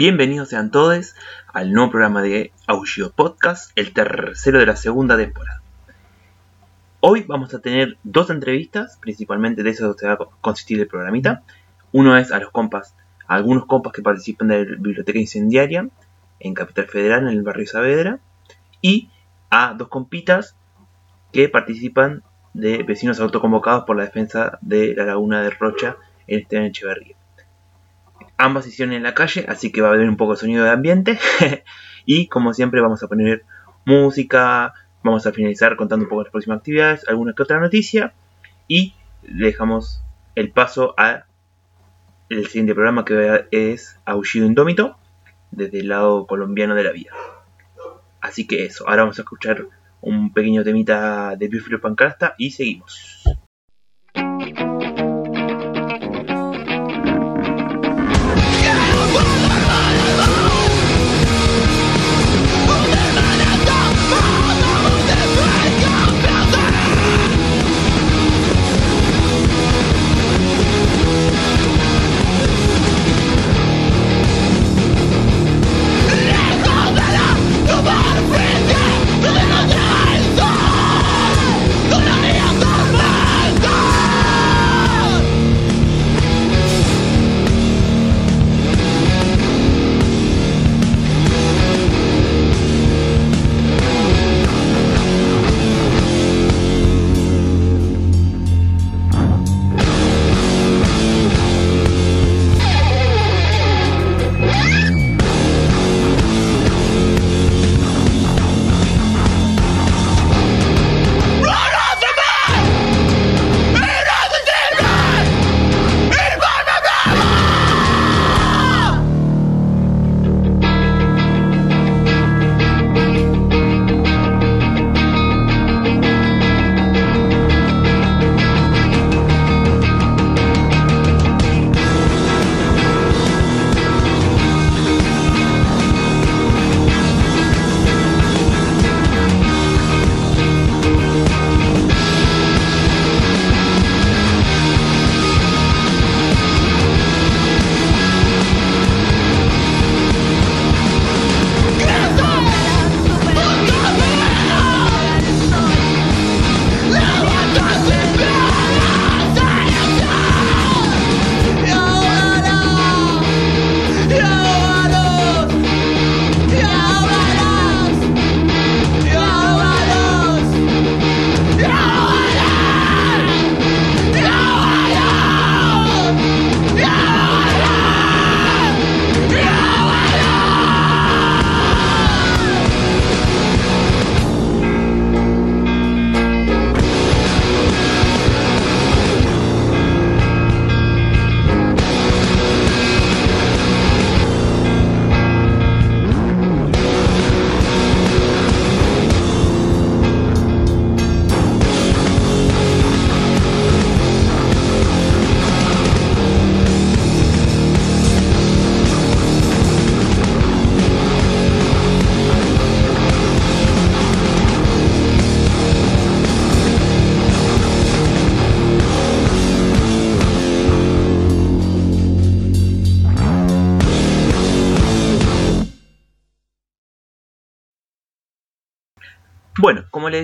Bienvenidos 0.00 0.50
sean 0.50 0.70
todos 0.70 1.16
al 1.52 1.72
nuevo 1.72 1.90
programa 1.90 2.22
de 2.22 2.52
Aullido 2.68 3.10
Podcast, 3.10 3.72
el 3.74 3.92
tercero 3.92 4.60
de 4.60 4.66
la 4.66 4.76
segunda 4.76 5.16
temporada. 5.16 5.60
Hoy 7.00 7.24
vamos 7.26 7.52
a 7.52 7.58
tener 7.58 7.96
dos 8.04 8.30
entrevistas, 8.30 8.96
principalmente 9.00 9.64
de 9.64 9.70
eso 9.70 9.92
se 9.94 10.06
va 10.06 10.12
a 10.12 10.18
consistir 10.40 10.78
el 10.78 10.86
programita. 10.86 11.42
Uno 11.90 12.16
es 12.16 12.30
a 12.30 12.38
los 12.38 12.52
compas, 12.52 12.94
a 13.26 13.34
algunos 13.34 13.66
compas 13.66 13.92
que 13.92 14.02
participan 14.02 14.46
de 14.46 14.66
la 14.66 14.76
Biblioteca 14.76 15.18
Incendiaria 15.18 15.88
en 16.38 16.54
Capital 16.54 16.86
Federal, 16.86 17.22
en 17.24 17.30
el 17.30 17.42
barrio 17.42 17.66
Saavedra, 17.66 18.20
y 18.80 19.10
a 19.50 19.74
dos 19.76 19.88
compitas 19.88 20.54
que 21.32 21.48
participan 21.48 22.22
de 22.54 22.84
vecinos 22.84 23.18
autoconvocados 23.18 23.82
por 23.82 23.96
la 23.96 24.04
defensa 24.04 24.60
de 24.60 24.94
la 24.94 25.06
laguna 25.06 25.42
de 25.42 25.50
Rocha 25.50 25.96
en 26.28 26.38
Esteban 26.38 26.66
Echeverría 26.66 27.17
ambas 28.38 28.64
sesiones 28.64 28.96
en 28.96 29.02
la 29.02 29.14
calle, 29.14 29.44
así 29.48 29.70
que 29.70 29.82
va 29.82 29.88
a 29.88 29.92
haber 29.92 30.08
un 30.08 30.16
poco 30.16 30.32
de 30.32 30.38
sonido 30.38 30.64
de 30.64 30.70
ambiente. 30.70 31.18
y 32.06 32.28
como 32.28 32.54
siempre 32.54 32.80
vamos 32.80 33.02
a 33.02 33.08
poner 33.08 33.44
música, 33.84 34.72
vamos 35.02 35.26
a 35.26 35.32
finalizar 35.32 35.76
contando 35.76 36.04
un 36.04 36.08
poco 36.08 36.22
las 36.22 36.32
próximas 36.32 36.58
actividades, 36.58 37.06
alguna 37.08 37.34
que 37.34 37.42
otra 37.42 37.60
noticia 37.60 38.14
y 38.66 38.94
dejamos 39.22 40.02
el 40.34 40.50
paso 40.50 40.94
a 40.96 41.24
el 42.28 42.46
siguiente 42.46 42.74
programa 42.74 43.04
que 43.04 43.46
es 43.50 43.98
Aullido 44.04 44.46
Indómito 44.46 44.96
desde 45.50 45.80
el 45.80 45.88
lado 45.88 46.26
colombiano 46.26 46.74
de 46.74 46.84
la 46.84 46.92
vida. 46.92 47.12
Así 48.20 48.46
que 48.46 48.64
eso, 48.64 48.88
ahora 48.88 49.02
vamos 49.02 49.18
a 49.18 49.22
escuchar 49.22 49.66
un 50.00 50.32
pequeño 50.32 50.62
temita 50.62 51.34
de 51.36 51.48
Bifrio 51.48 51.80
Pancrasta 51.80 52.34
y 52.38 52.50
seguimos. 52.50 53.24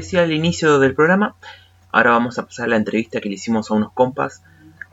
Decía 0.04 0.22
al 0.22 0.32
inicio 0.32 0.78
del 0.78 0.94
programa, 0.94 1.34
ahora 1.90 2.10
vamos 2.10 2.38
a 2.38 2.44
pasar 2.44 2.66
a 2.66 2.68
la 2.68 2.76
entrevista 2.76 3.20
que 3.20 3.30
le 3.30 3.36
hicimos 3.36 3.70
a 3.70 3.74
unos 3.74 3.90
compas 3.92 4.42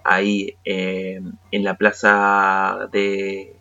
ahí 0.06 0.56
eh, 0.64 1.22
en 1.52 1.64
la 1.66 1.76
plaza 1.76 2.88
de, 2.94 3.58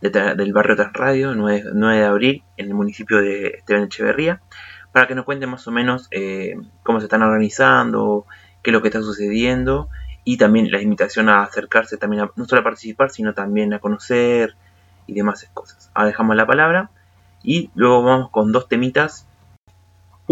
del 0.00 0.52
barrio 0.52 0.76
Transradio, 0.76 1.34
9, 1.34 1.70
9 1.74 1.98
de 1.98 2.04
abril, 2.06 2.42
en 2.56 2.68
el 2.68 2.74
municipio 2.74 3.20
de 3.20 3.48
Esteban 3.48 3.84
Echeverría, 3.84 4.40
para 4.92 5.08
que 5.08 5.16
nos 5.16 5.24
cuenten 5.24 5.50
más 5.50 5.66
o 5.66 5.72
menos 5.72 6.06
eh, 6.12 6.54
cómo 6.84 7.00
se 7.00 7.06
están 7.06 7.22
organizando, 7.22 8.24
qué 8.62 8.70
es 8.70 8.72
lo 8.72 8.80
que 8.80 8.88
está 8.88 9.02
sucediendo 9.02 9.88
y 10.22 10.36
también 10.36 10.70
la 10.70 10.80
invitación 10.80 11.28
a 11.28 11.42
acercarse 11.42 11.96
también 11.96 12.28
no 12.36 12.44
solo 12.44 12.60
a 12.60 12.64
participar, 12.64 13.10
sino 13.10 13.34
también 13.34 13.74
a 13.74 13.80
conocer 13.80 14.54
y 15.08 15.14
demás 15.14 15.50
cosas. 15.52 15.90
Ahora 15.94 16.08
dejamos 16.08 16.36
la 16.36 16.46
palabra 16.46 16.90
y 17.42 17.70
luego 17.74 18.04
vamos 18.04 18.30
con 18.30 18.52
dos 18.52 18.68
temitas 18.68 19.26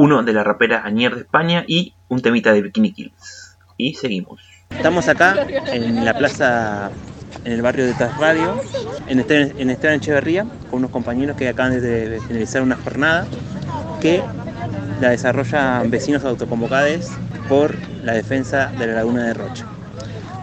uno 0.01 0.23
de 0.23 0.33
la 0.33 0.43
rapera 0.43 0.83
Anier 0.83 1.15
de 1.15 1.21
España 1.21 1.63
y 1.67 1.95
un 2.09 2.23
temita 2.23 2.55
de 2.55 2.63
Bikini 2.63 2.91
Kills. 2.91 3.59
Y 3.77 3.93
seguimos. 3.93 4.41
Estamos 4.71 5.09
acá 5.09 5.47
en 5.67 6.07
la 6.07 6.17
plaza, 6.17 6.91
en 7.45 7.53
el 7.53 7.61
barrio 7.61 7.85
de 7.85 7.93
Tasradio, 7.93 8.59
en 9.09 9.21
Esteban, 9.21 9.53
en 9.59 9.69
Esteban 9.69 9.97
Echeverría, 9.97 10.47
con 10.71 10.79
unos 10.79 10.91
compañeros 10.91 11.37
que 11.37 11.49
acaban 11.51 11.79
de 11.79 12.19
finalizar 12.27 12.63
una 12.63 12.77
jornada 12.77 13.27
que 14.01 14.23
la 15.03 15.11
desarrollan 15.11 15.91
vecinos 15.91 16.25
autoconvocados 16.25 17.11
por 17.47 17.75
la 18.03 18.15
defensa 18.15 18.73
de 18.79 18.87
la 18.87 18.95
laguna 18.95 19.27
de 19.27 19.35
Rocha. 19.35 19.67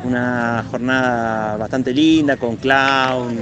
Una 0.03 0.63
jornada 0.69 1.57
bastante 1.57 1.93
linda 1.93 2.37
con 2.37 2.55
clown, 2.55 3.35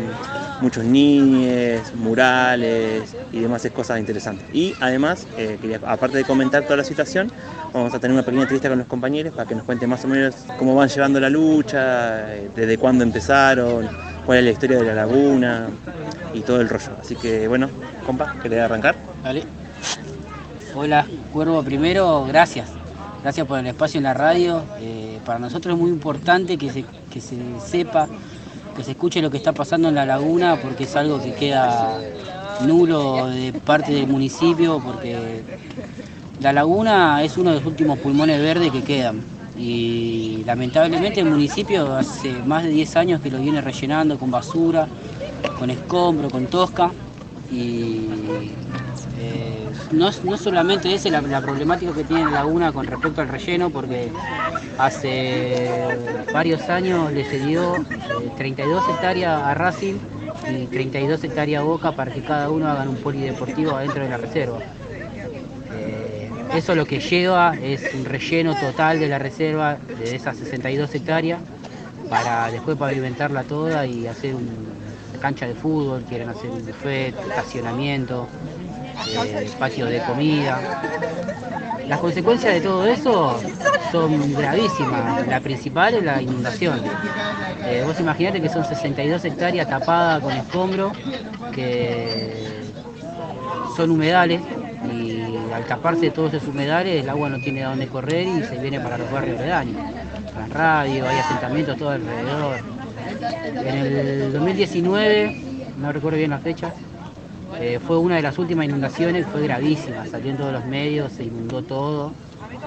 muchos 0.61 0.83
niños, 0.83 1.93
murales 1.95 3.15
y 3.31 3.39
demás 3.39 3.67
cosas 3.73 3.99
interesantes. 3.99 4.45
Y 4.53 4.73
además, 4.79 5.27
eh, 5.37 5.79
aparte 5.85 6.17
de 6.17 6.23
comentar 6.23 6.63
toda 6.63 6.77
la 6.77 6.83
situación, 6.83 7.31
vamos 7.73 7.93
a 7.93 7.99
tener 7.99 8.13
una 8.13 8.23
pequeña 8.23 8.43
entrevista 8.43 8.69
con 8.69 8.79
los 8.79 8.87
compañeros 8.87 9.33
para 9.33 9.47
que 9.47 9.55
nos 9.55 9.63
cuenten 9.65 9.89
más 9.89 10.03
o 10.05 10.07
menos 10.07 10.35
cómo 10.57 10.75
van 10.75 10.89
llevando 10.89 11.19
la 11.19 11.29
lucha, 11.29 12.33
eh, 12.33 12.49
desde 12.55 12.77
cuándo 12.77 13.03
empezaron, 13.03 13.87
cuál 14.25 14.39
es 14.39 14.43
la 14.45 14.51
historia 14.51 14.77
de 14.77 14.85
la 14.85 14.93
laguna 14.93 15.67
y 16.33 16.41
todo 16.41 16.61
el 16.61 16.69
rollo. 16.69 16.91
Así 16.99 17.15
que 17.15 17.47
bueno, 17.47 17.69
compa, 18.05 18.35
¿querés 18.41 18.61
arrancar? 18.61 18.95
Dale. 19.23 19.43
Hola, 20.73 21.05
Cuervo, 21.31 21.63
primero, 21.63 22.25
gracias. 22.25 22.69
Gracias 23.25 23.47
por 23.47 23.57
el 23.57 23.65
espacio 23.65 23.97
en 23.97 24.03
la 24.03 24.13
radio. 24.13 24.61
Eh, 24.79 25.17
para 25.25 25.39
nosotros 25.39 25.73
es 25.73 25.81
muy 25.81 25.89
importante 25.89 26.59
que 26.59 26.71
se, 26.71 26.85
que 27.11 27.19
se 27.19 27.35
sepa, 27.59 28.07
que 28.77 28.83
se 28.83 28.91
escuche 28.91 29.19
lo 29.19 29.31
que 29.31 29.37
está 29.37 29.51
pasando 29.51 29.89
en 29.89 29.95
la 29.95 30.05
laguna, 30.05 30.61
porque 30.61 30.83
es 30.83 30.95
algo 30.95 31.19
que 31.19 31.33
queda 31.33 31.99
nulo 32.67 33.25
de 33.25 33.51
parte 33.51 33.93
del 33.93 34.05
municipio, 34.05 34.79
porque 34.79 35.41
la 36.39 36.53
laguna 36.53 37.23
es 37.23 37.35
uno 37.37 37.49
de 37.49 37.55
los 37.55 37.65
últimos 37.65 37.97
pulmones 37.97 38.39
verdes 38.39 38.71
que 38.71 38.83
quedan. 38.83 39.23
Y 39.57 40.43
lamentablemente 40.45 41.21
el 41.21 41.25
municipio 41.25 41.95
hace 41.95 42.31
más 42.45 42.61
de 42.61 42.69
10 42.69 42.95
años 42.95 43.21
que 43.21 43.31
lo 43.31 43.39
viene 43.39 43.59
rellenando 43.59 44.19
con 44.19 44.29
basura, 44.29 44.87
con 45.57 45.71
escombro, 45.71 46.29
con 46.29 46.45
tosca. 46.45 46.91
Y 47.51 48.07
no, 49.95 50.11
no, 50.23 50.37
solamente 50.37 50.93
esa 50.93 51.09
es 51.09 51.29
la, 51.29 51.41
problemática 51.41 51.93
que 51.93 52.03
tiene 52.03 52.25
la 52.25 52.31
laguna 52.31 52.71
con 52.71 52.85
respecto 52.85 53.21
al 53.21 53.29
relleno, 53.29 53.69
porque 53.69 54.11
hace 54.77 55.97
varios 56.33 56.61
años 56.69 57.11
le 57.11 57.23
cedió 57.23 57.75
32 58.37 58.83
eh, 58.83 58.91
hectáreas 58.91 59.41
a 59.41 59.53
Racing 59.53 59.95
y 60.51 60.65
32 60.67 61.23
hectáreas 61.23 61.61
a 61.61 61.63
Boca 61.63 61.91
para 61.93 62.11
que 62.11 62.21
cada 62.21 62.49
uno 62.49 62.67
hagan 62.67 62.89
un 62.89 62.97
polideportivo 62.97 63.71
adentro 63.75 64.03
de 64.03 64.09
la 64.09 64.17
reserva. 64.17 64.59
Eh, 65.73 66.29
eso 66.53 66.75
lo 66.75 66.85
que 66.85 66.99
lleva 66.99 67.55
es 67.55 67.93
un 67.93 68.05
relleno 68.05 68.55
total 68.55 68.99
de 68.99 69.07
la 69.07 69.17
reserva 69.17 69.77
de 69.99 70.15
esas 70.15 70.37
62 70.37 70.93
hectáreas 70.93 71.39
para 72.09 72.51
después 72.51 72.77
pavimentarla 72.77 73.43
toda 73.43 73.85
y 73.85 74.07
hacer 74.07 74.35
una 74.35 75.19
cancha 75.19 75.47
de 75.47 75.55
fútbol, 75.55 76.03
quieren 76.07 76.29
hacer 76.29 76.49
un 76.51 76.65
buffet, 76.65 77.15
estacionamiento, 77.29 78.27
eh, 79.07 79.83
de 79.85 80.01
comida. 80.03 80.59
Las 81.87 81.99
consecuencias 81.99 82.53
de 82.53 82.61
todo 82.61 82.85
eso 82.85 83.39
son 83.91 84.33
gravísimas. 84.33 85.27
La 85.27 85.39
principal 85.39 85.93
es 85.95 86.03
la 86.03 86.21
inundación. 86.21 86.81
Eh, 87.65 87.83
vos 87.85 87.99
imaginate 87.99 88.41
que 88.41 88.49
son 88.49 88.65
62 88.65 89.23
hectáreas 89.25 89.67
tapadas 89.67 90.21
con 90.21 90.33
escombro, 90.33 90.91
que 91.53 92.63
son 93.75 93.91
humedales 93.91 94.41
y 94.91 95.23
al 95.53 95.65
taparse 95.65 96.09
todos 96.11 96.33
esos 96.33 96.49
humedales 96.49 97.03
el 97.03 97.09
agua 97.09 97.29
no 97.29 97.39
tiene 97.39 97.63
a 97.63 97.69
dónde 97.69 97.87
correr 97.87 98.27
y 98.27 98.43
se 98.43 98.57
viene 98.57 98.79
para 98.79 98.97
los 98.97 99.11
barrios 99.11 99.39
de 99.39 99.47
daño. 99.47 99.77
Las 100.37 100.49
radios, 100.49 101.07
hay 101.07 101.17
asentamientos 101.19 101.77
todo 101.77 101.91
alrededor. 101.91 102.59
En 103.55 103.75
el 103.75 104.33
2019, 104.33 105.41
no 105.79 105.91
recuerdo 105.91 106.17
bien 106.17 106.31
la 106.31 106.39
fecha, 106.39 106.73
eh, 107.59 107.79
fue 107.85 107.97
una 107.97 108.15
de 108.15 108.21
las 108.21 108.37
últimas 108.37 108.65
inundaciones, 108.65 109.25
fue 109.27 109.43
gravísima, 109.43 110.05
salió 110.05 110.31
en 110.31 110.37
todos 110.37 110.53
los 110.53 110.65
medios, 110.65 111.11
se 111.11 111.23
inundó 111.23 111.61
todo. 111.61 112.11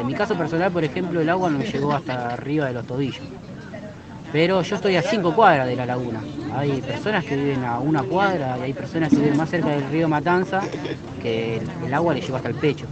En 0.00 0.06
mi 0.06 0.14
caso 0.14 0.35
personal, 0.37 0.70
por 0.73 0.85
ejemplo, 0.85 1.20
el 1.20 1.29
agua 1.29 1.50
no 1.50 1.58
me 1.58 1.64
llegó 1.64 1.93
hasta 1.93 2.31
arriba 2.31 2.67
de 2.67 2.73
los 2.73 2.87
tobillos. 2.87 3.23
Pero 4.32 4.62
yo 4.62 4.76
estoy 4.76 4.96
a 4.96 5.02
cinco 5.02 5.35
cuadras 5.35 5.67
de 5.67 5.76
la 5.76 5.87
laguna. 5.87 6.20
Hay 6.55 6.81
personas 6.82 7.25
que 7.25 7.37
viven 7.37 7.64
a 7.64 7.79
una 7.79 8.02
cuadra 8.02 8.58
y 8.58 8.62
hay 8.62 8.73
personas 8.75 9.11
que 9.11 9.17
viven 9.17 9.37
más 9.37 9.50
cerca 9.50 9.70
del 9.70 9.88
río 9.90 10.08
Matanza 10.08 10.61
que 11.23 11.61
el, 11.87 11.94
agua 11.94 12.14
le 12.14 12.20
llegó 12.20 12.37
hasta 12.37 12.49
el 12.49 12.55
pecho. 12.55 12.87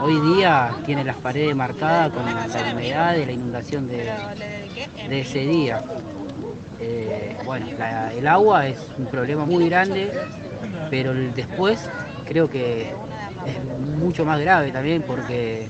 Hoy 0.00 0.36
día 0.36 0.74
tiene 0.84 1.04
las 1.04 1.16
paredes 1.16 1.54
marcadas 1.56 2.12
con 2.12 2.24
la 2.26 2.46
humedad 2.72 3.14
de 3.14 3.26
la 3.26 3.32
inundación 3.32 3.88
de, 3.88 4.10
ese 5.10 5.40
día. 5.40 5.82
Eh, 6.80 7.36
bueno, 7.44 7.66
el 8.14 8.26
agua 8.26 8.66
es 8.66 8.78
un 8.98 9.06
problema 9.06 9.46
muy 9.46 9.68
grande 9.68 10.10
pero 10.90 11.14
después 11.14 11.90
creo 12.26 12.48
que 12.48 12.92
es 13.46 13.64
mucho 13.64 14.24
más 14.24 14.40
grave 14.40 14.70
también 14.72 15.02
porque 15.02 15.68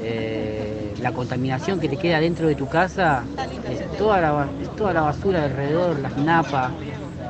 eh, 0.00 0.94
la 1.00 1.12
contaminación 1.12 1.80
que 1.80 1.88
te 1.88 1.96
queda 1.96 2.20
dentro 2.20 2.48
de 2.48 2.54
tu 2.54 2.68
casa 2.68 3.24
es 3.70 3.96
toda 3.96 4.20
la, 4.20 4.48
toda 4.76 4.92
la 4.92 5.02
basura 5.02 5.44
alrededor, 5.44 5.98
las 5.98 6.16
napas, 6.16 6.72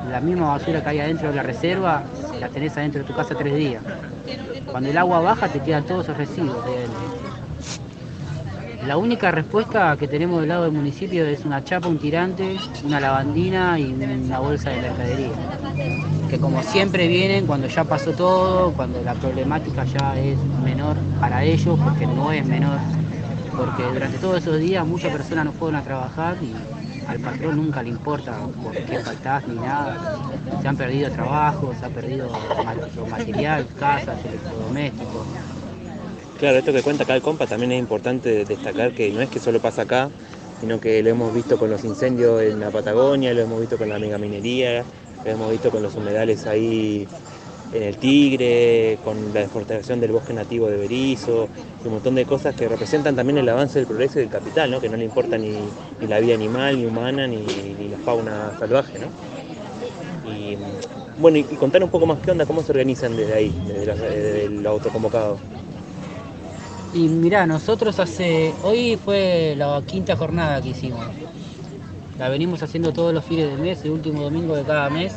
la 0.09 0.21
misma 0.21 0.49
basura 0.49 0.81
que 0.81 0.89
hay 0.89 0.99
adentro 0.99 1.29
de 1.29 1.35
la 1.35 1.43
reserva, 1.43 2.03
la 2.39 2.49
tenés 2.49 2.77
adentro 2.77 3.01
de 3.01 3.07
tu 3.07 3.13
casa 3.13 3.35
tres 3.35 3.55
días. 3.55 3.83
Cuando 4.65 4.89
el 4.89 4.97
agua 4.97 5.19
baja 5.19 5.49
te 5.49 5.61
quedan 5.61 5.85
todos 5.85 6.05
esos 6.05 6.17
residuos 6.17 6.63
La 8.85 8.97
única 8.97 9.31
respuesta 9.31 9.95
que 9.97 10.07
tenemos 10.07 10.39
del 10.39 10.49
lado 10.49 10.63
del 10.63 10.71
municipio 10.71 11.25
es 11.25 11.45
una 11.45 11.63
chapa, 11.63 11.87
un 11.87 11.99
tirante, 11.99 12.57
una 12.83 12.99
lavandina 12.99 13.79
y 13.79 13.93
una 13.93 14.39
bolsa 14.39 14.69
de 14.69 14.81
mercadería 14.81 15.31
que 16.29 16.39
como 16.39 16.61
siempre 16.61 17.07
vienen 17.07 17.47
cuando 17.47 17.67
ya 17.67 17.83
pasó 17.83 18.13
todo, 18.13 18.71
cuando 18.73 19.01
la 19.01 19.15
problemática 19.15 19.83
ya 19.83 20.17
es 20.19 20.37
menor 20.63 20.95
para 21.19 21.43
ellos, 21.43 21.79
porque 21.83 22.05
no 22.05 22.31
es 22.31 22.45
menor, 22.45 22.77
porque 23.57 23.83
durante 23.83 24.19
todos 24.19 24.37
esos 24.37 24.59
días 24.59 24.85
muchas 24.85 25.11
personas 25.11 25.45
no 25.45 25.53
fueron 25.53 25.79
a 25.79 25.83
trabajar 25.83 26.37
y 26.41 26.53
al 27.07 27.19
patrón 27.19 27.55
nunca 27.55 27.81
le 27.81 27.89
importa 27.89 28.37
por 28.61 28.73
qué 28.85 28.99
faltás 28.99 29.47
ni 29.47 29.55
nada. 29.55 29.97
Se 30.61 30.67
han 30.67 30.77
perdido 30.77 31.09
trabajos, 31.09 31.77
se 31.77 31.85
ha 31.85 31.89
perdido 31.89 32.29
material, 33.09 33.67
casas, 33.75 34.23
electrodomésticos. 34.23 35.25
Claro, 36.39 36.57
esto 36.57 36.71
que 36.71 36.81
cuenta 36.81 37.03
acá 37.03 37.15
el 37.17 37.21
compa 37.21 37.47
también 37.47 37.73
es 37.73 37.79
importante 37.79 38.45
destacar 38.45 38.93
que 38.93 39.11
no 39.11 39.21
es 39.21 39.29
que 39.29 39.39
solo 39.39 39.59
pasa 39.59 39.81
acá, 39.81 40.09
sino 40.61 40.79
que 40.79 41.03
lo 41.03 41.09
hemos 41.09 41.33
visto 41.33 41.57
con 41.57 41.69
los 41.69 41.83
incendios 41.83 42.41
en 42.41 42.61
la 42.61 42.69
Patagonia, 42.69 43.33
lo 43.33 43.41
hemos 43.41 43.59
visto 43.59 43.77
con 43.77 43.89
la 43.89 43.99
megaminería, 43.99 44.85
hemos 45.25 45.51
visto 45.51 45.69
con 45.69 45.83
los 45.83 45.95
humedales 45.95 46.47
ahí 46.47 47.05
en 47.73 47.83
el 47.83 47.97
Tigre, 47.97 48.99
con 49.03 49.33
la 49.33 49.41
deforestación 49.41 49.99
del 49.99 50.13
bosque 50.13 50.31
nativo 50.31 50.67
de 50.67 50.77
Berizo, 50.77 51.49
un 51.83 51.91
montón 51.91 52.15
de 52.15 52.23
cosas 52.23 52.55
que 52.55 52.69
representan 52.69 53.17
también 53.17 53.37
el 53.37 53.49
avance 53.49 53.77
del 53.77 53.85
progreso 53.85 54.19
y 54.19 54.21
del 54.21 54.31
capital, 54.31 54.71
¿no? 54.71 54.79
que 54.79 54.87
no 54.87 54.95
le 54.95 55.03
importa 55.03 55.37
ni, 55.37 55.57
la 56.07 56.21
vida 56.21 56.35
animal, 56.35 56.77
ni 56.77 56.85
humana, 56.85 57.27
ni, 57.27 57.43
la 57.91 57.97
fauna 58.05 58.53
salvaje. 58.57 58.97
¿no? 58.97 60.31
Y, 60.31 60.57
bueno, 61.19 61.37
y, 61.37 61.43
contar 61.43 61.83
un 61.83 61.89
poco 61.89 62.05
más 62.05 62.19
qué 62.19 62.31
onda, 62.31 62.45
cómo 62.45 62.63
se 62.63 62.71
organizan 62.71 63.17
desde 63.17 63.33
ahí, 63.33 63.53
desde, 63.67 64.45
el 64.45 64.65
autoconvocado. 64.65 65.37
Y 66.93 67.07
mirá, 67.07 67.45
nosotros 67.45 67.99
hace. 67.99 68.53
Hoy 68.63 68.97
fue 68.97 69.53
la 69.57 69.81
quinta 69.85 70.15
jornada 70.15 70.61
que 70.61 70.69
hicimos. 70.69 71.05
La 72.17 72.29
venimos 72.29 72.63
haciendo 72.63 72.91
todos 72.91 73.13
los 73.13 73.23
fines 73.23 73.49
de 73.49 73.57
mes, 73.57 73.83
el 73.85 73.91
último 73.91 74.23
domingo 74.23 74.55
de 74.55 74.63
cada 74.63 74.89
mes, 74.89 75.13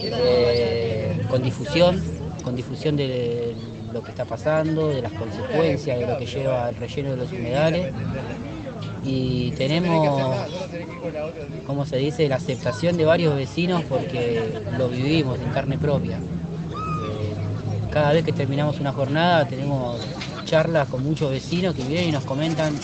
eh, 0.00 1.24
con 1.30 1.42
difusión, 1.42 2.02
con 2.42 2.56
difusión 2.56 2.96
de 2.96 3.56
lo 3.92 4.02
que 4.02 4.10
está 4.10 4.24
pasando, 4.24 4.88
de 4.88 5.00
las 5.02 5.12
consecuencias 5.12 5.98
de 5.98 6.06
lo 6.06 6.18
que 6.18 6.26
lleva 6.26 6.68
el 6.68 6.76
relleno 6.76 7.10
de 7.10 7.16
los 7.16 7.32
humedales. 7.32 7.94
Y 9.02 9.52
tenemos, 9.52 10.36
como 11.66 11.86
se 11.86 11.96
dice, 11.96 12.28
la 12.28 12.36
aceptación 12.36 12.96
de 12.96 13.04
varios 13.06 13.34
vecinos 13.34 13.84
porque 13.88 14.60
lo 14.76 14.88
vivimos 14.88 15.40
en 15.40 15.50
carne 15.50 15.78
propia. 15.78 16.18
Eh, 16.18 17.36
cada 17.90 18.12
vez 18.12 18.24
que 18.24 18.32
terminamos 18.32 18.78
una 18.80 18.92
jornada 18.92 19.48
tenemos 19.48 20.00
charlas 20.50 20.88
con 20.88 21.04
muchos 21.04 21.30
vecinos 21.30 21.76
que 21.76 21.84
vienen 21.84 22.08
y 22.08 22.12
nos 22.12 22.24
comentan 22.24 22.74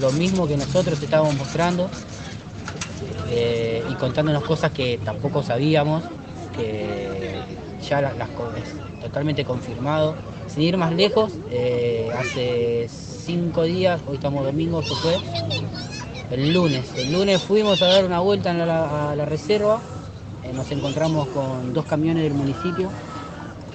lo 0.00 0.12
mismo 0.12 0.46
que 0.46 0.56
nosotros 0.56 1.02
estábamos 1.02 1.34
mostrando 1.34 1.90
eh, 3.28 3.82
y 3.90 3.94
contándonos 3.94 4.44
cosas 4.44 4.70
que 4.70 5.00
tampoco 5.04 5.42
sabíamos, 5.42 6.04
que 6.56 7.40
ya 7.88 8.00
las, 8.00 8.12
es 8.14 9.00
totalmente 9.00 9.44
confirmado. 9.44 10.14
Sin 10.46 10.62
ir 10.62 10.76
más 10.76 10.92
lejos, 10.92 11.32
eh, 11.50 12.08
hace 12.16 12.88
cinco 12.88 13.64
días, 13.64 14.00
hoy 14.06 14.14
estamos 14.14 14.44
domingo, 14.44 14.80
se 14.82 14.94
fue, 14.94 15.18
el 16.30 16.54
lunes. 16.54 16.84
El 16.96 17.12
lunes 17.12 17.42
fuimos 17.42 17.82
a 17.82 17.86
dar 17.86 18.04
una 18.04 18.20
vuelta 18.20 18.52
a 18.52 19.16
la, 19.16 19.24
reserva, 19.24 19.80
eh, 20.44 20.52
nos 20.52 20.70
encontramos 20.70 21.26
con 21.28 21.74
dos 21.74 21.86
camiones 21.86 22.22
del 22.22 22.34
municipio 22.34 22.88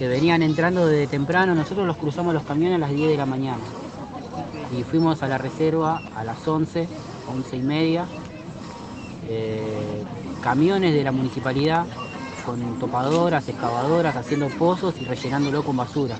que 0.01 0.07
venían 0.07 0.41
entrando 0.41 0.87
desde 0.87 1.05
temprano, 1.05 1.53
nosotros 1.53 1.85
los 1.85 1.95
cruzamos 1.95 2.33
los 2.33 2.41
camiones 2.41 2.77
a 2.77 2.79
las 2.79 2.89
10 2.89 3.11
de 3.11 3.17
la 3.17 3.27
mañana 3.27 3.61
y 4.75 4.81
fuimos 4.81 5.21
a 5.21 5.27
la 5.27 5.37
reserva 5.37 6.01
a 6.15 6.23
las 6.23 6.47
11, 6.47 6.87
11 7.31 7.55
y 7.55 7.59
media 7.59 8.07
eh, 9.29 10.01
camiones 10.41 10.95
de 10.95 11.03
la 11.03 11.11
municipalidad 11.11 11.85
con 12.47 12.79
topadoras, 12.79 13.47
excavadoras, 13.47 14.15
haciendo 14.15 14.47
pozos 14.47 14.95
y 14.99 15.05
rellenándolo 15.05 15.63
con 15.63 15.77
basura. 15.77 16.15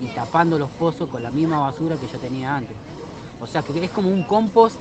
Y 0.00 0.06
tapando 0.14 0.56
los 0.56 0.70
pozos 0.70 1.08
con 1.08 1.20
la 1.20 1.32
misma 1.32 1.58
basura 1.58 1.96
que 1.96 2.06
yo 2.06 2.20
tenía 2.20 2.54
antes. 2.54 2.76
O 3.40 3.48
sea 3.48 3.62
que 3.62 3.84
es 3.84 3.90
como 3.90 4.10
un 4.10 4.22
compost 4.22 4.76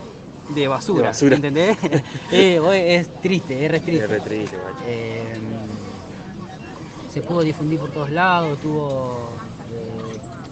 de 0.54 0.68
basura, 0.68 1.12
¿entendés? 1.22 1.76
Eh, 2.32 2.60
es 3.00 3.10
triste, 3.20 3.66
es 3.66 3.72
re 3.72 3.80
triste. 3.80 4.20
Eh, 4.86 5.40
se 7.18 7.24
pudo 7.24 7.42
difundir 7.42 7.80
por 7.80 7.90
todos 7.90 8.12
lados, 8.12 8.60
tuvo 8.60 9.32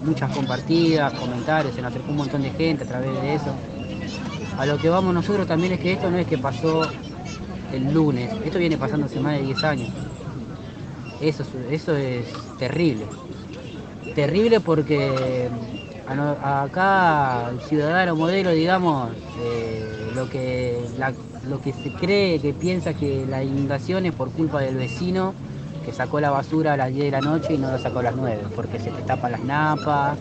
muchas 0.03 0.35
compartidas, 0.35 1.13
comentarios, 1.13 1.75
se 1.75 1.81
nos 1.81 1.91
acercó 1.91 2.09
un 2.09 2.17
montón 2.17 2.41
de 2.41 2.49
gente 2.49 2.85
a 2.85 2.87
través 2.87 3.21
de 3.21 3.35
eso. 3.35 3.53
A 4.57 4.65
lo 4.65 4.79
que 4.79 4.89
vamos 4.89 5.13
nosotros 5.13 5.45
también 5.45 5.73
es 5.73 5.79
que 5.79 5.93
esto 5.93 6.09
no 6.09 6.17
es 6.17 6.25
que 6.25 6.39
pasó 6.39 6.89
el 7.71 7.93
lunes, 7.93 8.31
esto 8.43 8.57
viene 8.57 8.77
pasando 8.77 9.05
hace 9.05 9.19
más 9.19 9.37
de 9.37 9.43
10 9.43 9.63
años. 9.63 9.89
Eso, 11.21 11.43
eso 11.69 11.95
es 11.95 12.25
terrible. 12.57 13.05
Terrible 14.15 14.59
porque 14.59 15.47
acá 16.07 17.51
ciudadano 17.67 18.15
modelo, 18.15 18.49
digamos, 18.51 19.11
eh, 19.43 20.11
lo, 20.15 20.27
que, 20.31 20.79
lo 21.47 21.61
que 21.61 21.73
se 21.73 21.91
cree, 21.91 22.39
que 22.39 22.53
piensa 22.53 22.95
que 22.95 23.27
la 23.29 23.43
inundación 23.43 24.07
es 24.07 24.13
por 24.13 24.31
culpa 24.31 24.61
del 24.61 24.77
vecino 24.77 25.35
que 25.85 25.93
sacó 25.93 26.19
la 26.19 26.31
basura 26.31 26.73
a 26.73 26.77
las 26.77 26.91
10 26.91 27.05
de 27.05 27.11
la 27.11 27.21
noche 27.21 27.53
y 27.53 27.57
no 27.57 27.69
la 27.69 27.77
sacó 27.77 27.99
a 27.99 28.03
las 28.03 28.15
9, 28.15 28.47
porque 28.55 28.79
se 28.79 28.89
te 28.89 29.01
tapan 29.03 29.33
las 29.33 29.43
napas, 29.43 30.17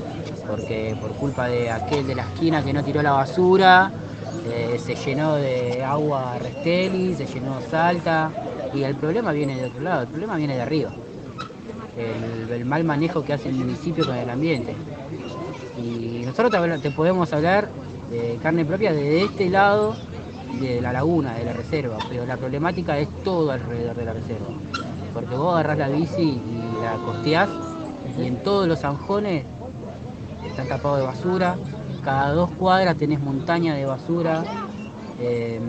porque 0.46 0.94
por 1.00 1.12
culpa 1.12 1.48
de 1.48 1.70
aquel 1.70 2.06
de 2.06 2.14
la 2.14 2.22
esquina 2.22 2.62
que 2.62 2.72
no 2.72 2.84
tiró 2.84 3.02
la 3.02 3.12
basura, 3.12 3.90
eh, 4.46 4.78
se 4.78 4.94
llenó 4.94 5.36
de 5.36 5.82
agua 5.82 6.36
Resteli, 6.38 7.14
se 7.14 7.26
llenó 7.26 7.60
Salta, 7.70 8.30
y 8.74 8.82
el 8.82 8.94
problema 8.96 9.32
viene 9.32 9.56
de 9.56 9.64
otro 9.66 9.80
lado, 9.80 10.02
el 10.02 10.08
problema 10.08 10.36
viene 10.36 10.56
de 10.56 10.62
arriba. 10.62 10.90
El, 11.96 12.64
mal 12.64 12.84
manejo 12.84 13.24
que 13.24 13.32
hace 13.32 13.48
el 13.48 13.54
municipio 13.54 14.04
con 14.04 14.16
el 14.16 14.28
ambiente. 14.28 14.74
Y 15.78 16.22
nosotros 16.24 16.80
te, 16.80 16.90
podemos 16.90 17.32
hablar 17.32 17.68
de 18.10 18.38
carne 18.42 18.64
propia 18.64 18.92
de 18.92 19.24
este 19.24 19.48
lado 19.48 19.96
de 20.60 20.80
la 20.80 20.92
laguna, 20.92 21.34
de 21.34 21.44
la 21.44 21.52
reserva, 21.52 21.98
pero 22.08 22.26
la 22.26 22.36
problemática 22.36 22.98
es 22.98 23.08
todo 23.22 23.50
alrededor 23.50 23.96
de 23.96 24.04
la 24.04 24.12
reserva. 24.12 24.46
Porque 25.14 25.36
vos 25.36 25.54
agarrás 25.54 25.78
la 25.78 25.88
bici 25.88 26.42
y 26.44 26.82
la 26.82 26.96
costeás 27.04 27.48
y 28.18 28.26
en 28.26 28.42
todos 28.42 28.68
los 28.68 28.80
zanjones 28.80 29.44
están 30.46 30.68
tapados 30.68 30.98
de 30.98 31.06
basura, 31.06 31.56
cada 32.04 32.32
dos 32.32 32.50
cuadras 32.50 32.96
tenés 32.96 33.20
montaña 33.20 33.74
de 33.74 33.86
basura. 33.86 34.44
Em, 35.20 35.62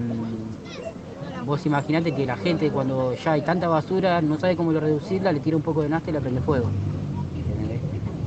vos 1.46 1.66
imaginate 1.66 2.14
que 2.14 2.26
la 2.26 2.36
gente 2.38 2.70
cuando 2.72 3.14
ya 3.14 3.34
hay 3.34 3.42
tanta 3.42 3.68
basura 3.68 4.22
no 4.22 4.38
sabe 4.38 4.56
cómo 4.56 4.72
lo 4.72 4.80
reducirla, 4.80 5.32
le 5.32 5.40
tira 5.40 5.56
un 5.56 5.64
poco 5.64 5.82
de 5.84 5.90
nafta 5.90 6.10
y 6.10 6.14
la 6.14 6.20
prende 6.20 6.42
fuego. 6.42 6.70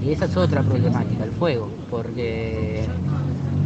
Y 0.01 0.13
esa 0.13 0.27
es 0.27 0.37
otra 0.37 0.63
problemática, 0.63 1.25
el 1.25 1.33
fuego, 1.33 1.69
porque 1.91 2.87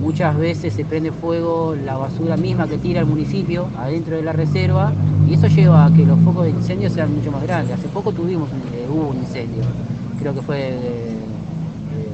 muchas 0.03 0.37
veces 0.37 0.75
se 0.75 0.85
prende 0.85 1.13
fuego 1.13 1.77
la 1.77 1.97
basura 1.97 2.37
misma 2.37 2.67
que 2.67 2.77
tira 2.77 3.01
el 3.01 3.07
municipio 3.07 3.69
adentro 3.79 4.17
de 4.17 4.23
la 4.23 4.33
reserva 4.33 4.93
y 5.29 5.35
eso 5.35 5.47
lleva 5.47 5.87
a 5.87 5.95
que 5.95 6.05
los 6.05 6.19
focos 6.21 6.45
de 6.45 6.51
incendio 6.51 6.91
sean 6.91 7.15
mucho 7.15 7.31
más 7.31 7.43
grandes. 7.45 7.79
Hace 7.79 7.87
poco 7.89 8.11
tuvimos 8.13 8.51
un, 8.51 8.59
eh, 8.77 8.85
hubo 8.91 9.11
un 9.11 9.19
incendio, 9.19 9.63
creo 10.19 10.35
que 10.35 10.43
fue 10.43 10.71
eh, 10.71 10.75
eh, 10.75 12.13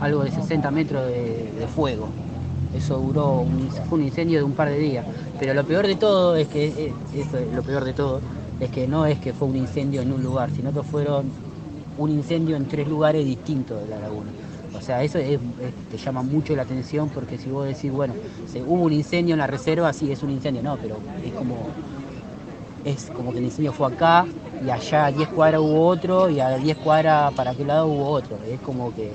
algo 0.00 0.24
de 0.24 0.30
60 0.30 0.70
metros 0.70 1.06
de, 1.06 1.66
fuego. 1.74 2.08
Eso 2.74 2.96
duró, 2.98 3.44
fue 3.88 3.98
un 3.98 4.04
incendio 4.04 4.38
de 4.38 4.44
un 4.44 4.52
par 4.52 4.68
de 4.70 4.78
días. 4.78 5.04
Pero 5.38 5.52
lo 5.52 5.64
peor 5.64 5.86
de 5.86 5.96
todo 5.96 6.34
es 6.34 6.48
que, 6.48 6.92
es 7.14 7.54
lo 7.54 7.62
peor 7.62 7.84
de 7.84 7.92
todo, 7.92 8.20
es 8.58 8.70
que 8.70 8.88
no 8.88 9.04
es 9.04 9.18
que 9.18 9.34
fue 9.34 9.48
un 9.48 9.56
incendio 9.56 10.00
en 10.00 10.10
un 10.10 10.22
lugar, 10.22 10.50
sino 10.50 10.72
que 10.72 10.82
fueron 10.82 11.26
un 11.98 12.10
incendio 12.10 12.56
en 12.56 12.66
tres 12.66 12.88
lugares 12.88 13.24
distintos 13.26 13.82
de 13.82 13.88
la 13.90 13.98
laguna. 13.98 14.30
O 14.74 14.80
sea, 14.80 15.02
eso 15.02 15.18
te 15.18 15.96
llama 15.96 16.22
mucho 16.22 16.56
la 16.56 16.62
atención 16.62 17.10
porque 17.10 17.38
si 17.38 17.50
vos 17.50 17.66
decís, 17.66 17.90
bueno, 17.90 18.14
se, 18.46 18.62
hubo 18.62 18.82
un 18.82 18.92
incendio 18.92 19.34
en 19.34 19.38
la 19.38 19.46
reserva, 19.46 19.92
sí, 19.92 20.10
es 20.10 20.22
un 20.22 20.30
incendio, 20.30 20.62
no, 20.62 20.76
pero 20.76 21.00
es 21.24 21.32
como, 21.32 21.56
es 22.84 23.04
como 23.14 23.32
que 23.32 23.38
el 23.38 23.44
incendio 23.44 23.72
fue 23.72 23.86
acá 23.88 24.26
y 24.64 24.70
allá 24.70 25.06
a 25.06 25.12
10 25.12 25.28
cuadras 25.28 25.60
hubo 25.60 25.86
otro 25.86 26.30
y 26.30 26.40
a 26.40 26.56
10 26.56 26.76
cuadras 26.78 27.32
para 27.34 27.50
aquel 27.50 27.66
lado 27.68 27.86
hubo 27.86 28.08
otro. 28.08 28.38
Es 28.44 28.60
como 28.60 28.94
que 28.94 29.12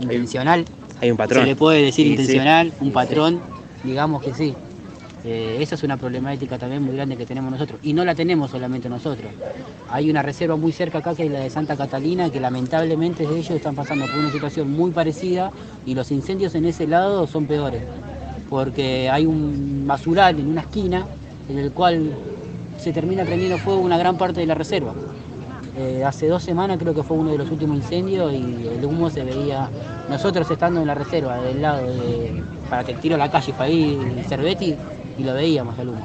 intencional. 0.00 0.64
Hay 1.00 1.10
un 1.10 1.16
patrón. 1.16 1.42
Se 1.42 1.46
le 1.46 1.56
puede 1.56 1.82
decir 1.82 2.06
intencional, 2.06 2.72
un 2.80 2.92
patrón, 2.92 3.40
digamos 3.82 4.22
que 4.22 4.34
sí. 4.34 4.54
Eh, 5.24 5.58
esa 5.60 5.76
es 5.76 5.82
una 5.84 5.96
problemática 5.96 6.58
también 6.58 6.82
muy 6.82 6.96
grande 6.96 7.16
que 7.16 7.26
tenemos 7.26 7.52
nosotros. 7.52 7.78
Y 7.82 7.92
no 7.92 8.04
la 8.04 8.14
tenemos 8.14 8.50
solamente 8.50 8.88
nosotros. 8.88 9.30
Hay 9.88 10.10
una 10.10 10.22
reserva 10.22 10.56
muy 10.56 10.72
cerca 10.72 10.98
acá 10.98 11.14
que 11.14 11.26
es 11.26 11.30
la 11.30 11.40
de 11.40 11.50
Santa 11.50 11.76
Catalina, 11.76 12.30
que 12.30 12.40
lamentablemente 12.40 13.24
ellos 13.24 13.50
están 13.50 13.74
pasando 13.74 14.06
por 14.06 14.16
una 14.16 14.32
situación 14.32 14.72
muy 14.72 14.90
parecida 14.90 15.52
y 15.86 15.94
los 15.94 16.10
incendios 16.10 16.54
en 16.54 16.64
ese 16.64 16.86
lado 16.86 17.26
son 17.26 17.46
peores. 17.46 17.82
Porque 18.50 19.08
hay 19.08 19.26
un 19.26 19.84
basural 19.86 20.40
en 20.40 20.48
una 20.48 20.62
esquina 20.62 21.06
en 21.48 21.58
el 21.58 21.72
cual 21.72 22.12
se 22.78 22.92
termina 22.92 23.24
prendiendo 23.24 23.58
fuego 23.58 23.80
una 23.80 23.98
gran 23.98 24.18
parte 24.18 24.40
de 24.40 24.46
la 24.46 24.54
reserva. 24.54 24.92
Eh, 25.78 26.02
hace 26.04 26.26
dos 26.26 26.42
semanas 26.42 26.78
creo 26.78 26.94
que 26.94 27.02
fue 27.02 27.16
uno 27.16 27.30
de 27.30 27.38
los 27.38 27.50
últimos 27.50 27.78
incendios 27.78 28.30
y 28.32 28.68
el 28.68 28.84
humo 28.84 29.08
se 29.08 29.24
veía, 29.24 29.70
nosotros 30.10 30.50
estando 30.50 30.82
en 30.82 30.86
la 30.86 30.94
reserva 30.94 31.40
del 31.40 31.62
lado 31.62 31.86
de, 31.86 32.42
para 32.68 32.84
que 32.84 32.92
tiro 32.94 33.14
a 33.14 33.18
la 33.18 33.30
calle 33.30 33.54
para 33.54 33.70
ir 33.70 33.98
Cerveti, 34.28 34.76
y 35.22 35.24
lo 35.24 35.34
veíamos 35.34 35.78
al 35.78 35.88
humo. 35.88 36.04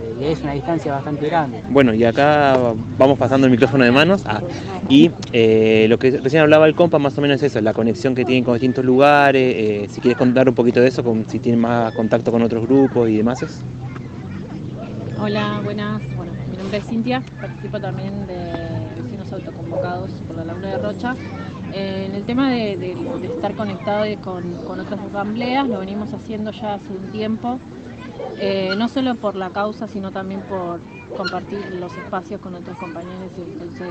Eh, 0.00 0.14
y 0.20 0.24
es 0.24 0.42
una 0.42 0.52
distancia 0.52 0.92
bastante 0.92 1.26
grande. 1.26 1.62
Bueno, 1.70 1.94
y 1.94 2.04
acá 2.04 2.56
vamos 2.98 3.18
pasando 3.18 3.46
el 3.46 3.50
micrófono 3.50 3.84
de 3.84 3.90
manos 3.90 4.22
ah, 4.26 4.40
y 4.88 5.10
eh, 5.32 5.86
lo 5.88 5.98
que 5.98 6.18
recién 6.18 6.42
hablaba 6.42 6.66
el 6.66 6.74
compa 6.74 6.98
más 6.98 7.16
o 7.18 7.20
menos 7.20 7.38
es 7.38 7.50
eso, 7.50 7.60
la 7.60 7.72
conexión 7.72 8.14
que 8.14 8.24
tienen 8.24 8.44
con 8.44 8.54
distintos 8.54 8.84
lugares, 8.84 9.54
eh, 9.56 9.86
si 9.90 10.00
quieres 10.00 10.18
contar 10.18 10.48
un 10.48 10.54
poquito 10.54 10.80
de 10.80 10.88
eso, 10.88 11.02
con, 11.02 11.28
si 11.28 11.38
tienen 11.38 11.60
más 11.60 11.92
contacto 11.94 12.30
con 12.30 12.42
otros 12.42 12.66
grupos 12.66 13.08
y 13.08 13.16
demás. 13.16 13.38
Hola, 15.20 15.60
buenas, 15.64 16.00
bueno, 16.16 16.32
mi 16.50 16.56
nombre 16.58 16.78
es 16.78 16.86
Cintia, 16.86 17.22
participo 17.40 17.80
también 17.80 18.26
de 18.28 19.02
vecinos 19.02 19.32
autoconvocados 19.32 20.10
por 20.28 20.36
la 20.36 20.44
Laguna 20.44 20.68
de 20.68 20.78
Rocha 20.78 21.16
en 21.72 22.14
el 22.14 22.24
tema 22.24 22.50
de, 22.50 22.96
estar 23.24 23.54
conectado 23.54 24.04
con, 24.22 24.80
otras 24.80 25.00
asambleas, 25.00 25.68
lo 25.68 25.80
venimos 25.80 26.12
haciendo 26.12 26.50
ya 26.50 26.74
hace 26.74 26.90
un 26.90 27.10
tiempo, 27.12 27.58
eh, 28.38 28.74
no 28.76 28.88
solo 28.88 29.14
por 29.14 29.34
la 29.36 29.50
causa, 29.50 29.86
sino 29.86 30.10
también 30.10 30.40
por 30.42 30.80
compartir 31.16 31.74
los 31.74 31.92
espacios 31.96 32.40
con 32.40 32.54
otros 32.54 32.76
compañeros. 32.78 33.32
Entonces, 33.36 33.88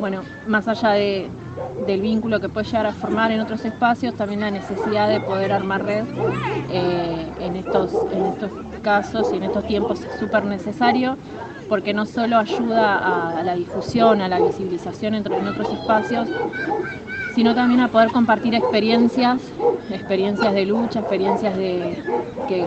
bueno, 0.00 0.22
más 0.46 0.66
allá 0.68 0.92
del 0.92 2.00
vínculo 2.00 2.40
que 2.40 2.48
puede 2.48 2.66
llegar 2.66 2.86
a 2.86 2.92
formar 2.92 3.30
en 3.32 3.40
otros 3.40 3.64
espacios, 3.64 4.14
también 4.14 4.40
la 4.40 4.50
necesidad 4.50 5.08
de 5.08 5.20
poder 5.20 5.52
armar 5.52 5.84
red 5.84 6.04
eh, 6.70 7.26
en, 7.40 7.56
estos, 7.56 7.92
en 8.12 8.26
estos 8.26 8.50
casos 8.82 9.32
y 9.32 9.36
en 9.36 9.44
estos 9.44 9.66
tiempos 9.66 10.00
es 10.00 10.18
súper 10.18 10.44
necesario 10.44 11.16
porque 11.68 11.94
no 11.94 12.04
solo 12.04 12.36
ayuda 12.36 13.38
a, 13.38 13.44
la 13.44 13.54
difusión, 13.54 14.20
a 14.20 14.28
la 14.28 14.40
visibilización 14.40 15.14
en 15.14 15.46
otros 15.46 15.72
espacios, 15.72 16.28
sino 17.40 17.54
también 17.54 17.80
a 17.80 17.88
poder 17.88 18.12
compartir 18.12 18.54
experiencias, 18.54 19.40
experiencias 19.90 20.52
de 20.52 20.66
lucha, 20.66 21.00
experiencias 21.00 21.56
de, 21.56 22.04
que, 22.46 22.66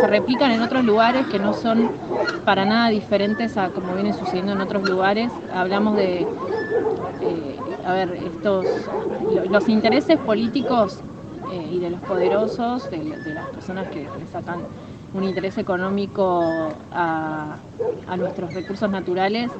se 0.00 0.06
replican 0.06 0.52
en 0.52 0.62
otros 0.62 0.84
lugares 0.84 1.26
que 1.26 1.40
no 1.40 1.52
son 1.54 1.90
para 2.44 2.64
nada 2.64 2.90
diferentes 2.90 3.56
a 3.56 3.70
como 3.70 3.94
viene 3.94 4.12
sucediendo 4.12 4.52
en 4.52 4.60
otros 4.60 4.88
lugares. 4.88 5.32
Hablamos 5.52 5.96
de, 5.96 6.20
eh, 6.20 7.58
a 7.84 7.94
ver, 7.94 8.12
estos, 8.12 8.64
los 9.50 9.68
intereses 9.68 10.16
políticos 10.18 11.00
eh, 11.52 11.70
y 11.72 11.80
de 11.80 11.90
los 11.90 12.00
poderosos, 12.02 12.88
de, 12.92 13.02
las 13.34 13.48
personas 13.48 13.88
que 13.88 14.02
le 14.02 14.26
sacan 14.30 14.60
un 15.14 15.24
interés 15.24 15.58
económico 15.58 16.72
a, 16.92 17.56
nuestros 18.16 18.54
recursos 18.54 18.88
naturales, 18.88 19.50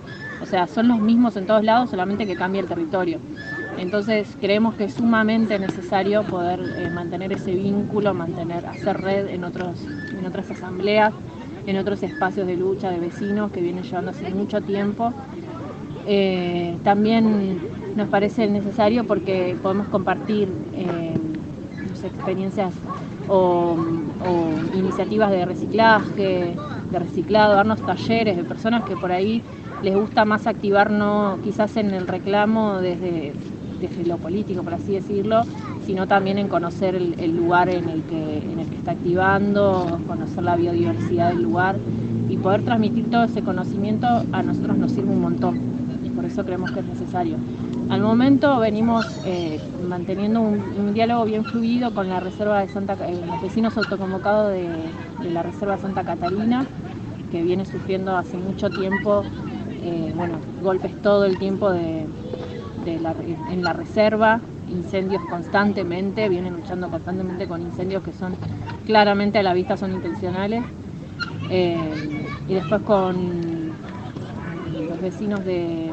o 0.40 0.46
sea, 0.46 0.68
son 0.68 0.86
los 0.86 1.00
mismos 1.00 1.36
en 1.36 1.46
todos 1.48 1.64
lados, 1.64 1.90
solamente 1.90 2.28
que 2.28 2.36
cambia 2.36 2.60
el 2.60 2.68
territorio. 2.68 3.18
Entonces 3.78 4.28
creemos 4.40 4.74
que 4.74 4.84
es 4.84 4.94
sumamente 4.94 5.58
necesario 5.58 6.22
poder 6.22 6.60
eh, 6.76 6.90
mantener 6.90 7.32
ese 7.32 7.52
vínculo, 7.52 8.14
mantener, 8.14 8.66
hacer 8.66 9.00
red 9.00 9.28
en, 9.28 9.44
otros, 9.44 9.76
en 10.18 10.24
otras 10.26 10.50
asambleas, 10.50 11.12
en 11.66 11.78
otros 11.78 12.02
espacios 12.02 12.46
de 12.46 12.56
lucha 12.56 12.90
de 12.90 13.00
vecinos 13.00 13.50
que 13.52 13.60
vienen 13.60 13.84
llevando 13.84 14.10
hace 14.10 14.30
mucho 14.30 14.60
tiempo. 14.60 15.12
Eh, 16.06 16.76
también 16.82 17.60
nos 17.96 18.08
parece 18.08 18.46
necesario 18.48 19.04
porque 19.04 19.56
podemos 19.62 19.88
compartir 19.88 20.48
eh, 20.74 21.14
experiencias 22.04 22.74
o, 23.28 23.76
iniciativas 24.74 25.30
de 25.30 25.44
reciclaje, 25.44 26.56
de 26.90 26.98
reciclado, 26.98 27.54
darnos 27.54 27.80
talleres 27.80 28.36
de 28.36 28.44
personas 28.44 28.84
que 28.84 28.96
por 28.96 29.12
ahí 29.12 29.42
les 29.82 29.94
gusta 29.94 30.24
más 30.24 30.46
activarnos 30.46 31.40
quizás 31.40 31.76
en 31.76 31.90
el 31.90 32.06
reclamo 32.06 32.78
desde, 32.80 33.32
desde 33.82 34.06
lo 34.06 34.16
político, 34.16 34.62
por 34.62 34.74
así 34.74 34.92
decirlo, 34.92 35.42
sino 35.84 36.06
también 36.06 36.38
en 36.38 36.48
conocer 36.48 36.94
el, 36.94 37.36
lugar 37.36 37.68
en 37.68 37.88
el, 37.88 38.02
que, 38.04 38.38
está 38.76 38.92
activando, 38.92 40.00
conocer 40.06 40.42
la 40.42 40.56
biodiversidad 40.56 41.30
del 41.30 41.42
lugar 41.42 41.76
y 42.28 42.36
poder 42.36 42.64
transmitir 42.64 43.10
todo 43.10 43.24
ese 43.24 43.42
conocimiento 43.42 44.06
a 44.32 44.42
nosotros 44.42 44.78
nos 44.78 44.92
sirve 44.92 45.10
un 45.10 45.20
montón 45.20 45.60
y 46.04 46.10
por 46.10 46.24
eso 46.24 46.44
creemos 46.44 46.70
que 46.72 46.80
es 46.80 46.86
necesario. 46.86 47.36
Al 47.90 48.00
momento 48.00 48.58
venimos 48.58 49.04
eh, 49.26 49.60
manteniendo 49.86 50.40
un, 50.40 50.94
diálogo 50.94 51.24
bien 51.24 51.44
fluido 51.44 51.92
con 51.92 52.08
la 52.08 52.20
reserva 52.20 52.60
de 52.60 52.68
Santa, 52.68 52.96
eh, 53.06 53.20
los 53.26 53.42
vecinos 53.42 53.76
autoconvocados 53.76 54.52
de, 54.52 54.68
la 55.30 55.42
reserva 55.42 55.78
Santa 55.78 56.04
Catalina, 56.04 56.64
que 57.30 57.42
viene 57.42 57.64
sufriendo 57.64 58.16
hace 58.16 58.36
mucho 58.36 58.70
tiempo, 58.70 59.22
eh, 59.82 60.12
bueno, 60.16 60.36
golpes 60.62 61.00
todo 61.02 61.24
el 61.24 61.38
tiempo 61.38 61.70
en 62.90 63.62
la 63.62 63.72
reserva, 63.72 64.40
incendios 64.68 65.22
constantemente, 65.28 66.28
vienen 66.28 66.54
luchando 66.54 66.88
constantemente 66.88 67.46
con 67.46 67.62
incendios 67.62 68.02
que 68.02 68.12
son 68.12 68.34
claramente 68.86 69.38
a 69.38 69.42
la 69.42 69.54
vista 69.54 69.76
son 69.76 69.92
intencionales. 69.92 70.62
y 71.50 72.54
después 72.54 72.82
con 72.82 73.72
los 74.88 75.00
vecinos 75.00 75.44
de 75.44 75.90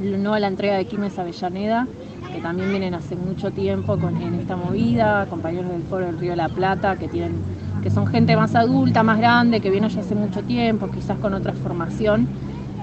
no 0.00 0.34
a 0.34 0.40
la 0.40 0.48
entrega 0.48 0.76
de 0.76 0.84
Quilmes 0.86 1.18
Avellaneda, 1.18 1.86
que 2.32 2.40
también 2.40 2.70
vienen 2.70 2.94
hace 2.94 3.14
mucho 3.14 3.50
tiempo 3.50 3.98
con, 3.98 4.20
en 4.20 4.34
esta 4.34 4.56
movida, 4.56 5.26
compañeros 5.26 5.70
del 5.70 5.82
Foro 5.82 6.06
del 6.06 6.18
Río 6.18 6.30
de 6.30 6.36
la 6.36 6.48
Plata, 6.48 6.96
que 6.96 7.08
tienen 7.08 7.32
que 7.82 7.90
son 7.90 8.06
gente 8.06 8.36
más 8.36 8.54
adulta, 8.54 9.02
más 9.02 9.18
grande, 9.18 9.60
que 9.60 9.70
viene 9.70 9.88
ya 9.88 10.00
hace 10.00 10.14
mucho 10.14 10.42
tiempo, 10.42 10.88
quizás 10.88 11.18
con 11.18 11.34
otra 11.34 11.52
formación, 11.52 12.28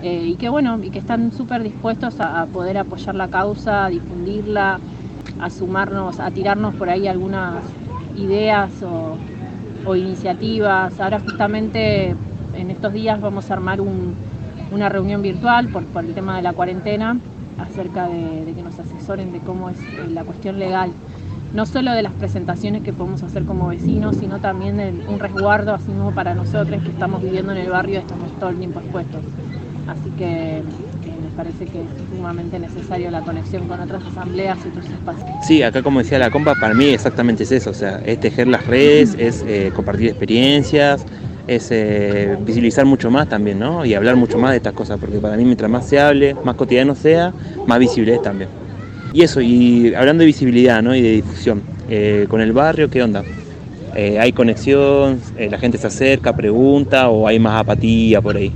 eh, 0.02 0.28
y 0.28 0.36
que 0.36 0.50
bueno, 0.50 0.80
y 0.82 0.90
que 0.90 1.00
están 1.00 1.32
súper 1.32 1.64
dispuestos 1.64 2.20
a, 2.20 2.46
poder 2.46 2.78
apoyar 2.78 3.16
la 3.16 3.28
causa, 3.28 3.86
a 3.86 3.90
difundirla, 3.90 4.80
a 5.40 5.50
sumarnos, 5.50 6.20
a 6.20 6.32
tirarnos 6.32 6.76
por 6.76 6.90
ahí 6.90 7.08
algunas 7.08 7.64
ideas 8.16 8.72
o, 8.84 9.18
iniciativas. 9.96 11.00
Ahora 11.00 11.20
justamente 11.20 12.16
en 12.54 12.70
estos 12.70 12.94
días 12.94 13.20
vamos 13.20 13.50
a 13.50 13.54
armar 13.54 13.80
una 13.82 14.88
reunión 14.88 15.24
virtual 15.24 15.68
por, 15.70 15.84
el 16.04 16.14
tema 16.14 16.38
de 16.38 16.44
la 16.44 16.54
cuarentena 16.54 17.18
acerca 17.58 18.08
de, 18.08 18.54
que 18.56 18.62
nos 18.62 18.78
asesoren 18.78 19.32
de 19.32 19.40
cómo 19.40 19.70
es 19.70 19.80
eh, 19.80 20.10
la 20.12 20.24
cuestión 20.24 20.60
legal 20.60 20.92
no 21.54 21.66
solo 21.66 21.92
de 21.94 22.04
las 22.04 22.14
presentaciones 22.14 22.84
que 22.84 22.94
podemos 22.94 23.24
hacer 23.24 23.44
como 23.46 23.68
vecinos, 23.68 24.18
sino 24.18 24.40
también 24.40 24.78
de 24.78 24.94
un 25.08 25.20
resguardo, 25.20 25.74
así 25.74 25.90
mismo 25.90 26.12
para 26.12 26.36
nosotros 26.36 26.82
que 26.84 26.90
estamos 26.90 27.24
viviendo 27.24 27.52
en 27.52 27.58
el 27.58 27.70
barrio, 27.70 27.96
y 27.96 27.98
estamos 27.98 28.32
todo 28.40 28.52
el 28.52 28.58
tiempo 28.58 28.80
expuestos. 28.80 29.22
Así 29.90 30.10
que 30.12 30.62
me 31.04 31.30
parece 31.36 31.66
que 31.66 31.80
es 31.82 31.88
sumamente 32.16 32.60
necesario 32.60 33.10
la 33.10 33.22
conexión 33.22 33.68
con 33.68 33.80
otras 33.80 34.04
asambleas 34.06 34.60
y 34.66 34.70
otros 34.70 34.86
espacios. 34.86 35.30
Sí, 35.48 35.64
acá 35.64 35.82
como 35.82 36.00
decía 36.00 36.20
la 36.20 36.30
compa, 36.30 36.54
para 36.56 36.74
mí 36.74 36.90
exactamente 36.90 37.44
es 37.44 37.52
eso, 37.52 37.72
o 37.72 37.74
sea, 37.74 38.00
es 38.06 38.20
tejer 38.20 38.48
las 38.48 38.68
redes, 38.68 39.16
es 39.18 39.44
eh, 39.48 39.72
compartir 39.76 40.10
experiencias, 40.10 41.06
es 41.48 41.70
eh, 41.72 42.38
visibilizar 42.46 42.86
mucho 42.86 43.10
más 43.10 43.28
también, 43.28 43.58
¿no? 43.58 43.84
Y 43.84 43.96
hablar 43.96 44.16
mucho 44.16 44.38
más 44.38 44.52
de 44.52 44.58
estas 44.58 44.74
cosas, 44.74 45.00
porque 45.00 45.18
para 45.18 45.38
mí 45.38 45.44
mientras 45.44 45.72
más 45.72 45.88
se 45.88 46.00
hable, 46.00 46.36
más 46.44 46.56
cotidiano 46.56 46.94
sea, 46.94 47.34
más 47.66 47.80
visible 47.80 48.14
es 48.14 48.22
también. 48.22 48.50
Y 49.12 49.24
eso, 49.24 49.42
y 49.42 49.96
hablando 49.96 50.22
de 50.22 50.28
visibilidad 50.28 50.84
¿no? 50.84 50.96
y 50.96 51.02
de 51.02 51.12
difusión, 51.14 51.64
eh, 51.90 52.28
con 52.30 52.42
el 52.42 52.52
barrio, 52.52 52.90
¿qué 52.90 53.02
onda? 53.02 53.24
¿Hay 53.96 54.32
conexión? 54.32 55.20
¿La 55.38 55.58
gente 55.58 55.78
se 55.78 55.88
acerca, 55.88 56.34
pregunta 56.34 57.10
o 57.10 57.28
hay 57.28 57.38
más 57.38 57.60
apatía 57.60 58.22
por 58.22 58.38
ahí? 58.38 58.54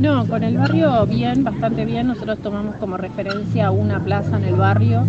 No, 0.00 0.26
con 0.28 0.44
el 0.44 0.56
barrio 0.56 1.06
bien, 1.06 1.42
bastante 1.42 1.84
bien. 1.84 2.06
Nosotros 2.06 2.38
tomamos 2.40 2.76
como 2.76 2.96
referencia 2.96 3.70
una 3.70 4.02
plaza 4.02 4.36
en 4.36 4.44
el 4.44 4.54
barrio, 4.54 5.02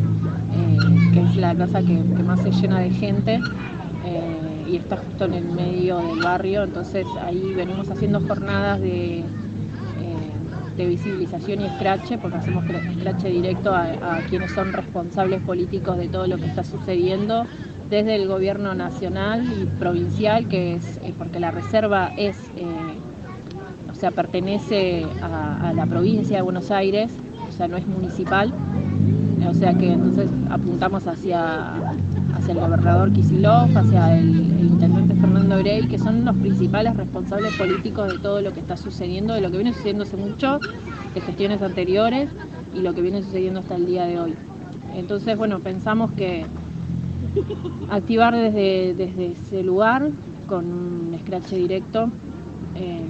que 1.13 1.21
es 1.21 1.35
la 1.37 1.53
plaza 1.53 1.81
que, 1.81 1.93
más 2.23 2.41
se 2.41 2.51
llena 2.51 2.79
de 2.79 2.89
gente 2.89 3.39
y 4.67 4.75
está 4.75 4.97
justo 4.97 5.25
en 5.25 5.33
el 5.35 5.45
medio 5.45 5.97
del 5.99 6.21
barrio. 6.23 6.63
Entonces 6.63 7.05
ahí 7.21 7.53
venimos 7.53 7.89
haciendo 7.89 8.19
jornadas 8.21 8.81
de 8.81 9.23
de 10.79 10.87
visibilización 10.87 11.59
y 11.61 11.65
escrache, 11.65 12.17
porque 12.17 12.37
hacemos 12.37 12.63
escrache 12.95 13.29
directo 13.29 13.75
a, 13.75 14.21
quienes 14.29 14.49
son 14.51 14.71
responsables 14.71 15.41
políticos 15.41 15.97
de 15.97 16.07
todo 16.07 16.25
lo 16.25 16.37
que 16.37 16.45
está 16.45 16.63
sucediendo, 16.63 17.45
desde 17.89 18.15
el 18.15 18.27
gobierno 18.27 18.73
nacional 18.75 19.43
y 19.43 19.65
provincial, 19.77 20.47
que 20.47 20.75
es 20.75 20.97
eh, 21.03 21.13
porque 21.17 21.41
la 21.41 21.51
reserva 21.51 22.13
es, 22.17 22.37
eh, 22.55 22.88
sea, 23.99 24.11
pertenece 24.11 25.05
a, 25.21 25.73
la 25.75 25.85
provincia 25.85 26.37
de 26.37 26.41
Buenos 26.41 26.71
Aires, 26.71 27.11
o 27.47 27.51
sea, 27.51 27.67
no 27.67 27.75
es 27.75 27.85
municipal, 27.85 28.53
o 29.47 29.53
sea 29.53 29.73
que 29.73 29.91
entonces 29.91 30.29
apuntamos 30.49 31.05
hacia, 31.05 31.91
hacia 32.33 32.53
el 32.53 32.59
gobernador 32.59 33.11
Kisilov, 33.11 33.77
hacia 33.77 34.17
el, 34.17 34.29
intendente 34.61 35.15
Fernando 35.15 35.57
Grey, 35.57 35.87
que 35.87 35.99
son 35.99 36.23
los 36.23 36.35
principales 36.37 36.95
responsables 36.95 37.53
políticos 37.55 38.13
de 38.13 38.19
todo 38.19 38.41
lo 38.41 38.53
que 38.53 38.61
está 38.61 38.77
sucediendo, 38.77 39.33
de 39.33 39.41
lo 39.41 39.51
que 39.51 39.57
viene 39.57 39.73
sucediendo 39.73 40.03
hace 40.03 40.15
mucho, 40.15 40.59
de 41.13 41.19
gestiones 41.19 41.61
anteriores 41.61 42.29
y 42.73 42.79
lo 42.79 42.93
que 42.93 43.01
viene 43.01 43.21
sucediendo 43.21 43.59
hasta 43.59 43.75
el 43.75 43.85
día 43.85 44.05
de 44.05 44.19
hoy. 44.19 44.35
Entonces, 44.95 45.37
bueno, 45.37 45.59
pensamos 45.59 46.11
que 46.11 46.45
activar 47.89 48.33
desde, 48.33 48.93
desde 48.93 49.31
ese 49.33 49.63
lugar 49.63 50.09
con 50.47 50.65
un 50.65 51.17
scratch 51.19 51.49
directo, 51.49 52.09
eh, 52.75 53.03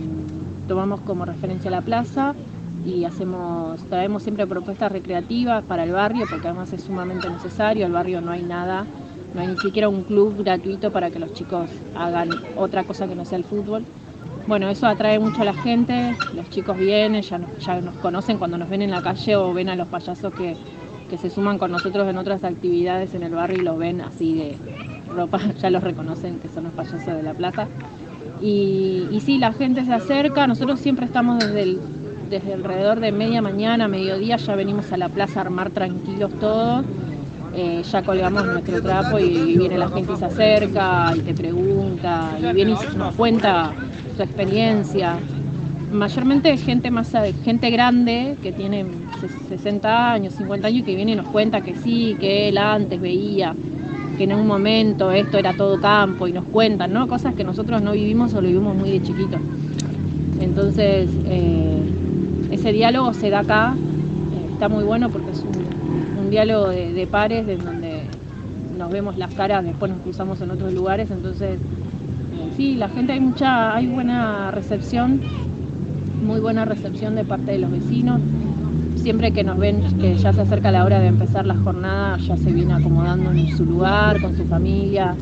tomamos 0.69 1.01
como 1.01 1.25
referencia 1.25 1.69
la 1.69 1.81
plaza, 1.81 2.35
y 2.85 3.03
hacemos, 3.03 3.81
traemos 3.89 4.23
siempre 4.23 4.47
propuestas 4.47 4.91
recreativas 4.91 5.63
para 5.65 5.83
el 5.83 5.91
barrio, 5.91 6.25
porque 6.29 6.47
además 6.47 6.71
es 6.71 6.83
sumamente 6.83 7.29
necesario, 7.29 7.85
el 7.85 7.91
barrio 7.91 8.21
no 8.21 8.31
hay 8.31 8.43
nada, 8.43 8.85
no 9.33 9.41
hay 9.41 9.47
ni 9.47 9.57
siquiera 9.57 9.89
un 9.89 10.03
club 10.03 10.41
gratuito 10.43 10.91
para 10.91 11.09
que 11.09 11.19
los 11.19 11.33
chicos 11.33 11.69
hagan 11.95 12.29
otra 12.55 12.83
cosa 12.83 13.07
que 13.07 13.15
no 13.15 13.25
sea 13.25 13.37
el 13.37 13.43
fútbol. 13.43 13.83
Bueno, 14.47 14.69
eso 14.69 14.87
atrae 14.87 15.19
mucho 15.19 15.41
a 15.41 15.45
la 15.45 15.53
gente, 15.53 16.15
los 16.33 16.49
chicos 16.49 16.77
vienen, 16.77 17.21
ya 17.21 17.37
nos, 17.37 17.57
ya 17.59 17.81
nos 17.81 17.95
conocen 17.95 18.37
cuando 18.37 18.57
nos 18.57 18.69
ven 18.69 18.81
en 18.81 18.91
la 18.91 19.01
calle 19.01 19.35
o 19.35 19.53
ven 19.53 19.69
a 19.69 19.75
los 19.75 19.87
payasos 19.87 20.33
que, 20.33 20.55
se 21.17 21.31
suman 21.31 21.57
con 21.57 21.71
nosotros 21.71 22.07
en 22.07 22.19
otras 22.19 22.43
actividades 22.43 23.15
en 23.15 23.23
el 23.23 23.33
barrio 23.33 23.57
y 23.57 23.65
los 23.65 23.79
ven 23.79 23.99
así 24.01 24.35
de 24.35 24.57
ropa, 25.11 25.39
ya 25.59 25.71
los 25.71 25.83
reconocen 25.83 26.39
que 26.39 26.49
son 26.49 26.65
los 26.65 26.73
payasos 26.73 27.03
de 27.03 27.23
la 27.23 27.33
plaza. 27.33 27.67
Y, 28.41 29.07
y 29.11 29.19
sí, 29.21 29.37
la 29.37 29.53
gente 29.53 29.83
se 29.85 29.93
acerca, 29.93 30.47
nosotros 30.47 30.79
siempre 30.79 31.05
estamos 31.05 31.39
desde 31.39 31.63
el 31.63 31.79
desde 32.29 32.53
alrededor 32.53 32.99
de 32.99 33.11
media 33.11 33.41
mañana, 33.41 33.87
mediodía, 33.87 34.37
ya 34.37 34.55
venimos 34.55 34.91
a 34.91 34.97
la 34.97 35.09
plaza 35.09 35.39
a 35.39 35.43
armar 35.43 35.71
tranquilos 35.71 36.31
todos. 36.39 36.85
Eh, 37.51 37.81
ya 37.83 38.03
colgamos 38.03 38.45
nuestro 38.45 38.81
trapo 38.81 39.17
y 39.17 39.57
viene 39.57 39.77
la 39.77 39.89
gente 39.89 40.13
y 40.13 40.15
se 40.17 40.25
acerca 40.25 41.13
y 41.15 41.21
te 41.21 41.33
pregunta 41.33 42.37
y 42.39 42.53
viene 42.53 42.71
y 42.71 42.95
nos 42.95 43.15
cuenta 43.15 43.73
su 44.15 44.21
experiencia. 44.21 45.17
Mayormente 45.91 46.55
gente 46.57 46.91
más 46.91 47.11
gente 47.43 47.71
grande 47.71 48.37
que 48.43 48.53
tiene 48.53 48.85
60 49.47 50.11
años, 50.13 50.35
50 50.35 50.67
años 50.67 50.81
y 50.81 50.83
que 50.83 50.95
viene 50.95 51.13
y 51.13 51.15
nos 51.15 51.27
cuenta 51.29 51.61
que 51.61 51.73
sí, 51.73 52.15
que 52.19 52.49
él 52.49 52.59
antes 52.59 53.01
veía 53.01 53.55
que 54.19 54.25
en 54.25 54.33
un 54.33 54.45
momento 54.45 55.13
esto 55.13 55.37
era 55.37 55.53
todo 55.53 55.79
campo 55.79 56.27
y 56.27 56.33
nos 56.33 56.43
cuentan, 56.43 56.91
¿no? 56.91 57.07
Cosas 57.07 57.35
que 57.35 57.45
nosotros 57.45 57.81
no 57.81 57.93
vivimos 57.93 58.33
o 58.33 58.41
lo 58.41 58.49
vivimos 58.49 58.75
muy 58.75 58.91
de 58.91 59.01
chiquito. 59.01 59.37
Entonces, 60.41 61.09
eh, 61.25 61.79
ese 62.51 62.73
diálogo 62.73 63.13
se 63.13 63.29
da 63.29 63.39
acá, 63.39 63.75
eh, 63.77 64.51
está 64.51 64.67
muy 64.67 64.83
bueno 64.83 65.09
porque 65.09 65.31
es 65.31 65.39
un, 65.39 66.29
diálogo 66.29 66.67
de, 66.67 67.07
pares 67.09 67.47
de 67.47 67.55
donde 67.55 68.01
nos 68.77 68.91
vemos 68.91 69.17
las 69.17 69.33
caras, 69.33 69.63
después 69.63 69.89
nos 69.89 70.01
cruzamos 70.01 70.41
en 70.41 70.51
otros 70.51 70.73
lugares, 70.73 71.09
entonces 71.09 71.55
eh, 71.55 72.51
sí, 72.57 72.75
la 72.75 72.89
gente 72.89 73.13
hay 73.13 73.21
mucha, 73.21 73.73
hay 73.73 73.87
buena 73.87 74.51
recepción, 74.51 75.21
muy 76.23 76.41
buena 76.41 76.65
recepción 76.65 77.15
de 77.15 77.23
parte 77.23 77.53
de 77.53 77.59
los 77.59 77.71
vecinos. 77.71 78.19
Siempre 79.01 79.31
que 79.31 79.43
nos 79.43 79.57
ven 79.57 79.81
que 79.99 80.15
ya 80.15 80.33
se 80.33 80.41
acerca 80.41 80.71
la 80.71 80.85
hora 80.85 80.99
de 80.99 81.07
empezar 81.07 81.45
la 81.45 81.55
jornada, 81.55 82.17
ya 82.17 82.37
se 82.37 82.51
viene 82.51 82.73
acomodando 82.73 83.31
en 83.31 83.55
su 83.57 83.65
lugar, 83.65 84.21
con 84.21 84.35
su 84.35 84.45
familia, 84.45 85.15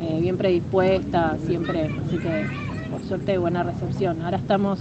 eh, 0.00 0.18
bien 0.20 0.36
predispuesta, 0.36 1.36
siempre, 1.46 1.90
así 2.06 2.18
que 2.18 2.46
por 2.90 3.02
suerte 3.04 3.38
buena 3.38 3.62
recepción. 3.62 4.22
Ahora 4.22 4.38
estamos 4.38 4.80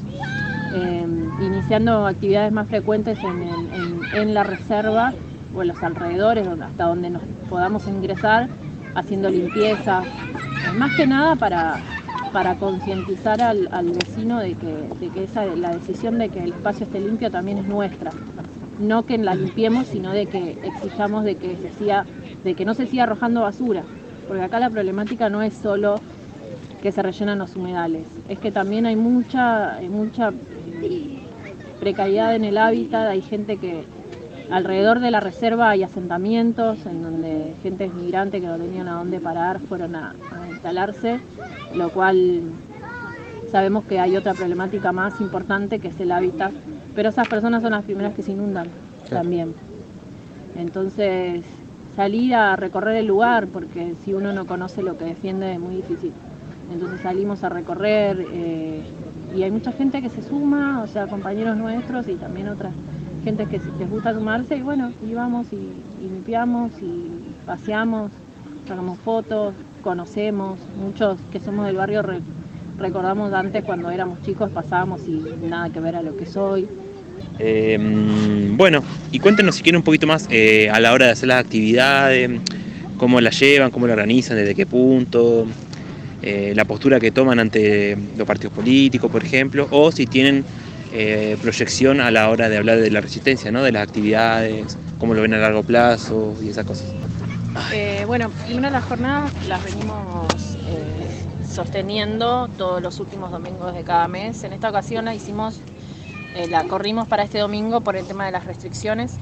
Em, 0.74 1.30
iniciando 1.42 2.06
actividades 2.06 2.52
más 2.52 2.68
frecuentes 2.68 3.18
en, 3.24 4.34
la 4.34 4.44
reserva 4.44 5.14
o 5.56 5.62
en 5.64 5.70
los 5.70 5.82
alrededores, 5.82 6.48
hasta 6.48 6.84
donde 6.84 7.10
nos 7.10 7.24
podamos 7.50 7.88
ingresar, 7.88 8.48
haciendo 8.94 9.30
limpieza, 9.30 10.04
más 10.78 10.96
que 10.96 11.08
nada 11.08 11.36
para, 11.36 11.78
para 12.32 12.56
concientizar 12.56 13.42
al, 13.42 13.68
vecino 13.92 14.40
de 14.40 14.56
que, 14.56 15.24
esa, 15.24 15.46
la 15.46 15.72
decisión 15.76 16.18
de 16.18 16.30
que 16.30 16.44
el 16.44 16.54
espacio 16.54 16.86
esté 16.86 17.00
limpio 17.00 17.32
también 17.32 17.60
es 17.60 17.66
nuestra. 17.66 18.12
No 18.80 19.06
que 19.06 19.18
la 19.18 19.36
limpiemos, 19.36 19.88
sino 19.88 20.12
de 20.12 20.28
que 20.28 20.58
exijamos 20.64 21.24
de 21.24 21.36
que, 21.36 21.58
se 21.58 22.04
de 22.44 22.56
que 22.56 22.66
no 22.66 22.74
se 22.74 22.88
siga 22.88 23.04
arrojando 23.04 23.42
basura. 23.42 23.84
Porque 24.28 24.44
acá 24.44 24.60
la 24.60 24.70
problemática 24.70 25.30
no 25.30 25.42
es 25.42 25.54
solo 25.54 26.00
que 26.82 26.92
se 26.92 27.02
rellenan 27.02 27.40
los 27.40 27.56
humedales, 27.56 28.06
es 28.30 28.40
que 28.40 28.52
también 28.52 28.86
hay 28.86 28.96
mucha, 28.96 29.76
hay 29.76 29.90
mucha 29.90 30.32
precariedad 31.80 32.36
en 32.36 32.46
el 32.46 32.58
hábitat, 32.58 33.08
hay 33.08 33.22
gente 33.22 33.58
que 33.58 33.84
alrededor 34.52 35.00
de 35.00 35.12
la 35.12 35.20
reserva 35.20 35.70
hay 35.70 35.84
asentamientos 35.84 36.86
en 36.86 37.04
donde 37.04 37.54
gente 37.62 37.88
migrante 37.90 38.42
que 38.42 38.48
no 38.48 38.58
tenían 38.58 38.88
a 38.88 38.94
dónde 38.94 39.20
parar 39.20 39.60
fueron 39.60 39.96
a, 39.96 40.14
instalarse, 40.50 41.20
lo 41.76 41.90
cual 41.90 42.42
sabemos 43.52 43.86
que 43.86 44.00
hay 44.00 44.18
otra 44.18 44.34
problemática 44.34 44.92
más 44.92 45.22
importante 45.22 45.80
que 45.80 45.90
es 45.90 46.00
el 46.00 46.12
hábitat, 46.12 46.52
pero 46.96 47.10
esas 47.10 47.28
personas 47.28 47.62
son 47.62 47.72
las 47.72 47.84
primeras 47.84 48.14
que 48.14 48.24
se 48.24 48.32
inundan 48.32 48.68
también. 49.10 49.54
Entonces, 50.56 51.46
salir 51.96 52.36
a 52.36 52.56
recorrer 52.56 52.98
el 52.98 53.08
lugar, 53.08 53.48
porque 53.48 53.96
si 54.04 54.14
uno 54.14 54.34
no 54.34 54.46
conoce 54.46 54.84
lo 54.84 54.98
que 54.98 55.06
defiende 55.06 55.54
es 55.54 55.60
muy 55.60 55.76
difícil. 55.76 56.12
Entonces 56.72 57.02
salimos 57.02 57.44
a 57.44 57.50
recorrer, 57.50 58.26
eh, 58.34 58.82
y 59.36 59.44
hay 59.44 59.52
mucha 59.52 59.72
gente 59.72 60.02
que 60.02 60.10
se 60.10 60.22
suma, 60.22 60.82
o 60.84 60.88
sea, 60.88 61.08
compañeros 61.08 61.56
nuestros 61.56 62.08
y 62.08 62.16
también 62.16 62.50
otras 62.50 62.74
gente 63.30 63.46
que 63.46 63.62
les 63.78 63.90
gusta 63.90 64.14
sumarse 64.14 64.58
y 64.58 64.62
bueno, 64.62 64.92
y 65.08 65.14
vamos 65.14 65.46
y, 65.52 65.60
limpiamos 66.02 66.72
y 66.82 67.46
paseamos, 67.46 68.12
sacamos 68.68 68.98
fotos, 69.06 69.54
conocemos, 69.84 70.58
muchos 70.76 71.20
que 71.32 71.40
somos 71.40 71.68
del 71.68 71.76
barrio 71.76 72.02
recordamos 72.80 73.32
antes 73.34 73.64
cuando 73.64 73.92
éramos 73.92 74.20
chicos, 74.24 74.50
pasábamos 74.50 75.02
y 75.08 75.24
nada 75.48 75.70
que 75.70 75.80
ver 75.80 75.96
a 75.96 76.02
lo 76.02 76.18
que 76.18 76.26
soy. 76.26 76.68
Em, 77.38 78.58
bueno, 78.58 78.82
y 79.12 79.20
cuéntenos 79.20 79.56
si 79.56 79.62
quieren 79.62 79.78
un 79.78 79.84
poquito 79.84 80.08
más 80.08 80.28
eh, 80.32 80.70
a 80.72 80.80
la 80.80 80.92
hora 80.92 81.06
de 81.06 81.12
hacer 81.12 81.28
las 81.28 81.40
actividades, 81.46 82.32
cómo 82.98 83.22
las 83.22 83.40
llevan, 83.40 83.70
cómo 83.70 83.86
la 83.86 83.94
organizan, 83.94 84.38
desde 84.38 84.56
qué 84.56 84.66
punto, 84.66 85.46
eh, 86.24 86.54
la 86.56 86.66
postura 86.66 87.00
que 87.00 87.12
toman 87.12 87.38
ante 87.38 87.96
los 88.18 88.26
partidos 88.26 88.54
políticos, 88.54 89.12
por 89.12 89.24
ejemplo, 89.24 89.68
o 89.70 89.92
si 89.92 90.08
tienen 90.08 90.44
eh, 90.92 91.38
proyección 91.42 92.02
a 92.02 92.12
la 92.12 92.30
hora 92.30 92.50
de 92.50 92.58
hablar 92.58 92.80
de 92.80 92.90
la 92.90 93.02
resistencia, 93.02 93.52
¿no? 93.52 93.64
de 93.64 93.72
las 93.72 93.84
actividades, 93.84 94.78
cómo 95.00 95.14
lo 95.14 95.22
ven 95.22 95.34
a 95.34 95.38
largo 95.38 95.64
plazo 95.64 96.36
y 96.42 96.50
esas 96.50 96.66
cosas. 96.66 96.88
Eh, 97.74 98.04
bueno, 98.06 98.30
primero 98.46 98.70
las 98.70 98.84
jornadas 98.86 99.32
las 99.48 99.64
venimos 99.64 100.48
sosteniendo 101.50 102.48
todos 102.58 102.82
los 102.82 103.00
últimos 103.00 103.32
domingos 103.32 103.74
de 103.74 103.84
cada 103.84 104.08
mes. 104.08 104.44
En 104.44 104.54
esta 104.54 104.70
ocasión 104.70 105.06
la 105.06 105.16
hicimos, 105.16 105.60
la 106.48 106.64
corrimos 106.66 107.08
para 107.08 107.24
este 107.24 107.40
domingo 107.40 107.82
por 107.82 107.96
el 107.96 108.06
tema 108.06 108.26
de 108.28 108.32
las 108.32 108.46
restricciones. 108.46 109.16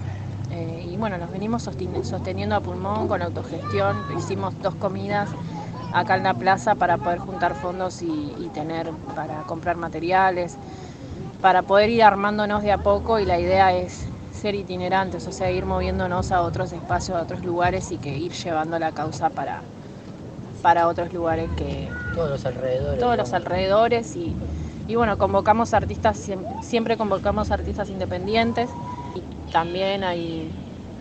y 0.85 0.97
bueno, 0.97 1.17
nos 1.17 1.31
venimos 1.31 1.63
sosteniendo 1.63 2.55
a 2.55 2.59
pulmón 2.59 3.07
con 3.07 3.21
autogestión. 3.21 3.97
Hicimos 4.17 4.53
dos 4.61 4.75
comidas 4.75 5.29
acá 5.93 6.15
en 6.15 6.23
la 6.23 6.33
plaza 6.33 6.75
para 6.75 6.97
poder 6.97 7.19
juntar 7.19 7.55
fondos 7.55 8.01
y, 8.01 8.49
tener 8.53 8.89
para 9.15 9.43
comprar 9.43 9.77
materiales, 9.77 10.57
para 11.41 11.61
poder 11.63 11.89
ir 11.89 12.03
armándonos 12.03 12.63
de 12.63 12.71
a 12.71 12.77
poco 12.77 13.19
y 13.19 13.25
la 13.25 13.39
idea 13.39 13.73
es 13.73 14.07
ser 14.31 14.55
itinerantes, 14.55 15.27
o 15.27 15.31
sea, 15.31 15.51
ir 15.51 15.65
moviéndonos 15.65 16.31
a 16.31 16.41
otros 16.41 16.71
espacios, 16.71 17.17
a 17.17 17.23
otros 17.23 17.43
lugares 17.43 17.91
y 17.91 17.97
que 17.97 18.17
ir 18.17 18.31
llevando 18.31 18.77
la 18.79 18.91
causa 18.91 19.29
para, 19.29 19.61
para 20.61 20.87
otros 20.87 21.11
lugares 21.13 21.49
que... 21.57 21.89
Todos 22.13 22.29
los 22.29 22.45
alrededores. 22.45 22.99
Todos 22.99 23.17
los 23.17 23.33
alrededores 23.33 24.15
y, 24.15 24.35
y 24.87 24.95
bueno, 24.95 25.17
convocamos 25.17 25.73
artistas, 25.73 26.17
siempre, 26.17 26.51
siempre 26.61 26.97
convocamos 26.97 27.51
artistas 27.51 27.89
independientes 27.89 28.69
y 29.15 29.51
también 29.51 30.03
hay, 30.03 30.51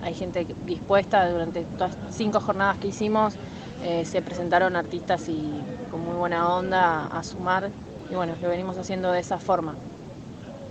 hay 0.03 0.15
gente 0.15 0.47
dispuesta 0.65 1.29
durante 1.31 1.63
todas 1.63 1.97
cinco 2.11 2.41
jornadas 2.41 2.79
que 2.79 2.89
hicimos 2.89 3.35
eh, 3.83 4.05
se 4.05 4.23
presentaron 4.23 4.75
artistas 4.75 5.29
y 5.29 5.53
con 5.91 6.01
muy 6.01 6.17
buena 6.17 6.49
onda 6.55 7.07
a, 7.07 7.23
sumar 7.23 7.71
y 8.11 8.15
bueno, 8.15 8.35
lo 8.41 8.49
venimos 8.49 8.79
haciendo 8.79 9.13
de 9.13 9.21
esa 9.21 9.39
forma. 9.39 9.75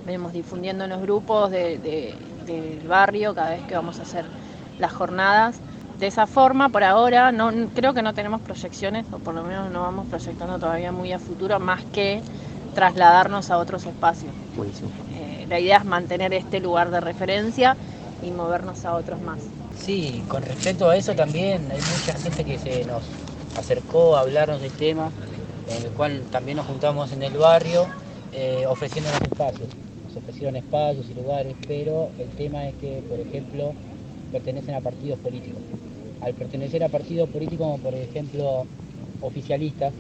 Venimos 0.06 0.34
difundiendo 0.34 0.84
en 0.84 0.92
los 0.92 1.02
grupos 1.02 1.50
del 1.50 2.82
barrio 2.88 3.34
cada 3.34 3.52
vez 3.52 3.62
que 3.64 3.76
vamos 3.76 4.00
a 4.00 4.04
hacer 4.04 4.26
las 4.80 4.94
jornadas. 4.94 5.58
De 6.00 6.08
esa 6.08 6.28
forma, 6.28 6.70
por 6.70 6.84
ahora, 6.84 7.32
no, 7.32 7.52
creo 7.74 7.94
que 7.94 8.02
no 8.02 8.14
tenemos 8.14 8.42
proyecciones, 8.42 9.06
o 9.12 9.18
por 9.18 9.34
lo 9.34 9.44
menos 9.44 9.72
no 9.72 9.82
vamos 9.82 10.08
proyectando 10.08 10.60
todavía 10.60 10.92
muy 10.92 11.12
a 11.14 11.20
futuro, 11.20 11.60
más 11.60 11.84
que 11.86 12.22
trasladarnos 12.76 13.50
a 13.50 13.58
otros 13.58 13.86
espacios. 13.86 14.32
Eh, 15.14 15.46
la 15.50 15.60
idea 15.60 15.78
es 15.78 15.86
mantener 15.86 16.34
este 16.34 16.60
lugar 16.60 16.92
de 16.92 17.00
referencia 17.00 17.78
y 18.22 18.32
movernos 18.32 18.86
a 18.86 18.94
otros 18.94 19.22
más. 19.22 19.40
Sí, 19.80 20.24
con 20.28 20.44
respecto 20.44 20.90
a 20.90 20.98
eso 20.98 21.16
también 21.16 21.72
hay 21.72 21.80
mucha 21.80 22.14
gente 22.20 22.44
que 22.44 22.60
se 22.60 22.86
nos 22.86 23.04
acercó 23.58 24.18
a 24.18 24.22
hablarnos 24.22 24.62
del 24.62 24.72
tema, 24.74 25.10
en 25.70 25.86
el 25.86 25.92
cual 25.92 26.24
también 26.32 26.58
nos 26.58 26.68
juntamos 26.68 27.12
en 27.14 27.24
el 27.24 27.34
barrio 27.38 27.88
eh, 28.34 28.66
ofreciéndonos 28.68 29.22
espacios. 29.22 29.70
Ofrecieron 30.16 30.56
espacios 30.56 31.06
y 31.10 31.14
lugares, 31.14 31.56
pero 31.68 32.10
el 32.20 32.30
tema 32.30 32.68
es 32.68 32.76
que, 32.76 33.02
por 33.10 33.20
ejemplo, 33.20 33.74
pertenecen 34.32 34.76
a 34.76 34.82
partidos 34.82 35.20
políticos. 35.20 35.62
Al 36.22 36.34
pertenecer 36.34 36.84
a 36.84 36.90
partidos 36.90 37.30
políticos 37.30 37.68
como 37.68 37.78
por 37.78 37.94
ejemplo 37.94 38.66
oficialistas, 39.22 39.94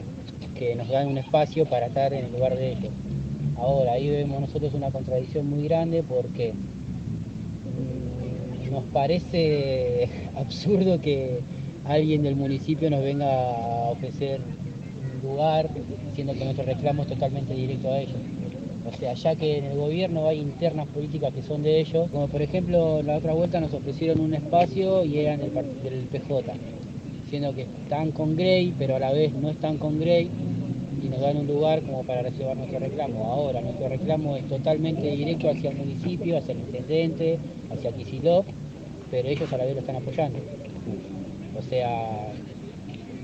que 0.58 0.75
nos 0.75 0.88
dan 0.89 1.08
un 1.08 1.17
espacio 1.17 1.65
para 1.65 1.88
estar 1.88 2.13
en 2.13 2.25
el 2.25 2.32
lugar 2.32 2.56
de 2.56 2.71
ellos. 2.71 2.91
Ahora, 3.58 3.93
ahí 3.93 4.10
vemos 4.10 4.41
nosotros 4.41 4.73
una 4.73 4.91
contradicción 4.91 5.49
muy 5.49 5.63
grande 5.67 6.04
porque 6.04 6.54
nos 8.71 8.84
parece 8.86 10.10
absurdo 10.36 10.99
que 10.99 11.39
alguien 11.86 12.23
del 12.23 12.36
municipio 12.36 12.89
nos 12.89 13.01
venga 13.01 13.28
a 13.28 13.89
ofrecer 13.91 14.39
un 15.23 15.30
lugar, 15.30 15.69
siendo 16.13 16.34
que 16.34 16.43
nuestro 16.43 16.65
reclamo 16.65 17.04
es 17.04 17.10
totalmente 17.10 17.54
directo 17.54 17.91
a 17.91 17.99
ellos. 17.99 18.35
O 18.88 18.98
sea, 18.98 19.13
ya 19.13 19.36
que 19.36 19.58
en 19.58 19.65
el 19.65 19.78
gobierno 19.78 20.28
hay 20.28 20.39
internas 20.39 20.88
políticas 20.88 21.34
que 21.34 21.41
son 21.41 21.63
de 21.63 21.80
ellos, 21.80 22.10
como 22.12 22.28
por 22.28 22.41
ejemplo 22.41 23.02
la 23.02 23.17
otra 23.17 23.34
vuelta 23.34 23.60
nos 23.60 23.74
ofrecieron 23.74 24.19
un 24.19 24.34
espacio 24.34 25.04
y 25.04 25.19
eran 25.19 25.39
del, 25.39 25.52
del 25.54 26.04
PJ, 26.12 26.54
siendo 27.30 27.54
que 27.56 27.63
están 27.63 28.12
con 28.12 28.36
Grey, 28.36 28.74
pero 28.78 28.95
a 28.95 29.00
la 29.00 29.12
vez 29.12 29.34
no 29.34 29.50
están 29.50 29.78
con 29.78 30.00
Grey 30.00 30.30
y 31.04 31.10
nos 31.10 31.19
dan 31.19 31.38
un 31.38 31.48
lugar 31.48 31.82
como 31.82 32.04
para 32.04 32.21
recibir 32.21 32.56
nuestro 32.56 32.80
reclamo. 32.80 33.26
Ahora, 33.26 33.62
nuestro 33.62 33.89
reclamo 33.89 34.36
es 34.38 34.48
totalmente 34.48 35.12
directo 35.15 35.50
hacia 35.50 35.71
el 35.71 35.78
municipio, 35.78 36.38
hacia 36.38 36.54
el 36.54 36.60
intendente, 36.60 37.39
hacia 37.71 37.91
Kisilov, 37.91 38.45
pero 39.10 39.28
ellos 39.28 39.52
a 39.52 39.58
la 39.58 39.65
vez 39.65 39.74
lo 39.74 39.80
están 39.82 39.95
apoyando. 39.95 40.39
O 41.58 41.62
sea, 41.63 42.34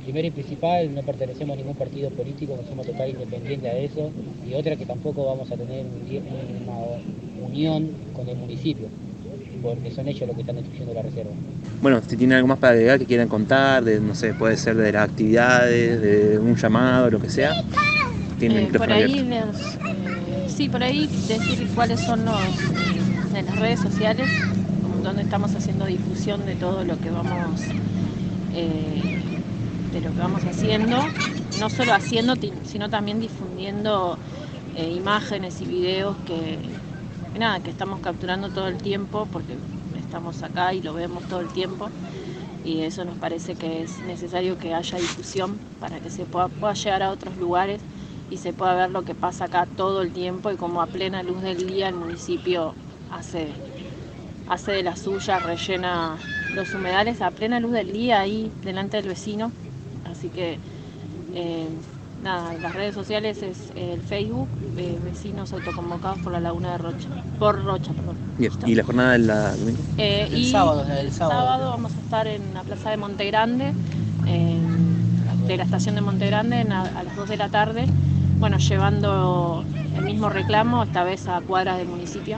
primero 0.03 0.27
y 0.27 0.31
principal, 0.31 0.93
no 0.93 1.01
pertenecemos 1.03 1.53
a 1.53 1.57
ningún 1.57 1.75
partido 1.75 2.09
político, 2.09 2.57
no 2.57 2.67
somos 2.67 2.85
total 2.85 3.09
independientes 3.09 3.71
a 3.71 3.77
eso, 3.77 4.11
y 4.47 4.53
otra 4.53 4.75
que 4.75 4.85
tampoco 4.85 5.25
vamos 5.25 5.51
a 5.51 5.57
tener 5.57 5.85
una 5.85 7.45
unión 7.47 7.89
con 8.13 8.27
el 8.27 8.37
municipio, 8.37 8.87
porque 9.61 9.91
son 9.91 10.07
ellos 10.07 10.27
los 10.27 10.35
que 10.35 10.41
están 10.41 10.55
destruyendo 10.55 10.93
la 10.93 11.01
reserva. 11.01 11.31
Bueno, 11.81 12.01
si 12.07 12.15
tienen 12.15 12.37
algo 12.37 12.47
más 12.47 12.59
para 12.59 12.73
agregar 12.73 12.99
que 12.99 13.05
quieran 13.05 13.27
contar, 13.27 13.83
de, 13.83 13.99
no 13.99 14.13
sé, 14.15 14.33
puede 14.33 14.57
ser 14.57 14.75
de 14.75 14.91
las 14.91 15.09
actividades, 15.09 16.01
de 16.01 16.39
un 16.39 16.55
llamado, 16.55 17.09
lo 17.09 17.19
que 17.19 17.29
sea, 17.29 17.63
tienen 18.39 18.65
eh, 18.65 18.77
por 18.77 18.91
ahí 18.91 19.27
eh, 19.31 19.43
Sí, 20.47 20.67
por 20.67 20.83
ahí 20.83 21.07
decir 21.27 21.67
cuáles 21.73 21.99
son 21.99 22.25
los 22.25 22.39
de 23.33 23.41
las 23.43 23.59
redes 23.59 23.79
sociales 23.79 24.29
donde 25.03 25.23
estamos 25.23 25.55
haciendo 25.55 25.85
difusión 25.85 26.45
de 26.45 26.55
todo 26.55 26.83
lo 26.83 26.99
que 26.99 27.09
vamos 27.09 27.61
eh, 28.53 29.01
de 29.91 30.01
lo 30.01 30.11
que 30.11 30.19
vamos 30.19 30.43
haciendo, 30.45 30.97
no 31.59 31.69
solo 31.69 31.93
haciendo, 31.93 32.35
sino 32.63 32.89
también 32.89 33.19
difundiendo 33.19 34.17
eh, 34.75 34.89
imágenes 34.89 35.61
y 35.61 35.65
videos 35.65 36.15
que, 36.25 36.57
nada, 37.37 37.59
que 37.59 37.69
estamos 37.69 37.99
capturando 37.99 38.49
todo 38.49 38.67
el 38.67 38.77
tiempo 38.77 39.27
porque 39.31 39.55
estamos 39.99 40.43
acá 40.43 40.73
y 40.73 40.81
lo 40.81 40.93
vemos 40.93 41.23
todo 41.27 41.41
el 41.41 41.49
tiempo 41.49 41.89
y 42.63 42.81
eso 42.81 43.03
nos 43.05 43.17
parece 43.17 43.55
que 43.55 43.83
es 43.83 43.99
necesario 43.99 44.57
que 44.57 44.73
haya 44.73 44.97
difusión 44.97 45.57
para 45.79 45.99
que 45.99 46.09
se 46.09 46.25
pueda, 46.25 46.47
pueda 46.47 46.73
llegar 46.73 47.03
a 47.03 47.11
otros 47.11 47.35
lugares 47.37 47.81
y 48.29 48.37
se 48.37 48.53
pueda 48.53 48.75
ver 48.75 48.91
lo 48.91 49.03
que 49.03 49.15
pasa 49.15 49.45
acá 49.45 49.65
todo 49.65 50.01
el 50.01 50.11
tiempo 50.11 50.51
y 50.51 50.55
como 50.55 50.81
a 50.81 50.87
plena 50.87 51.23
luz 51.23 51.41
del 51.41 51.67
día 51.67 51.89
el 51.89 51.95
municipio 51.95 52.73
hace 53.11 53.47
hace 54.47 54.71
de 54.73 54.83
la 54.83 54.95
suya, 54.95 55.39
rellena 55.39 56.17
los 56.53 56.73
humedales 56.73 57.21
a 57.21 57.31
plena 57.31 57.59
luz 57.59 57.71
del 57.71 57.93
día 57.93 58.19
ahí 58.19 58.51
delante 58.63 58.97
del 58.97 59.07
vecino. 59.07 59.51
Así 60.21 60.29
que 60.29 60.59
eh, 61.33 61.67
nada, 62.21 62.53
las 62.53 62.75
redes 62.75 62.93
sociales 62.93 63.41
es 63.41 63.57
el 63.75 63.99
Facebook, 64.01 64.47
eh, 64.77 64.99
vecinos 65.03 65.51
autoconvocados 65.51 66.19
por 66.19 66.31
la 66.31 66.39
Laguna 66.39 66.73
de 66.73 66.77
Rocha, 66.77 67.09
por 67.39 67.63
Rocha, 67.65 67.91
perdón. 67.91 68.17
¿Y 68.67 68.75
la 68.75 68.83
jornada 68.83 69.13
del 69.13 69.25
domingo? 69.25 69.81
Eh, 69.97 70.29
el, 70.31 70.45
sábado, 70.45 70.85
el 70.85 71.11
sábado. 71.11 71.71
vamos 71.71 71.91
a 71.95 71.99
estar 72.01 72.27
en 72.27 72.53
la 72.53 72.61
plaza 72.61 72.91
de 72.91 72.97
Monte 72.97 73.25
Grande, 73.25 73.73
de 75.47 75.57
la 75.57 75.63
estación 75.63 75.95
de 75.95 76.01
Monte 76.01 76.27
Grande 76.27 76.57
a, 76.69 77.01
las 77.01 77.15
2 77.15 77.27
de 77.27 77.37
la 77.37 77.49
tarde, 77.49 77.87
bueno, 78.37 78.59
llevando 78.59 79.65
el 79.97 80.05
mismo 80.05 80.29
reclamo, 80.29 80.83
esta 80.83 81.03
vez 81.03 81.27
a 81.27 81.41
cuadras 81.41 81.79
del 81.79 81.87
municipio 81.87 82.37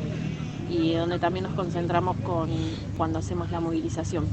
y 0.70 0.94
donde 0.94 1.20
también 1.20 1.44
nos 1.44 1.54
concentramos 1.54 2.16
con 2.24 2.50
cuando 2.96 3.20
hacemos 3.20 3.52
la 3.52 3.60
movilización 3.60 4.26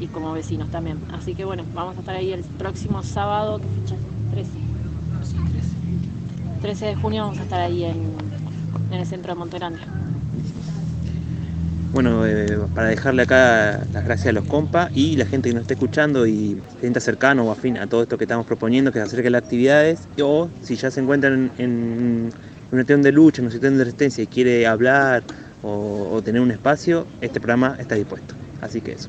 y 0.00 0.06
como 0.06 0.32
vecinos 0.32 0.70
también. 0.70 0.98
Así 1.12 1.34
que 1.34 1.44
bueno, 1.44 1.64
vamos 1.74 1.96
a 1.96 2.00
estar 2.00 2.16
ahí 2.16 2.32
el 2.32 2.42
próximo 2.42 3.02
sábado, 3.02 3.58
¿qué 3.58 3.66
fecha? 3.80 3.96
13. 4.32 4.50
13 6.62 6.86
de 6.86 6.94
junio 6.96 7.22
vamos 7.22 7.38
a 7.38 7.42
estar 7.42 7.60
ahí 7.60 7.84
en, 7.84 8.10
el 8.92 9.06
centro 9.06 9.32
de 9.32 9.38
Monterrey. 9.38 9.70
Bueno, 11.92 12.24
eh, 12.24 12.58
para 12.74 12.88
dejarle 12.88 13.22
acá 13.22 13.84
las 13.92 14.04
gracias 14.04 14.28
a 14.28 14.32
los 14.32 14.44
compas 14.44 14.90
y 14.94 15.16
la 15.16 15.26
gente 15.26 15.48
que 15.48 15.54
nos 15.54 15.62
está 15.62 15.74
escuchando 15.74 16.26
y 16.26 16.60
se 16.74 16.80
sienta 16.80 17.00
cercano 17.00 17.44
o 17.44 17.50
afín 17.50 17.78
a 17.78 17.86
todo 17.88 18.02
esto 18.02 18.16
que 18.16 18.24
estamos 18.24 18.46
proponiendo, 18.46 18.92
que 18.92 19.00
se 19.00 19.04
acerque 19.06 19.28
a 19.28 19.30
las 19.30 19.42
actividades, 19.42 20.06
o 20.22 20.48
si 20.62 20.76
ya 20.76 20.90
se 20.90 21.00
encuentran 21.00 21.50
en, 21.58 22.30
en 22.70 22.74
una 22.74 22.82
situación 22.82 23.02
de 23.02 23.12
lucha, 23.12 23.40
en 23.40 23.46
una 23.46 23.52
situación 23.52 23.78
de 23.78 23.84
resistencia 23.84 24.22
y 24.22 24.26
quiere 24.28 24.66
hablar 24.66 25.24
o, 25.62 26.20
tener 26.24 26.40
un 26.40 26.50
espacio, 26.50 27.06
este 27.20 27.40
programa 27.40 27.76
está 27.78 27.94
dispuesto. 27.94 28.34
Así 28.60 28.80
que 28.80 28.92
eso. 28.92 29.08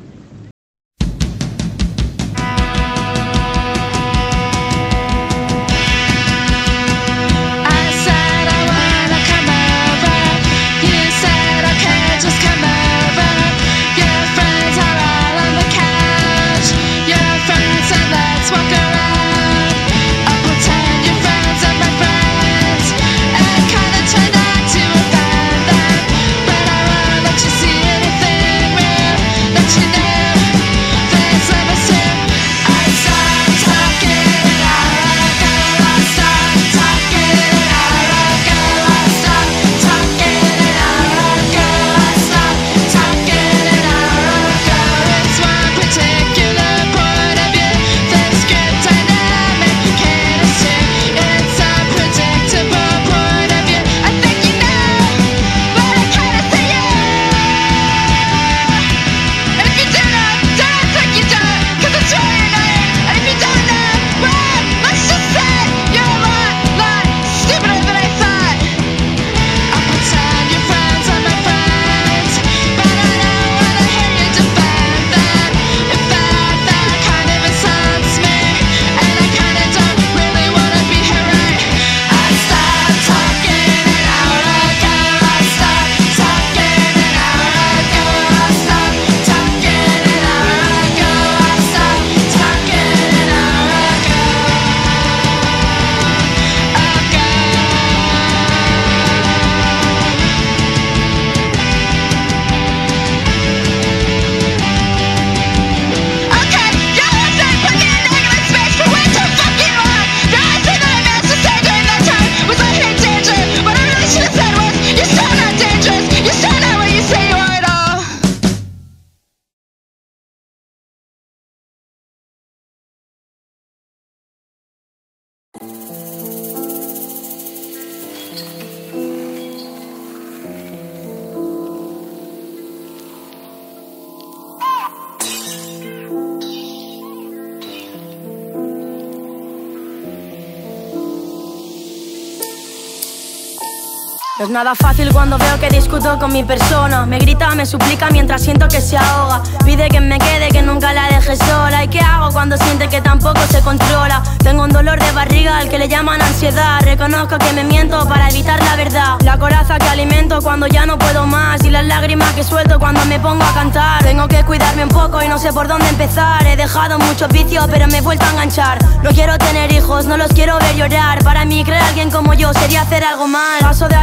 Nada 144.51 144.75
fácil 144.75 145.11
cuando 145.13 145.37
veo 145.37 145.59
que 145.59 145.69
discuto 145.69 146.19
con 146.19 146.33
mi 146.33 146.43
persona. 146.43 147.05
Me 147.05 147.17
grita, 147.19 147.55
me 147.55 147.65
suplica 147.65 148.09
mientras 148.11 148.41
siento 148.41 148.67
que 148.67 148.81
se 148.81 148.97
ahoga. 148.97 149.41
Pide 149.65 149.87
que 149.89 150.01
me 150.01 150.19
quede, 150.19 150.49
que 150.49 150.61
nunca 150.61 150.93
la 150.93 151.07
deje 151.07 151.35
sola. 151.37 151.83
¿Y 151.83 151.87
qué 151.87 151.99
hago 151.99 152.31
cuando 152.31 152.57
siente 152.57 152.87
que 152.89 153.01
tampoco 153.01 153.39
se 153.49 153.61
controla? 153.61 154.21
Tengo 154.43 154.63
un 154.63 154.69
dolor 154.69 154.99
de 154.99 155.11
barriga 155.13 155.57
al 155.57 155.69
que 155.69 155.79
le 155.79 155.87
llaman 155.87 156.21
ansiedad. 156.21 156.81
Reconozco 156.81 157.37
que 157.37 157.53
me 157.53 157.63
miento 157.63 158.07
para 158.07 158.29
evitar 158.29 158.61
la 158.63 158.75
verdad. 158.75 159.17
La 159.23 159.37
coraza 159.37 159.79
que 159.79 159.87
alimento 159.87 160.41
cuando 160.41 160.67
ya 160.67 160.85
no 160.85 160.97
puedo 160.97 161.25
más. 161.25 161.63
Y 161.63 161.69
las 161.69 161.85
lágrimas 161.85 162.33
que 162.33 162.43
suelto 162.43 162.79
cuando 162.79 163.03
me 163.05 163.19
pongo 163.19 163.43
a 163.43 163.53
cantar. 163.53 164.03
Tengo 164.03 164.27
que 164.27 164.43
cuidarme 164.43 164.83
un 164.83 164.89
poco 164.89 165.21
y 165.23 165.27
no 165.27 165.37
sé 165.37 165.53
por 165.53 165.67
dónde 165.67 165.87
empezar. 165.87 166.45
He 166.45 166.55
dejado 166.57 166.99
muchos 166.99 167.29
vicios, 167.29 167.67
pero 167.71 167.87
me 167.87 167.99
he 167.99 168.01
vuelto 168.01 168.25
a 168.25 168.31
enganchar. 168.31 168.77
No 169.01 169.11
quiero 169.11 169.37
tener 169.37 169.71
hijos, 169.71 170.05
no 170.05 170.17
los 170.17 170.31
quiero 170.33 170.59
ver 170.59 170.75
llorar. 170.75 171.23
Para 171.23 171.45
mí, 171.45 171.63
creer 171.63 171.81
alguien 171.83 172.11
como 172.11 172.33
yo 172.33 172.53
sería 172.53 172.81
hacer 172.81 173.03
algo 173.03 173.27
mal. 173.27 173.59
Paso 173.61 173.87
de 173.87 173.95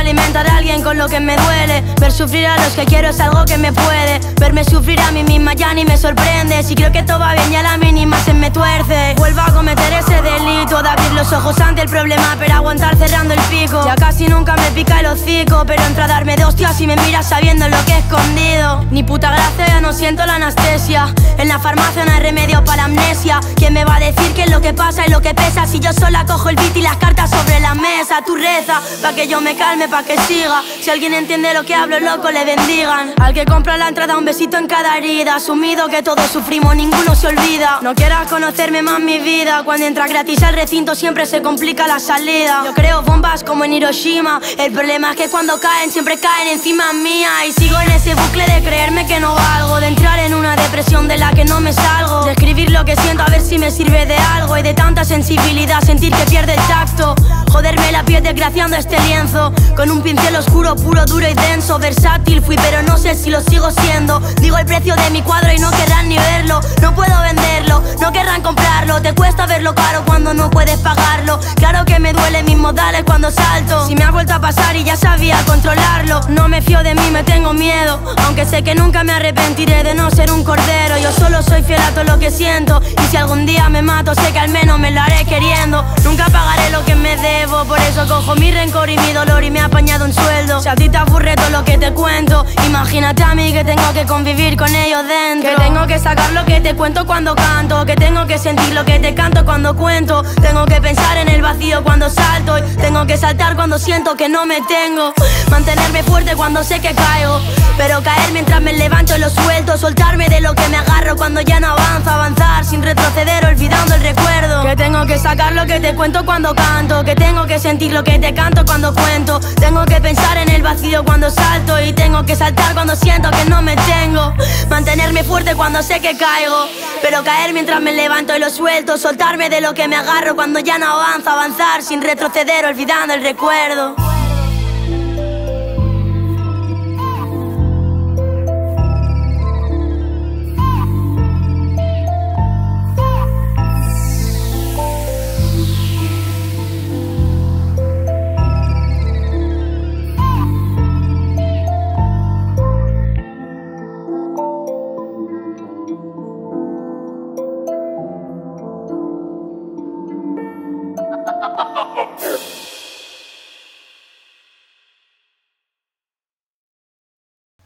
a 0.47 0.57
alguien 0.57 0.83
con 0.83 0.99
lo 0.99 1.09
que 1.09 1.21
me 1.21 1.37
duele. 1.37 1.83
Ver 2.01 2.13
sufrir 2.13 2.47
a 2.47 2.57
los 2.57 2.75
que 2.75 2.85
quiero 2.85 3.09
es 3.09 3.21
algo 3.21 3.45
que 3.45 3.59
me 3.59 3.73
puede. 3.73 4.21
Verme 4.41 4.65
sufrir 4.65 5.01
a 5.01 5.11
mí 5.11 5.23
misma 5.25 5.55
ya 5.55 5.75
ni 5.75 5.85
me 5.85 5.97
sorprende. 5.97 6.63
Si 6.63 6.75
creo 6.75 6.93
que 6.93 7.03
todo 7.03 7.19
va 7.19 7.35
bien, 7.35 7.51
ya 7.51 7.63
la 7.63 7.77
mínima 7.77 8.19
se 8.25 8.33
me 8.33 8.51
tuerce. 8.51 9.15
Vuelvo 9.17 9.41
a 9.41 9.53
cometer 9.53 9.93
ese 9.93 10.21
delito 10.23 10.83
de 10.83 10.89
abrir 10.89 11.13
los 11.13 11.33
ojos 11.33 11.59
ante 11.61 11.83
el 11.83 11.89
problema, 11.89 12.37
pero 12.39 12.55
aguantar 12.55 12.97
cerrando 12.97 13.35
el 13.35 13.41
pico. 13.43 13.83
Ya 13.85 13.97
casi 13.97 14.27
nunca 14.27 14.57
me 14.57 14.71
pica 14.71 15.01
el 15.01 15.07
hocico, 15.07 15.65
pero 15.67 15.83
entra 15.85 16.05
a 16.05 16.09
darme 16.09 16.37
de 16.37 16.45
hostias 16.45 16.81
y 16.81 16.87
me 16.87 16.97
miras 16.97 17.29
sabiendo 17.29 17.69
lo 17.69 17.77
que 17.85 17.93
he 17.93 17.99
escondido. 17.99 18.85
Ni 18.91 19.03
puta 19.03 19.31
gracia, 19.31 19.67
ya 19.67 19.81
no 19.81 19.93
siento 19.93 20.25
la 20.27 20.37
anestesia. 20.37 21.13
En 21.39 21.49
la 21.49 21.59
farmacia 21.59 22.05
no 22.05 22.13
hay 22.13 22.21
remedio 22.21 22.65
para 22.65 22.85
amnesia. 22.85 23.41
¿Quién 23.57 23.73
me 23.73 23.85
va 23.85 23.97
a 23.97 24.01
decir 24.01 24.33
qué 24.35 24.43
es 24.43 24.51
lo 24.51 24.61
que 24.61 24.75
pasa 24.75 25.07
y 25.07 25.11
lo 25.11 25.21
que 25.21 25.35
pesa? 25.35 25.67
Si 25.67 25.81
yo 25.81 25.93
sola 25.93 26.25
cojo 26.27 26.49
el 26.49 26.57
beat 26.57 26.77
y 26.77 26.83
las 26.83 26.97
cartas 26.97 27.31
sobre 27.31 27.61
la 27.61 27.75
mesa, 27.75 28.23
tú 28.25 28.37
reza, 28.37 28.81
pa' 29.03 29.13
que 29.13 29.29
yo 29.29 29.41
me 29.41 29.57
calme, 29.57 29.89
pa' 29.89 30.03
que 30.03 30.17
Si 30.29 30.91
alguien 30.91 31.15
entiende 31.15 31.55
lo 31.55 31.65
que 31.65 31.75
hablo, 31.75 31.99
loco, 32.01 32.31
le 32.31 32.45
bendigan. 32.45 33.15
Al 33.19 33.33
que 33.33 33.47
compra 33.47 33.79
la 33.79 33.89
entrada, 33.89 34.19
un 34.19 34.27
besito 34.27 34.59
en 34.59 34.67
cada 34.67 34.99
herida. 34.99 35.37
Asumido 35.37 35.89
que 35.89 36.03
todos 36.03 36.27
sufrimos, 36.31 36.77
ninguno 36.77 37.15
se 37.15 37.29
olvida. 37.29 37.79
No 37.81 37.95
quieras 37.95 38.29
conocerme 38.29 38.83
más 38.83 39.01
mi 39.01 39.21
vida. 39.21 39.63
Cuando 39.65 39.87
entra 39.87 40.07
gratis 40.07 40.43
al 40.43 40.53
recinto, 40.53 40.95
siempre 40.95 41.25
se 41.25 41.41
complica 41.41 41.87
la 41.87 41.99
salida. 41.99 42.61
Yo 42.63 42.75
creo 42.75 43.01
bombas 43.01 43.43
como 43.43 43.65
en 43.65 43.73
Hiroshima. 43.73 44.39
El 44.59 44.71
problema 44.71 45.13
es 45.13 45.17
que 45.17 45.31
cuando 45.31 45.59
caen, 45.61 45.91
siempre 45.91 46.19
caen 46.19 46.49
encima 46.49 46.93
mía. 46.93 47.31
Y 47.49 47.53
sigo 47.53 47.81
en 47.81 47.91
ese 47.91 48.15
bucle 48.15 48.45
de 48.45 48.63
creerme 48.63 49.07
que 49.07 49.21
no 49.21 49.35
valgo. 49.35 49.81
De 49.81 49.87
entrar 49.87 50.19
en 50.19 50.35
una 50.35 50.57
depresión 50.57 51.09
de 51.09 51.17
la 51.17 51.31
que 51.31 51.47
no 51.47 51.61
me 51.61 51.73
salgo. 51.73 52.27
De 52.27 52.33
escribir 52.33 52.71
lo 52.71 52.85
que 52.85 52.97
siento 52.97 53.23
a 53.23 53.31
ver 53.31 53.41
si 53.41 53.59
me 53.59 53.71
sirve 53.71 54.05
de 54.05 54.19
algo. 54.19 54.59
Y 54.59 54.63
de 54.63 54.75
tanta 54.75 55.05
sensibilidad, 55.05 55.81
sentir 55.81 56.15
que 56.15 56.25
pierde 56.25 56.53
el 56.53 56.67
tacto. 56.67 57.15
Joderme 57.51 57.93
la 57.93 58.05
piel 58.05 58.23
desgraciando 58.23 58.77
este 58.77 58.99
lienzo. 59.01 59.53
Con 59.77 59.91
un 59.91 60.03
pincel 60.03 60.37
oscuro, 60.37 60.77
puro, 60.77 61.05
duro 61.05 61.29
y 61.29 61.35
denso. 61.35 61.79
Versátil 61.79 62.43
fui, 62.43 62.57
pero 62.57 62.83
no 62.83 62.97
sé 62.97 63.15
si 63.15 63.31
lo 63.31 63.41
sigo 63.41 63.71
siendo. 63.71 64.21
Digo 64.41 64.59
el 64.59 64.67
precio 64.67 64.95
de 64.97 65.11
mi 65.11 65.23
cuadro 65.23 65.53
y 65.53 65.59
no 65.59 65.71
querrán 65.71 66.09
ni 66.09 66.17
verlo. 66.17 66.61
No 66.83 66.95
puedo 66.95 67.21
venderlo, 67.23 67.83
no 68.01 68.13
querrán 68.13 68.43
comprarlo. 68.43 69.01
Te 69.01 69.15
cuesta 69.15 69.47
verlo 69.47 69.75
caro 69.75 70.05
cuando 70.05 70.35
no 70.35 70.51
puedes 70.51 70.77
pagarlo. 70.79 71.39
Claro 71.57 71.85
que 71.85 71.99
me 71.99 72.13
duele 72.13 72.43
mis 72.43 72.57
modales 72.57 73.05
cuando 73.05 73.31
salto. 73.31 73.87
Si 73.87 73.95
me 73.95 74.05
ha 74.05 74.11
vuelto 74.11 74.35
a 74.35 74.41
pasar 74.41 74.77
y 74.77 74.85
ya 74.85 74.97
sabía 74.97 75.37
controlarlo. 75.47 76.21
No 76.29 76.49
me 76.49 76.63
fío 76.63 76.83
de 76.83 76.95
mí, 76.95 77.11
me 77.11 77.25
tengo 77.25 77.53
miedo. 77.53 78.01
Aunque 78.25 78.45
sé 78.45 78.63
que 78.63 78.75
nunca 78.75 79.05
me 79.05 79.13
arrepentiré 79.13 79.83
de 79.83 79.95
no 79.95 80.11
ser 80.11 80.31
un 80.33 80.45
cordero. 80.45 80.99
Yo 80.99 81.13
solo 81.13 81.43
soy 81.43 81.63
fiel 81.63 81.81
a 81.81 81.91
todo 81.91 82.05
lo 82.05 82.19
que 82.19 82.31
siento. 82.31 82.81
Y 83.03 83.07
si 83.11 83.17
algún 83.17 83.47
día 83.47 83.69
me 83.69 83.83
mato, 83.83 84.15
sé 84.15 84.33
que 84.33 84.39
al 84.39 84.51
menos 84.51 84.79
me 84.79 84.91
lo 84.91 85.01
haré 85.01 85.25
queriendo. 85.25 85.85
Nunca 86.05 86.27
pagaré 86.27 86.71
lo 86.71 86.85
que 86.85 86.95
me 86.95 87.17
Por 87.47 87.79
eso 87.79 88.07
cojo 88.09 88.35
mi 88.35 88.51
rencor 88.51 88.91
y 88.91 88.99
mi 88.99 89.13
dolor 89.13 89.45
y 89.45 89.51
me 89.51 89.61
he 89.61 89.63
apañado 89.63 90.05
un 90.05 90.13
sueldo. 90.13 90.61
Si 90.61 90.69
a 90.69 90.75
ti 90.75 90.89
te 90.89 90.97
aburre 90.97 91.37
todo 91.37 91.51
lo 91.51 91.65
que 91.65 91.79
te 91.79 91.93
cuento, 91.93 92.45
imagínate 92.67 93.23
a 93.23 93.35
mí 93.35 93.53
que 93.53 93.63
tengo 93.63 93.93
que 93.93 94.07
convivir 94.07 94.57
con 94.57 94.75
ellos 94.75 95.07
dentro. 95.07 95.51
Que 95.51 95.63
tengo 95.63 95.87
que 95.87 95.99
sacar 95.99 96.33
lo 96.33 96.45
que 96.45 96.61
te 96.61 96.75
cuento 96.75 97.07
cuando 97.07 97.37
canto. 97.37 97.87
Que 97.87 97.95
tengo 97.95 98.27
que 98.27 98.39
sentir 98.39 98.75
lo 98.75 98.85
que 98.85 98.99
te 98.99 99.15
canto 99.15 99.45
cuando 99.45 99.77
cuento. 99.77 100.25
Tengo 100.43 100.67
que 100.67 100.81
pensar 100.81 101.17
en 101.17 101.29
el 101.29 101.41
vacío 101.41 101.85
cuando 101.85 102.11
salto. 102.11 102.59
Y 102.59 102.63
tengo 102.77 103.07
que 103.07 103.17
saltar 103.17 103.55
cuando 103.55 103.79
siento 103.79 104.17
que 104.17 104.29
no 104.29 104.45
me 104.45 104.61
tengo. 104.63 105.15
Mantenerme 105.51 106.03
fuerte 106.03 106.35
cuando 106.35 106.65
sé 106.65 106.81
que 106.81 106.95
caigo. 106.95 107.41
Pero 107.77 108.03
caer 108.03 108.33
mientras 108.33 108.61
me 108.61 108.73
levanto 108.73 109.17
y 109.17 109.21
lo 109.21 109.31
suelto. 109.31 109.79
Soltarme 109.79 110.29
de 110.29 110.41
lo 110.41 110.55
que 110.55 110.69
me 110.69 110.77
agarro 110.77 111.17
cuando 111.17 111.41
ya 111.41 111.61
no 111.61 111.69
avanzo. 111.69 112.11
Avanzar 112.11 112.65
sin 112.65 112.83
retroceder, 112.83 113.47
olvidando 113.47 113.95
el 113.95 114.03
recuerdo. 114.03 114.63
Que 114.65 114.77
tengo 114.77 115.07
que 115.07 115.19
sacar 115.19 115.53
lo 115.53 115.67
que 115.67 115.79
te 115.79 115.95
cuento 115.95 116.25
cuando 116.25 116.55
canto. 116.55 117.05
Que 117.05 117.15
tengo 117.29 117.47
que 117.47 117.59
sentir 117.59 117.93
lo 117.93 118.03
que 118.03 118.19
te 118.19 118.33
canto 118.33 118.65
cuando 118.65 118.95
cuento. 118.95 119.39
Tengo 119.61 119.85
que 119.85 120.01
pensar 120.01 120.39
en 120.39 120.49
el 120.49 120.63
vacío 120.63 121.05
cuando 121.05 121.29
salto. 121.29 121.79
Y 121.79 121.93
tengo 121.93 122.25
que 122.25 122.35
saltar 122.35 122.73
cuando 122.73 122.97
siento 122.97 123.31
que 123.31 123.45
no 123.45 123.61
me 123.61 123.77
tengo. 123.77 124.33
Mantenerme 124.71 125.23
fuerte 125.23 125.55
cuando 125.55 125.83
sé 125.83 126.01
que 126.01 126.17
caigo. 126.17 126.65
Pero 127.03 127.23
caer 127.25 127.53
mientras 127.53 127.83
me 127.83 127.93
levanto 127.93 128.35
y 128.35 128.39
lo 128.41 128.49
suelto. 128.49 128.97
Soltarme 128.97 129.51
de 129.51 129.61
lo 129.61 129.75
que 129.75 129.89
me 129.89 129.97
agarro 129.97 130.35
cuando 130.35 130.59
ya 130.61 130.79
no 130.79 130.87
avanzo. 130.87 131.29
Avanzar 131.29 131.83
sin 131.83 132.01
retroceder, 132.01 132.65
olvidando 132.65 133.13
el 133.13 133.23
recuerdo. 133.23 133.95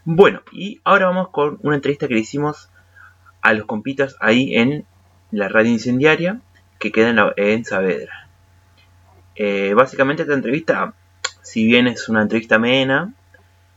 Bueno, 0.05 0.41
y 0.51 0.81
ahora 0.83 1.07
vamos 1.07 1.29
con 1.29 1.61
una 1.63 1.77
entrevista 1.77 2.09
que 2.09 2.15
le 2.15 2.21
hicimos 2.21 2.71
a 3.41 3.53
los 3.53 3.67
compitas 3.67 4.17
ahí 4.19 4.57
en 4.57 4.85
la 5.31 5.49
radio 5.49 5.71
incendiaria 5.71 6.41
que 6.81 6.91
queda 6.91 7.33
en, 7.37 7.65
Saavedra. 7.65 8.29
Eh, 9.37 9.75
básicamente 9.75 10.23
esta 10.23 10.35
entrevista, 10.35 10.95
si 11.43 11.67
bien 11.67 11.87
es 11.87 12.09
una 12.09 12.23
entrevista 12.23 12.57
amena, 12.57 13.15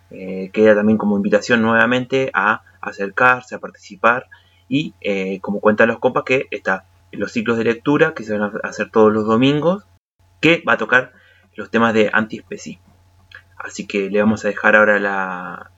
eh, 0.09 0.49
queda 0.51 0.73
también 0.73 0.97
como 0.97 1.15
invitación 1.15 1.61
nuevamente 1.61 2.31
a 2.33 2.63
acercarse, 2.81 3.53
a 3.53 3.59
participar 3.59 4.27
y 4.67 4.95
eh, 5.01 5.39
como 5.41 5.59
cuentan 5.59 5.89
los 5.89 5.99
compas 5.99 6.23
que 6.23 6.47
está 6.49 6.85
los 7.11 7.31
ciclos 7.31 7.57
de 7.59 7.65
lectura 7.65 8.15
que 8.15 8.23
se 8.23 8.35
van 8.35 8.51
a 8.51 8.67
hacer 8.67 8.89
todos 8.89 9.13
los 9.13 9.27
domingos, 9.27 9.85
que 10.41 10.63
va 10.67 10.73
a 10.73 10.77
tocar 10.77 11.13
los 11.55 11.69
temas 11.69 11.93
de 11.93 12.09
antiespecismo. 12.11 12.83
Así 13.57 13.85
que 13.85 14.09
le 14.09 14.19
vamos 14.19 14.43
a 14.43 14.47
dejar 14.47 14.75
ahora 14.75 14.99
la, 14.99 15.71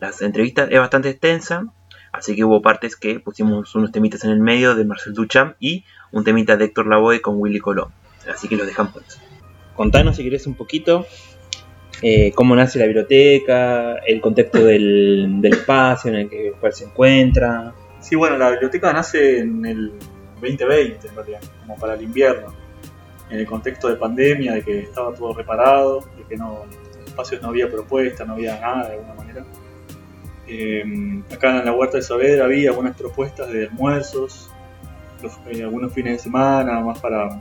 las 0.00 0.22
entrevistas 0.22 0.68
es 0.70 0.78
bastante 0.78 1.10
extensa, 1.10 1.66
así 2.12 2.34
que 2.34 2.44
hubo 2.44 2.62
partes 2.62 2.96
que 2.96 3.20
pusimos 3.20 3.74
unos 3.74 3.92
temitas 3.92 4.24
en 4.24 4.30
el 4.30 4.40
medio 4.40 4.74
de 4.74 4.84
Marcel 4.84 5.14
Duchamp 5.14 5.56
y 5.60 5.84
un 6.12 6.24
temita 6.24 6.56
de 6.56 6.66
Héctor 6.66 6.86
Lavoe 6.86 7.20
con 7.20 7.36
Willy 7.38 7.60
Colón. 7.60 7.92
Así 8.32 8.48
que 8.48 8.56
los 8.56 8.66
dejamos. 8.66 8.94
Contanos 9.74 10.16
si 10.16 10.24
querés 10.24 10.46
un 10.46 10.54
poquito 10.54 11.06
eh, 12.02 12.32
cómo 12.34 12.56
nace 12.56 12.78
la 12.78 12.86
biblioteca, 12.86 13.96
el 14.06 14.20
contexto 14.20 14.64
del, 14.64 15.40
del 15.40 15.52
espacio 15.52 16.10
en 16.10 16.16
el 16.16 16.30
que 16.30 16.52
cual 16.58 16.72
se 16.72 16.84
encuentra. 16.84 17.74
Sí, 18.00 18.16
bueno, 18.16 18.38
la 18.38 18.50
biblioteca 18.50 18.92
nace 18.92 19.40
en 19.40 19.66
el 19.66 19.92
2020, 20.40 21.08
en 21.08 21.14
realidad, 21.14 21.40
como 21.60 21.76
para 21.76 21.94
el 21.94 22.02
invierno, 22.02 22.54
en 23.28 23.40
el 23.40 23.46
contexto 23.46 23.88
de 23.88 23.96
pandemia, 23.96 24.54
de 24.54 24.62
que 24.62 24.78
estaba 24.80 25.14
todo 25.14 25.34
reparado, 25.34 26.00
de 26.16 26.24
que 26.24 26.36
no, 26.36 26.62
en 26.98 27.04
espacios 27.06 27.42
no 27.42 27.48
había 27.48 27.70
propuesta, 27.70 28.24
no 28.24 28.32
había 28.34 28.58
nada 28.58 28.88
de 28.88 28.94
alguna 28.94 29.14
manera. 29.14 29.44
Eh, 30.52 31.22
acá 31.32 31.58
en 31.60 31.64
la 31.64 31.72
Huerta 31.72 31.98
de 31.98 32.02
Saavedra 32.02 32.44
había 32.46 32.70
algunas 32.70 32.96
propuestas 32.96 33.52
de 33.52 33.66
almuerzos, 33.68 34.50
los- 35.22 35.38
eh, 35.46 35.62
algunos 35.62 35.92
fines 35.92 36.14
de 36.14 36.18
semana, 36.18 36.80
más 36.80 36.98
para, 36.98 37.40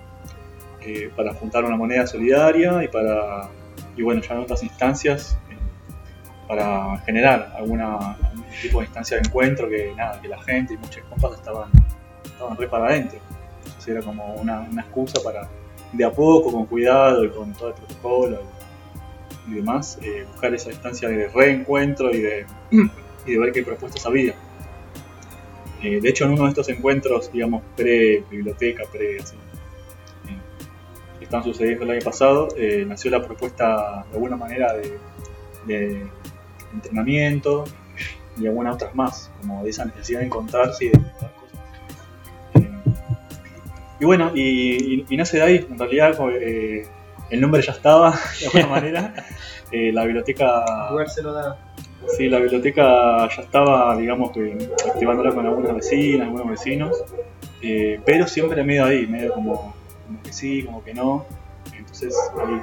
eh, 0.82 1.10
para 1.16 1.34
juntar 1.34 1.66
una 1.66 1.76
moneda 1.76 2.06
solidaria 2.06 2.84
y 2.84 2.88
para, 2.88 3.50
y 3.98 4.04
bueno, 4.04 4.22
ya 4.22 4.36
en 4.36 4.42
otras 4.42 4.62
instancias, 4.64 5.38
eh, 5.50 5.58
para 6.48 6.98
generar 7.00 7.52
alguna, 7.58 7.96
algún 7.96 8.46
tipo 8.62 8.80
de 8.80 8.86
instancia 8.86 9.18
de 9.18 9.24
encuentro 9.28 9.68
que 9.68 9.92
nada, 9.96 10.22
que 10.22 10.28
la 10.28 10.42
gente 10.44 10.76
y 10.76 10.78
muchas 10.78 11.04
compas 11.06 11.34
estaban, 11.34 11.70
estaban 12.24 12.58
re 12.58 12.68
para 12.68 12.86
adentro. 12.90 13.18
Era 13.88 14.02
como 14.04 14.36
una, 14.36 14.60
una 14.60 14.82
excusa 14.84 15.20
para 15.24 15.50
de 15.94 16.06
a 16.06 16.12
poco, 16.12 16.52
con 16.52 16.68
cuidado 16.68 17.26
y 17.26 17.30
con 17.32 17.54
todo 17.54 17.70
el 17.70 17.74
protocolo 17.74 18.40
y, 18.40 18.59
y 19.50 19.56
demás, 19.56 19.98
eh, 20.02 20.26
buscar 20.32 20.54
esa 20.54 20.72
instancia 20.72 21.10
de 21.10 21.28
reencuentro 21.30 22.12
y 22.12 22.22
de, 22.22 22.46
y 23.26 23.34
de 23.34 23.40
ver 23.40 23.52
qué 23.52 23.64
propuestas 23.64 24.06
había. 24.06 24.36
Eh, 25.82 26.00
de 26.02 26.10
hecho, 26.10 26.26
en 26.26 26.32
uno 26.32 26.44
de 26.44 26.50
estos 26.50 26.70
encuentros, 26.70 27.32
digamos, 27.32 27.64
pre-biblioteca, 27.76 28.84
pre 28.92 29.20
así, 29.20 29.36
eh, 29.36 31.22
están 31.22 31.44
sucediendo 31.44 31.86
el 31.86 31.92
año 31.92 32.02
pasado, 32.02 32.50
nació 32.86 33.12
la 33.12 33.24
propuesta 33.26 34.06
de 34.10 34.14
alguna 34.14 34.36
manera 34.36 34.74
de, 35.66 36.08
entrenamiento 36.74 37.66
y 38.38 38.46
algunas 38.46 38.76
otras 38.76 38.94
más, 38.94 39.32
como 39.42 39.64
de 39.64 39.72
esa 39.72 39.86
necesidad 39.86 40.20
de 40.20 40.26
encontrarse 40.28 40.86
y 40.86 40.90
de 40.90 40.98
encontrar 40.98 41.32
cosas. 41.34 41.50
Y 44.00 44.06
bueno, 44.06 44.32
y, 44.36 45.06
nace 45.12 45.38
de 45.38 45.44
ahí, 45.44 45.68
en 45.70 45.78
realidad 45.78 46.16
el 47.30 47.42
nombre 47.42 47.62
ya 47.62 47.72
estaba, 47.74 48.12
de 48.40 48.46
alguna 48.48 48.68
manera. 48.76 49.14
Eh, 49.72 49.92
la 49.94 50.04
biblioteca 50.06 50.90
Lugar 50.92 51.10
se 51.10 51.22
lo 51.22 51.34
da. 51.34 51.58
Sí, 52.18 52.28
la 52.30 52.40
biblioteca 52.40 53.28
ya 53.30 53.42
estaba, 53.42 53.96
digamos, 53.98 54.32
que 54.32 54.58
activándola 54.90 55.34
con 55.34 55.46
algunas 55.46 55.76
vecinas, 55.76 56.28
algunos 56.28 56.50
vecinos, 56.50 57.04
eh, 57.62 58.00
pero 58.06 58.26
siempre 58.26 58.64
medio 58.64 58.86
ahí, 58.86 59.06
medio 59.06 59.34
como, 59.34 59.76
como 60.08 60.22
que 60.24 60.34
sí, 60.34 60.64
como 60.64 60.84
que 60.84 60.94
no. 60.94 61.26
Entonces, 61.78 62.16
ahí 62.44 62.62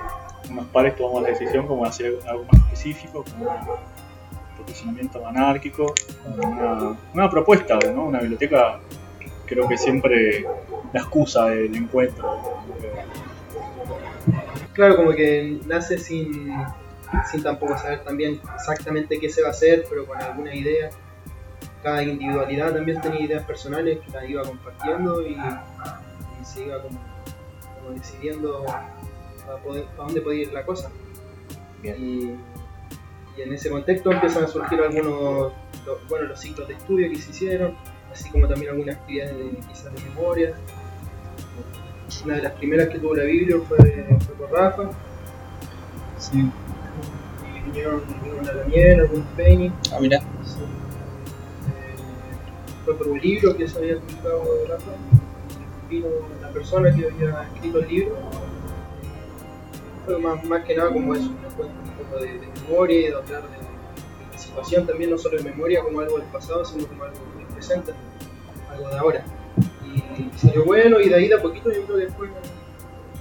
unos 0.50 0.66
pares 0.68 0.96
tomamos 0.96 1.22
la 1.22 1.29
decisión 1.29 1.66
como 1.66 1.83
de 1.85 1.90
hacer 1.90 2.18
algo 2.29 2.44
más 2.50 2.61
específico, 2.62 3.24
como 3.31 3.50
un 3.50 4.64
posicionamiento 4.64 5.24
anárquico, 5.26 5.92
como 6.24 6.48
una, 6.52 6.96
una 7.14 7.31
propuesta, 7.31 7.79
¿no? 7.94 8.07
Una 8.07 8.20
biblioteca, 8.20 8.79
creo 9.44 9.68
que 9.68 9.76
siempre 9.76 10.44
la 10.92 11.00
excusa 11.00 11.46
del 11.46 11.74
encuentro. 11.76 12.26
como 12.26 12.79
que- 12.79 13.25
Claro, 14.76 14.94
como 14.94 15.12
que 15.12 15.58
nace 15.64 15.96
sin, 15.96 16.54
sin 17.30 17.42
tampoco 17.42 17.78
saber 17.78 18.04
también 18.04 18.38
exactamente 18.54 19.18
qué 19.18 19.30
se 19.30 19.40
va 19.40 19.48
a 19.48 19.50
hacer, 19.52 19.86
pero 19.88 20.06
con 20.06 20.20
alguna 20.20 20.54
idea. 20.54 20.90
Cada 21.82 22.02
individualidad 22.02 22.74
también 22.74 23.00
tenía 23.00 23.20
ideas 23.20 23.44
personales 23.44 24.00
que 24.04 24.10
las 24.12 24.28
iba 24.28 24.42
compartiendo 24.42 25.22
y, 25.26 25.32
y 25.32 26.44
se 26.44 26.64
iba 26.64 26.82
como, 26.82 27.00
como 27.78 27.98
decidiendo 27.98 28.66
para, 29.46 29.62
poder, 29.62 29.84
para 29.96 30.04
dónde 30.08 30.20
podía 30.20 30.42
ir 30.42 30.52
la 30.52 30.66
cosa. 30.66 30.90
Y, 31.82 31.88
y 33.36 33.42
en 33.42 33.52
ese 33.54 33.70
contexto 33.70 34.12
empiezan 34.12 34.44
a 34.44 34.46
surgir 34.46 34.78
algunos, 34.82 35.54
bueno, 36.10 36.26
los 36.26 36.38
ciclos 36.38 36.68
de 36.68 36.74
estudio 36.74 37.08
que 37.08 37.16
se 37.16 37.30
hicieron, 37.30 37.74
así 38.12 38.28
como 38.30 38.46
también 38.46 38.72
algunas 38.72 38.96
actividades 38.96 39.38
de, 39.38 39.58
quizás 39.68 39.94
de 39.94 40.02
memoria. 40.10 40.54
Una 42.25 42.37
de 42.37 42.42
las 42.42 42.53
primeras 42.53 42.88
que 42.88 42.99
tuvo 42.99 43.14
la 43.14 43.25
Biblia 43.25 43.57
fue, 43.69 43.79
fue 43.79 44.35
por 44.35 44.51
Rafa. 44.51 44.90
Sí. 46.19 46.38
Y 46.38 47.64
vinieron, 47.66 48.03
vino 48.23 48.38
una 48.40 48.53
Daniel, 48.53 49.01
algún 49.01 49.23
Penny. 49.37 49.73
Ah, 49.92 49.99
mira. 50.01 50.19
Sí. 50.45 50.61
Eh, 51.69 51.95
fue 52.85 52.97
por 52.97 53.09
un 53.09 53.21
libro 53.21 53.57
que 53.57 53.69
se 53.69 53.79
había 53.79 53.99
publicado 53.99 54.42
de 54.59 54.66
Rafa. 54.69 54.90
Vino 55.88 56.09
la 56.40 56.49
persona 56.51 56.92
que 56.95 57.07
había 57.07 57.49
escrito 57.55 57.79
el 57.79 57.88
libro. 57.88 58.16
Fue 60.05 60.19
más, 60.19 60.45
más 60.45 60.64
que 60.64 60.75
nada 60.77 60.92
como 60.92 61.14
eso, 61.14 61.29
un 61.29 61.37
poco 61.37 62.21
de, 62.21 62.38
de 62.38 62.47
memoria 62.62 63.09
de 63.09 63.14
hablar 63.14 63.42
de, 63.42 63.49
de 63.49 64.33
la 64.33 64.38
situación 64.38 64.87
también, 64.87 65.11
no 65.11 65.19
solo 65.19 65.37
de 65.37 65.45
memoria 65.45 65.83
como 65.83 66.01
algo 66.01 66.19
del 66.19 66.27
pasado, 66.29 66.64
sino 66.64 66.87
como 66.87 67.05
algo 67.05 67.19
del 67.37 67.47
presente, 67.47 67.92
algo 68.71 68.88
de 68.88 68.99
ahora. 68.99 69.25
Y 70.18 70.38
salió 70.38 70.64
bueno 70.64 71.00
y 71.00 71.09
de 71.09 71.14
ahí 71.14 71.29
de 71.29 71.35
a 71.35 71.42
poquito 71.42 71.70
yo 71.72 71.83
creo 71.85 71.98
que 71.98 72.05
después 72.05 72.31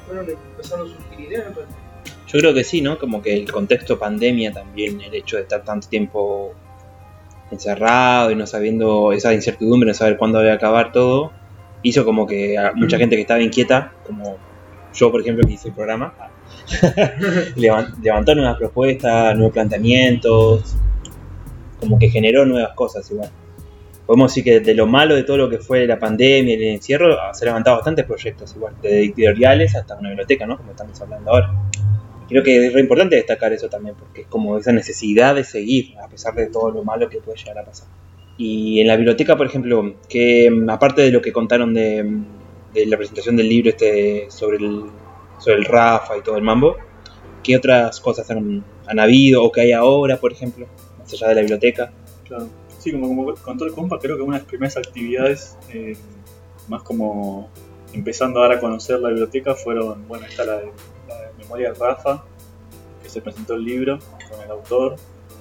fueron 0.06 0.26
empezando 0.30 0.86
a 0.86 0.88
surgir 0.88 1.28
ideas. 1.28 1.46
Yo 2.28 2.40
creo 2.40 2.54
que 2.54 2.64
sí, 2.64 2.82
¿no? 2.82 2.98
Como 2.98 3.22
que 3.22 3.34
el 3.34 3.52
contexto 3.52 3.98
pandemia 4.00 4.52
también, 4.52 5.00
el 5.02 5.14
hecho 5.14 5.38
de 5.38 5.44
estar 5.44 5.64
tanto 5.64 5.88
tiempo 5.88 6.54
encerrado 7.52 8.32
y 8.32 8.36
no 8.36 8.48
sabiendo 8.48 9.12
esa 9.14 9.34
incertidumbre, 9.34 9.88
no 9.88 9.94
saber 9.94 10.18
cuándo 10.18 10.44
va 10.44 10.52
a 10.52 10.54
acabar 10.56 10.92
todo, 10.92 11.32
hizo 11.84 12.04
como 12.04 12.26
que 12.26 12.58
a 12.58 12.74
mucha 12.74 12.98
gente 12.98 13.16
que 13.16 13.22
estaba 13.22 13.42
inquieta, 13.42 13.94
como 14.06 14.38
yo, 14.94 15.12
por 15.12 15.22
ejemplo, 15.22 15.46
que 15.46 15.54
hice 15.54 15.68
el 15.70 15.74
programa, 15.76 16.14
levan- 17.56 17.94
levantó 18.02 18.34
nuevas 18.36 18.58
propuestas, 18.58 19.36
nuevos 19.36 19.54
planteamientos, 19.54 20.76
como 21.80 22.00
que 22.00 22.10
generó 22.10 22.46
nuevas 22.46 22.74
cosas 22.76 23.10
igual. 23.12 23.30
Podemos 24.06 24.32
decir 24.32 24.44
que 24.44 24.60
de 24.60 24.76
lo 24.76 24.86
malo 24.86 25.16
de 25.16 25.24
todo 25.24 25.38
lo 25.38 25.50
que 25.50 25.58
fue 25.58 25.88
la 25.88 25.98
pandemia 25.98 26.56
y 26.56 26.58
el 26.58 26.74
encierro, 26.76 27.16
se 27.34 27.44
han 27.44 27.48
levantado 27.48 27.78
bastantes 27.78 28.06
proyectos 28.06 28.56
igual, 28.56 28.76
desde 28.82 29.00
editoriales 29.00 29.76
hasta 29.76 29.96
una 29.96 30.10
biblioteca, 30.10 30.46
¿no? 30.46 30.58
Como 30.58 30.72
estamos 30.72 31.00
hablando 31.02 31.32
ahora. 31.32 31.52
Creo 32.28 32.44
que 32.44 32.68
es 32.68 32.74
re 32.74 32.82
importante 32.82 33.16
destacar 33.16 33.54
eso 33.54 33.68
también, 33.68 33.96
porque 33.96 34.22
es 34.22 34.28
como 34.28 34.58
esa 34.58 34.72
necesidad 34.72 35.36
de 35.36 35.44
seguir, 35.44 35.98
a 36.00 36.08
pesar 36.08 36.36
de 36.36 36.48
todo 36.48 36.72
lo 36.72 36.84
malo 36.84 37.10
que 37.10 37.20
puede 37.20 37.38
llegar 37.38 37.60
a 37.60 37.66
pasar. 37.66 37.88
Y 38.38 38.80
en 38.80 38.88
la 38.88 38.96
biblioteca, 38.96 39.38
por 39.38 39.48
ejemplo, 39.48 39.96
que 40.10 40.50
mm, 40.52 40.70
aparte 40.70 41.02
de 41.02 41.12
lo 41.12 41.22
que 41.22 41.32
contaron 41.32 41.74
de, 41.74 42.04
mm, 42.04 42.26
de 42.74 42.86
la 42.86 42.98
presentación 42.98 43.36
del 43.38 43.50
libro 43.50 43.70
este 43.70 44.26
sobre 44.30 44.58
el, 44.58 44.84
sobre 45.40 45.58
el 45.58 45.66
Rafa 45.66 46.18
y 46.18 46.22
todo 46.22 46.38
el 46.38 46.44
mambo, 46.44 46.76
¿qué 47.44 47.58
otras 47.58 48.00
cosas 48.02 48.30
han, 48.30 48.64
han 48.88 49.00
habido 49.00 49.44
o 49.44 49.52
que 49.52 49.62
hay 49.62 49.72
ahora, 49.72 50.18
por 50.18 50.32
ejemplo, 50.32 50.68
más 51.00 51.14
allá 51.14 51.30
de 51.30 51.36
la 51.36 51.42
biblioteca? 51.42 51.92
Claro. 52.26 52.50
Sí, 52.86 52.92
como, 52.92 53.08
como 53.08 53.34
contó 53.34 53.66
el 53.66 53.74
compa, 53.74 53.98
creo 53.98 54.16
que 54.16 54.22
una 54.22 54.38
de 54.38 54.44
las 54.44 54.48
primeras 54.48 54.78
actividades, 54.78 55.58
eh, 55.74 55.98
más 56.68 56.84
como 56.84 57.50
empezando 57.94 58.40
a 58.40 58.48
dar 58.48 58.58
a 58.58 58.60
conocer 58.60 59.00
la 59.00 59.10
biblioteca, 59.10 59.56
fueron, 59.56 60.08
bueno, 60.08 60.28
está 60.28 60.46
la 60.46 60.58
de, 60.58 60.72
la 61.08 61.20
de 61.20 61.34
Memoria 61.40 61.74
de 61.74 61.80
Rafa, 61.80 62.24
que 63.02 63.10
se 63.10 63.22
presentó 63.22 63.56
el 63.56 63.64
libro 63.64 63.98
con 64.30 64.40
el 64.40 64.52
autor, 64.52 64.98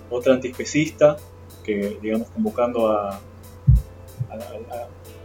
otra 0.09 0.32
antiespecista, 0.32 1.18
que 1.62 1.99
digamos 2.01 2.30
convocando 2.30 2.88
a, 2.90 3.11
a, 3.11 3.20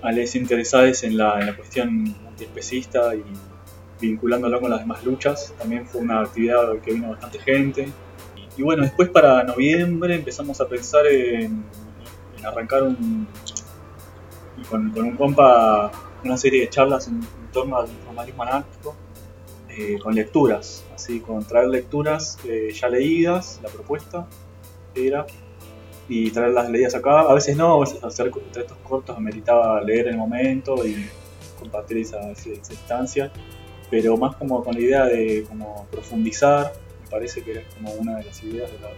a, 0.03 0.07
a 0.09 0.11
los 0.11 0.36
interesados 0.36 1.03
en 1.03 1.15
la, 1.15 1.39
en 1.39 1.45
la 1.45 1.55
cuestión 1.55 2.17
antiespecista 2.28 3.15
y 3.15 3.24
vinculándolo 4.01 4.59
con 4.59 4.72
las 4.72 4.82
demás 4.82 5.05
luchas, 5.05 5.53
también 5.57 5.88
fue 5.88 6.01
una 6.01 6.20
actividad 6.20 6.80
que 6.80 6.91
vino 6.91 7.11
bastante 7.11 7.39
gente. 7.39 7.88
Y 8.57 8.61
bueno, 8.61 8.84
después 8.84 9.07
para 9.07 9.41
noviembre 9.45 10.15
empezamos 10.15 10.59
a 10.59 10.67
pensar 10.67 11.07
en, 11.07 11.45
en 11.45 11.63
arrancar 12.45 12.83
un, 12.83 13.27
con, 14.69 14.97
un 14.97 15.15
compa 15.15 15.91
una 16.23 16.37
serie 16.37 16.61
de 16.61 16.69
charlas 16.69 17.07
en, 17.07 17.15
en 17.15 17.51
torno 17.51 17.77
al 17.77 17.89
informalismo 17.89 18.43
anárquico, 18.43 18.95
eh, 19.69 19.97
con 20.01 20.13
lecturas, 20.13 20.83
así, 20.93 21.19
con 21.21 21.45
traer 21.45 21.69
lecturas 21.69 22.37
eh, 22.43 22.71
ya 22.73 22.89
leídas, 22.89 23.59
la 23.63 23.69
propuesta 23.69 24.27
era, 24.95 25.25
y 26.09 26.31
traerlas 26.31 26.69
leídas 26.69 26.95
acá, 26.95 27.21
a 27.21 27.33
veces 27.33 27.55
no, 27.55 27.75
a 27.75 27.79
veces 27.81 28.03
hacer 28.03 28.31
textos 28.51 28.77
cortos 28.83 29.15
ameritaba 29.15 29.79
leer 29.81 30.07
en 30.07 30.13
el 30.13 30.19
momento 30.19 30.85
y 30.85 31.07
compartir 31.59 31.99
esa, 31.99 32.31
esa, 32.31 32.49
instancia, 32.49 33.31
pero 33.89 34.17
más 34.17 34.35
como 34.35 34.63
con 34.63 34.73
la 34.73 34.81
idea 34.81 35.05
de 35.05 35.45
como 35.47 35.87
profundizar, 35.91 36.73
me 37.03 37.09
parece 37.09 37.43
que 37.43 37.59
es 37.59 37.73
como 37.75 37.91
una 37.93 38.17
de 38.17 38.25
las 38.25 38.43
ideas 38.43 38.71
de 38.71 38.79
la, 38.79 38.89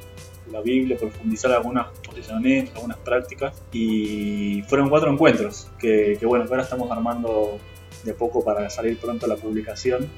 la 0.52 0.62
Biblia, 0.62 0.98
profundizar 0.98 1.52
algunos 1.52 1.88
posicionamientos, 2.06 2.76
algunas 2.76 2.98
prácticas, 2.98 3.62
y 3.72 4.62
fueron 4.68 4.90
cuatro 4.90 5.12
encuentros, 5.12 5.68
que, 5.80 6.18
que 6.20 6.26
bueno, 6.26 6.46
ahora 6.50 6.64
estamos 6.64 6.92
armando 6.92 7.60
de 8.04 8.14
poco 8.14 8.44
para 8.44 8.70
salir 8.70 8.98
pronto 8.98 9.28
la 9.28 9.36
publicación, 9.36 10.10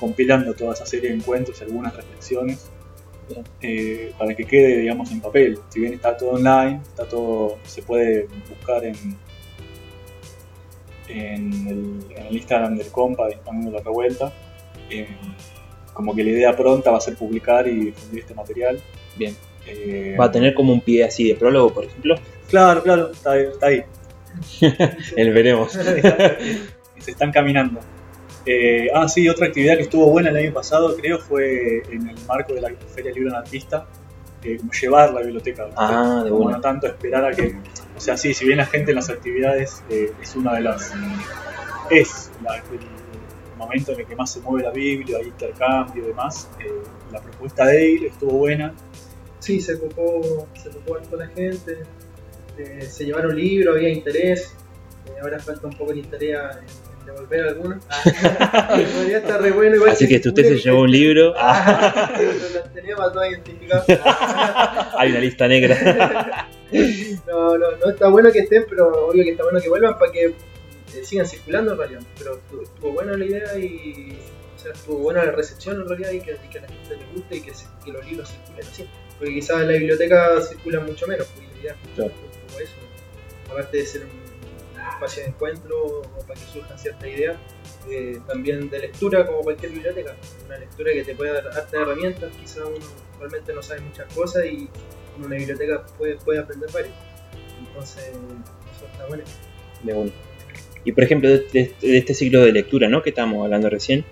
compilando 0.00 0.54
toda 0.54 0.74
esa 0.74 0.86
serie 0.86 1.10
de 1.10 1.16
encuentros 1.16 1.60
y 1.60 1.64
algunas 1.64 1.94
reflexiones, 1.94 2.70
eh, 3.60 4.12
para 4.18 4.34
que 4.34 4.44
quede, 4.44 4.78
digamos, 4.78 5.10
en 5.12 5.20
papel. 5.20 5.58
Si 5.68 5.80
bien 5.80 5.94
está 5.94 6.16
todo 6.16 6.30
online, 6.32 6.80
está 6.82 7.04
todo, 7.08 7.58
se 7.64 7.82
puede 7.82 8.26
buscar 8.48 8.84
en, 8.84 8.96
en, 11.08 11.52
el, 11.68 12.16
en 12.16 12.26
el 12.26 12.36
Instagram 12.36 12.76
del 12.76 12.88
compa, 12.88 13.28
disponiendo 13.28 13.70
la 13.70 13.80
revuelta. 13.80 14.32
eh, 14.92 15.08
como 15.92 16.14
que 16.14 16.24
la 16.24 16.30
idea 16.30 16.56
pronta 16.56 16.90
va 16.90 16.98
a 16.98 17.00
ser 17.00 17.16
publicar 17.16 17.66
y 17.68 17.86
difundir 17.86 18.20
este 18.20 18.34
material. 18.34 18.80
Bien. 19.16 19.36
Eh, 19.66 20.16
¿Va 20.20 20.26
a 20.26 20.32
tener 20.32 20.54
como 20.54 20.72
un 20.72 20.80
pie 20.80 21.04
así 21.04 21.28
de 21.28 21.34
prólogo, 21.36 21.72
por 21.72 21.84
ejemplo? 21.84 22.14
Claro, 22.48 22.82
claro, 22.82 23.12
está, 23.12 23.32
ahí- 23.32 23.44
está 23.52 23.66
ahí. 23.66 23.82
El 25.16 25.32
veremos. 25.32 25.72
se 26.98 27.10
están 27.10 27.32
caminando. 27.32 27.80
Eh, 28.44 28.88
ah, 28.94 29.08
sí, 29.08 29.28
otra 29.28 29.46
actividad 29.46 29.76
que 29.76 29.82
estuvo 29.82 30.06
buena 30.06 30.30
el 30.30 30.36
año 30.36 30.52
pasado, 30.52 30.96
creo, 30.96 31.18
fue 31.18 31.82
en 31.90 32.08
el 32.08 32.16
marco 32.26 32.52
de 32.54 32.60
la 32.60 32.70
Feria 32.94 33.10
del 33.12 33.14
Libro 33.22 33.30
Anarquista, 33.36 33.86
eh, 34.42 34.56
como 34.58 34.72
llevar 34.72 35.12
la 35.12 35.20
biblioteca. 35.20 35.68
Ah, 35.76 36.22
de 36.24 36.30
Como 36.30 36.50
no 36.50 36.60
tanto 36.60 36.86
esperar 36.88 37.24
a 37.24 37.30
que. 37.30 37.54
O 37.96 38.00
sea, 38.00 38.16
sí, 38.16 38.34
si 38.34 38.44
bien 38.44 38.58
la 38.58 38.66
gente 38.66 38.90
en 38.90 38.96
las 38.96 39.10
actividades 39.10 39.82
eh, 39.90 40.10
es 40.20 40.34
una 40.34 40.54
de 40.54 40.60
las. 40.62 40.92
Es 41.90 42.30
la- 42.42 42.56
el 42.56 42.62
momento 43.58 43.92
en 43.92 44.00
el 44.00 44.06
que 44.06 44.16
más 44.16 44.32
se 44.32 44.40
mueve 44.40 44.64
la 44.66 44.72
Biblia, 44.72 45.18
hay 45.18 45.26
intercambio 45.28 46.02
y 46.02 46.06
demás. 46.08 46.48
eh, 46.58 46.64
la 47.12 47.20
propuesta 47.20 47.66
de 47.66 47.94
él 47.94 48.04
estuvo 48.06 48.32
buena. 48.32 48.72
Sí, 49.42 49.60
se 49.60 49.74
ocupó, 49.74 50.46
se 50.60 50.68
ocupó 50.68 50.94
harto 50.96 51.16
la 51.16 51.26
gente, 51.26 51.78
eh, 52.58 52.82
se 52.88 53.04
llevaron 53.04 53.34
libros, 53.36 53.74
había 53.76 53.88
interés, 53.88 54.54
eh, 55.08 55.18
ahora 55.20 55.40
falta 55.40 55.66
un 55.66 55.76
poco 55.76 55.92
de 55.92 55.98
interés 55.98 56.36
en 57.00 57.06
devolver 57.06 57.48
algunos. 57.48 57.84
Todavía 58.92 59.18
está 59.18 59.38
re 59.38 59.50
bueno, 59.50 59.74
igual 59.74 59.90
Así 59.90 60.06
que 60.06 60.16
usted 60.28 60.44
se 60.44 60.58
llevó 60.58 60.82
un 60.82 60.92
libro, 60.92 61.34
ah, 61.38 62.12
Los 62.54 62.72
tenemos 62.72 63.12
todos 63.12 63.26
identificados. 63.28 63.84
hay 64.96 65.10
una 65.10 65.18
lista 65.20 65.48
negra. 65.48 66.48
No, 67.26 67.58
no, 67.58 67.76
no 67.78 67.90
está 67.90 68.08
bueno 68.08 68.30
que 68.30 68.38
estén, 68.40 68.64
pero 68.68 69.08
obvio 69.08 69.24
que 69.24 69.30
está 69.32 69.42
bueno 69.42 69.60
que 69.60 69.68
vuelvan 69.68 69.98
para 69.98 70.12
que 70.12 70.26
eh, 70.26 70.34
sigan 71.02 71.26
circulando 71.26 71.72
en 71.72 71.78
realidad. 71.78 72.00
Pero 72.16 72.34
estuvo, 72.34 72.62
estuvo 72.62 72.92
buena 72.92 73.16
la 73.16 73.24
idea 73.24 73.58
y 73.58 74.16
sea, 74.56 74.72
estuvo 74.72 74.98
buena 74.98 75.24
la 75.24 75.32
recepción 75.32 75.80
en 75.80 75.88
realidad 75.88 76.12
y 76.12 76.20
que, 76.20 76.32
y 76.44 76.48
que 76.48 76.58
a 76.58 76.62
la 76.62 76.68
gente 76.68 76.96
le 76.96 77.06
guste 77.14 77.36
y 77.36 77.40
que, 77.40 77.52
se- 77.54 77.66
que 77.84 77.90
los 77.92 78.06
libros 78.06 78.30
circulen 78.30 78.66
así. 78.68 78.88
Porque 79.22 79.34
quizás 79.36 79.60
en 79.60 79.66
la 79.68 79.72
biblioteca 79.74 80.40
circulan 80.42 80.84
mucho 80.84 81.06
menos, 81.06 81.28
porque 81.28 81.46
la 81.54 81.60
idea 81.60 81.72
es 81.80 81.94
Claro. 81.94 82.12
un 82.12 82.48
poco 82.48 82.60
eso. 82.60 82.72
Aparte 83.52 83.76
de 83.76 83.86
ser 83.86 84.02
un 84.02 84.80
espacio 84.94 85.22
de 85.22 85.28
encuentro 85.28 85.76
o 85.84 86.26
para 86.26 86.40
que 86.40 86.46
surjan 86.52 86.76
ciertas 86.76 87.08
ideas, 87.08 87.36
eh, 87.88 88.18
también 88.26 88.68
de 88.68 88.80
lectura 88.80 89.24
como 89.24 89.42
cualquier 89.42 89.70
biblioteca. 89.70 90.16
Una 90.46 90.58
lectura 90.58 90.92
que 90.92 91.04
te 91.04 91.14
puede 91.14 91.32
dar 91.34 91.46
hartas 91.46 91.72
herramientas, 91.72 92.32
quizás 92.40 92.64
uno 92.66 92.84
realmente 93.20 93.52
no 93.52 93.62
sabe 93.62 93.80
muchas 93.82 94.12
cosas 94.12 94.44
y 94.46 94.68
en 95.18 95.24
una 95.24 95.36
biblioteca 95.36 95.84
puede, 95.96 96.16
puede 96.16 96.40
aprender 96.40 96.68
varias. 96.72 96.94
Entonces, 97.60 98.08
eso 98.08 98.86
está 98.90 99.06
bueno. 99.06 99.22
de 99.84 99.92
uno. 99.94 100.10
Y 100.84 100.90
por 100.90 101.04
ejemplo, 101.04 101.28
de, 101.28 101.38
de- 101.52 101.72
de 101.80 101.98
este 101.98 102.12
ciclo 102.14 102.40
de 102.40 102.50
lectura, 102.50 102.88
¿no? 102.88 103.04
Que 103.04 103.10
estábamos 103.10 103.44
hablando 103.44 103.70
recién. 103.70 104.04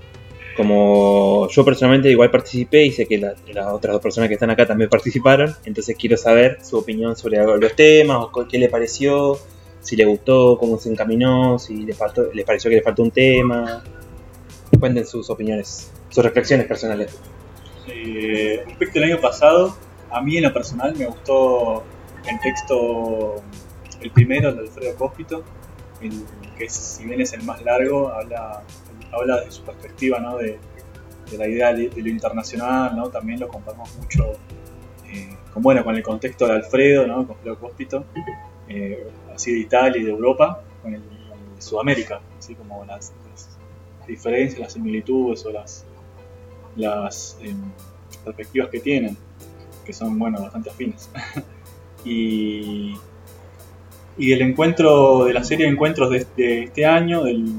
Como 0.60 1.48
yo 1.48 1.64
personalmente 1.64 2.10
igual 2.10 2.30
participé 2.30 2.84
y 2.84 2.92
sé 2.92 3.06
que 3.06 3.16
la- 3.16 3.34
las 3.54 3.72
otras 3.72 3.94
dos 3.94 4.02
personas 4.02 4.28
que 4.28 4.34
están 4.34 4.50
acá 4.50 4.66
también 4.66 4.90
participaron, 4.90 5.56
entonces 5.64 5.96
quiero 5.98 6.18
saber 6.18 6.58
su 6.62 6.76
opinión 6.76 7.16
sobre 7.16 7.38
los 7.38 7.74
temas, 7.74 8.18
o 8.30 8.46
qué 8.46 8.58
le 8.58 8.68
pareció, 8.68 9.38
si 9.80 9.96
le 9.96 10.04
gustó, 10.04 10.58
cómo 10.58 10.78
se 10.78 10.90
encaminó, 10.90 11.58
si 11.58 11.76
le 11.84 11.94
faltó, 11.94 12.30
les 12.34 12.44
pareció 12.44 12.68
que 12.68 12.76
le 12.76 12.82
faltó 12.82 13.02
un 13.02 13.10
tema. 13.10 13.82
Cuenten 14.78 15.06
sus 15.06 15.30
opiniones, 15.30 15.90
sus 16.10 16.22
reflexiones 16.22 16.66
personales. 16.66 17.18
Eh, 17.88 18.62
respecto 18.66 18.98
al 18.98 19.04
año 19.06 19.20
pasado, 19.20 19.74
a 20.10 20.20
mí 20.20 20.36
en 20.36 20.42
lo 20.44 20.52
personal 20.52 20.94
me 20.94 21.06
gustó 21.06 21.82
el 22.28 22.38
texto, 22.40 23.36
el 24.02 24.10
primero, 24.10 24.50
el 24.50 24.56
de 24.56 24.60
Alfredo 24.62 24.94
Cóspito, 24.96 25.42
que 26.58 26.68
si 26.68 27.04
bien 27.04 27.20
es 27.22 27.32
el 27.32 27.42
más 27.44 27.62
largo, 27.62 28.10
habla, 28.10 28.62
habla 29.12 29.40
de 29.40 29.50
su 29.50 29.62
perspectiva, 29.62 30.18
¿no? 30.20 30.38
de, 30.38 30.58
la 31.36 31.46
idea 31.46 31.72
de, 31.72 31.90
lo 31.94 32.08
internacional, 32.08 32.96
¿no? 32.96 33.08
también 33.08 33.38
lo 33.38 33.48
comparamos 33.48 33.94
mucho 33.96 34.32
eh, 35.06 35.36
con, 35.52 35.62
bueno, 35.62 35.84
con 35.84 35.94
el 35.94 36.02
contexto 36.02 36.46
de 36.46 36.54
Alfredo, 36.54 37.06
¿no? 37.06 37.26
con 37.26 37.54
Cóspito, 37.56 38.04
eh, 38.68 39.06
así 39.34 39.52
de 39.52 39.58
Italia 39.60 40.00
y 40.00 40.04
de 40.04 40.10
Europa, 40.10 40.62
con 40.82 40.94
el, 40.94 41.02
de 41.02 41.62
Sudamérica, 41.62 42.20
así 42.38 42.54
como 42.56 42.84
las, 42.84 43.12
las 43.30 43.48
diferencias, 44.08 44.60
las 44.60 44.72
similitudes 44.72 45.46
o 45.46 45.52
las 45.52 45.86
las 46.76 47.38
eh, 47.42 47.54
perspectivas 48.24 48.70
que 48.70 48.80
tienen, 48.80 49.16
que 49.84 49.92
son 49.92 50.18
bueno, 50.18 50.42
bastante 50.42 50.70
afines. 50.70 51.10
y, 52.04 52.94
y 54.18 54.32
el 54.32 54.42
encuentro 54.42 55.24
de 55.24 55.32
la 55.32 55.44
serie 55.44 55.66
de 55.66 55.72
encuentros 55.72 56.10
de, 56.10 56.26
de 56.36 56.64
este 56.64 56.86
año, 56.86 57.24
del, 57.24 57.52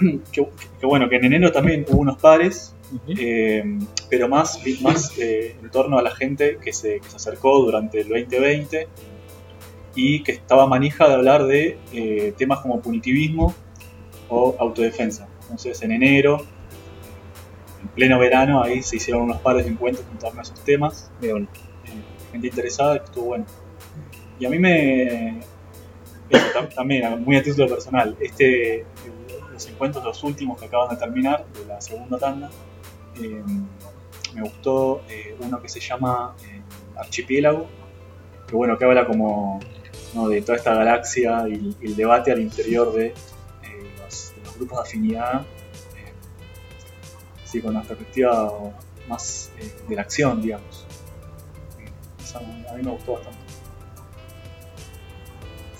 que, 0.32 0.46
que 0.80 0.86
bueno, 0.86 1.08
que 1.08 1.16
en 1.16 1.24
enero 1.26 1.52
también 1.52 1.84
hubo 1.88 2.00
unos 2.00 2.18
pares, 2.20 2.74
eh, 3.08 3.62
pero 4.08 4.28
más, 4.28 4.60
más 4.82 5.12
eh, 5.18 5.56
en 5.62 5.70
torno 5.70 5.98
a 5.98 6.02
la 6.02 6.10
gente 6.14 6.58
que 6.62 6.72
se, 6.72 7.00
que 7.00 7.08
se 7.08 7.16
acercó 7.16 7.60
durante 7.62 8.00
el 8.00 8.08
2020 8.08 8.88
y 9.94 10.22
que 10.22 10.32
estaba 10.32 10.66
manija 10.66 11.08
de 11.08 11.14
hablar 11.14 11.44
de 11.46 11.78
eh, 11.92 12.32
temas 12.38 12.60
como 12.60 12.80
punitivismo 12.80 13.54
o 14.28 14.56
autodefensa. 14.58 15.28
Entonces 15.42 15.82
en 15.82 15.92
enero 15.92 16.46
en 17.82 17.88
pleno 17.88 18.18
verano, 18.18 18.62
ahí 18.62 18.82
se 18.82 18.96
hicieron 18.96 19.22
unos 19.22 19.40
pares 19.40 19.64
de 19.64 19.70
encuentros 19.72 20.06
en 20.12 20.18
torno 20.18 20.38
a 20.40 20.42
esos 20.42 20.60
temas. 20.64 21.10
Uno. 21.22 21.46
eh, 21.84 21.94
gente 22.30 22.46
interesada, 22.46 22.98
que 22.98 23.04
estuvo 23.06 23.24
bueno. 23.26 23.46
Y 24.38 24.44
a 24.46 24.50
mí 24.50 24.58
me. 24.58 25.38
eso, 26.30 26.46
tam- 26.54 26.74
también, 26.74 27.24
muy 27.24 27.36
a 27.36 27.42
título 27.42 27.68
personal, 27.68 28.16
este, 28.20 28.84
los 29.60 29.68
encuentros, 29.68 30.02
los 30.02 30.24
últimos 30.24 30.58
que 30.58 30.66
acaban 30.66 30.88
de 30.88 30.96
terminar, 30.96 31.44
de 31.52 31.66
la 31.66 31.80
segunda 31.82 32.16
tanda, 32.16 32.50
eh, 33.20 33.42
me 34.34 34.40
gustó 34.40 35.02
eh, 35.06 35.36
uno 35.38 35.60
que 35.60 35.68
se 35.68 35.80
llama 35.80 36.34
eh, 36.44 36.62
Archipiélago, 36.96 37.66
que 38.46 38.56
bueno, 38.56 38.78
que 38.78 38.86
habla 38.86 39.06
como 39.06 39.60
de 40.30 40.40
toda 40.40 40.56
esta 40.56 40.74
galaxia 40.74 41.46
y, 41.46 41.76
el 41.82 41.94
debate 41.94 42.32
al 42.32 42.40
interior 42.40 42.90
de, 42.94 43.12
los, 44.02 44.32
grupos 44.56 44.78
de 44.78 44.88
afinidad 44.88 45.46
sí, 47.44 47.60
con 47.60 47.76
una 47.76 47.82
perspectiva 47.82 48.50
más 49.08 49.50
de 49.88 49.94
la 49.94 50.02
acción, 50.02 50.40
digamos. 50.40 50.86
A 52.34 52.74
mí 52.74 52.82
me 52.82 52.90
gustó 52.92 53.14
bastante. 53.14 53.38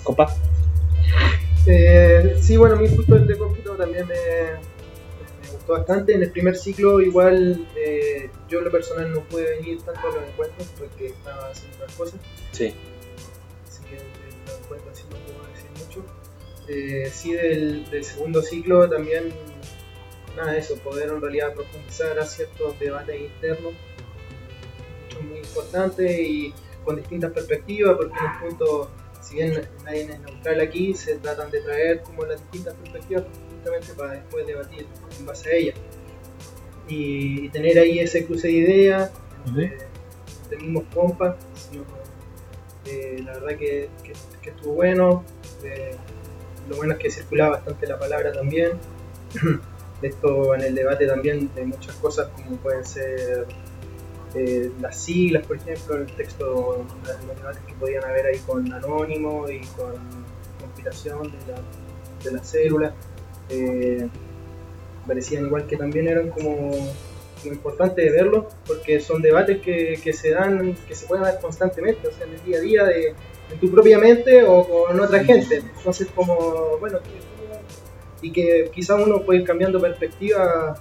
Copa. 0.03 0.50
Eh, 1.67 2.37
sí, 2.41 2.57
bueno, 2.57 2.77
justo 2.77 3.15
el 3.15 3.27
de 3.27 3.37
cómputo 3.37 3.75
también 3.75 4.07
me, 4.07 4.15
me 4.15 5.49
gustó 5.53 5.73
bastante. 5.73 6.13
En 6.13 6.23
el 6.23 6.31
primer 6.31 6.55
ciclo 6.55 6.99
igual 7.01 7.67
eh, 7.75 8.29
yo 8.49 8.59
en 8.59 8.65
lo 8.65 8.71
personal 8.71 9.11
no 9.11 9.21
pude 9.21 9.57
venir 9.57 9.81
tanto 9.81 10.07
a 10.07 10.11
los 10.11 10.27
encuentros 10.27 10.67
porque 10.77 11.07
estaba 11.07 11.49
haciendo 11.49 11.77
otras 11.77 11.95
cosas. 11.95 12.19
Sí. 12.51 12.73
Así 13.67 13.83
que 13.83 13.95
de 13.95 14.01
los 14.47 14.59
encuentros 14.59 14.97
sí 14.97 15.03
no 15.09 15.17
puedo 15.17 15.47
decir 15.53 15.69
mucho. 15.85 16.05
Eh, 16.67 17.09
sí 17.11 17.33
del, 17.33 17.89
del 17.89 18.03
segundo 18.03 18.41
ciclo 18.41 18.89
también, 18.89 19.33
nada 20.35 20.53
de 20.53 20.59
eso, 20.59 20.75
poder 20.77 21.09
en 21.09 21.21
realidad 21.21 21.53
profundizar 21.53 22.17
a 22.17 22.25
ciertos 22.25 22.79
debates 22.79 23.19
internos, 23.19 23.73
mucho 25.03 25.21
muy 25.21 25.39
importantes 25.39 26.19
y 26.19 26.53
con 26.83 26.95
distintas 26.95 27.31
perspectivas, 27.31 27.95
porque 27.97 28.17
en 28.17 28.25
un 28.25 28.49
punto, 28.49 28.91
si 29.31 29.37
bien 29.37 29.61
nadie 29.85 30.01
es 30.01 30.19
neutral 30.19 30.59
aquí, 30.59 30.93
se 30.93 31.15
tratan 31.15 31.49
de 31.51 31.61
traer 31.61 32.01
como 32.01 32.25
las 32.25 32.39
distintas 32.41 32.73
perspectivas 32.75 33.23
justamente 33.55 33.93
para 33.93 34.11
después 34.13 34.45
debatir 34.45 34.85
en 35.19 35.25
base 35.25 35.49
a 35.49 35.53
ellas. 35.55 35.75
Y, 36.87 37.45
y 37.45 37.49
tener 37.49 37.79
ahí 37.79 37.99
ese 37.99 38.25
cruce 38.25 38.47
de 38.47 38.53
ideas, 38.53 39.11
de, 39.55 39.77
de 40.49 40.57
mismos 40.57 40.83
compas, 40.93 41.35
sino, 41.69 41.83
eh, 42.85 43.21
la 43.23 43.33
verdad 43.33 43.57
que, 43.57 43.89
que- 44.03 44.13
que 44.41 44.49
estuvo 44.49 44.73
bueno. 44.73 45.23
eh, 45.63 45.95
lo 46.69 46.75
bueno 46.77 46.93
es 46.93 46.99
que 46.99 47.09
circulaba 47.11 47.57
bastante 47.57 47.87
la 47.87 47.97
palabra 47.99 48.31
también. 48.31 48.71
De 50.01 50.07
esto 50.07 50.55
en 50.55 50.61
el 50.61 50.73
debate 50.73 51.05
también 51.05 51.53
de 51.53 51.63
muchas 51.63 51.95
cosas 51.97 52.29
como 52.29 52.57
pueden 52.57 52.83
ser 52.83 53.45
eh, 54.35 54.71
las 54.79 54.97
siglas, 54.97 55.45
por 55.45 55.57
ejemplo, 55.57 55.95
en 55.95 56.01
el 56.01 56.11
texto, 56.15 56.85
los 57.05 57.37
debates 57.37 57.63
que 57.67 57.73
podían 57.73 58.03
haber 58.05 58.27
ahí 58.27 58.39
con 58.39 58.71
Anónimo 58.71 59.49
y 59.49 59.61
con 59.77 59.93
conspiración 60.59 61.23
de 61.23 61.37
la, 61.51 61.61
de 62.23 62.31
la 62.37 62.43
célula. 62.43 62.93
eh, 63.49 64.07
parecían 65.05 65.45
igual 65.45 65.65
que 65.65 65.77
también 65.77 66.07
eran 66.07 66.29
como, 66.29 66.69
como 66.69 67.53
importante 67.53 68.01
de 68.01 68.11
verlo 68.11 68.47
porque 68.65 68.99
son 68.99 69.21
debates 69.21 69.61
que, 69.61 69.99
que 70.01 70.13
se 70.13 70.31
dan, 70.31 70.75
que 70.87 70.95
se 70.95 71.05
pueden 71.07 71.23
dar 71.23 71.39
constantemente, 71.39 72.07
o 72.07 72.11
sea, 72.11 72.27
en 72.27 72.33
el 72.33 72.43
día 72.43 72.57
a 72.57 72.61
día 72.61 72.83
de, 72.85 73.07
en 73.51 73.59
tu 73.59 73.69
propia 73.69 73.97
mente 73.97 74.43
o 74.43 74.67
con 74.67 74.99
otra 74.99 75.23
gente. 75.23 75.63
Entonces 75.77 76.07
como, 76.15 76.77
bueno, 76.79 76.99
y 78.21 78.31
que 78.31 78.69
quizá 78.73 78.95
uno 78.95 79.23
puede 79.23 79.39
ir 79.39 79.45
cambiando 79.45 79.81
perspectiva 79.81 80.79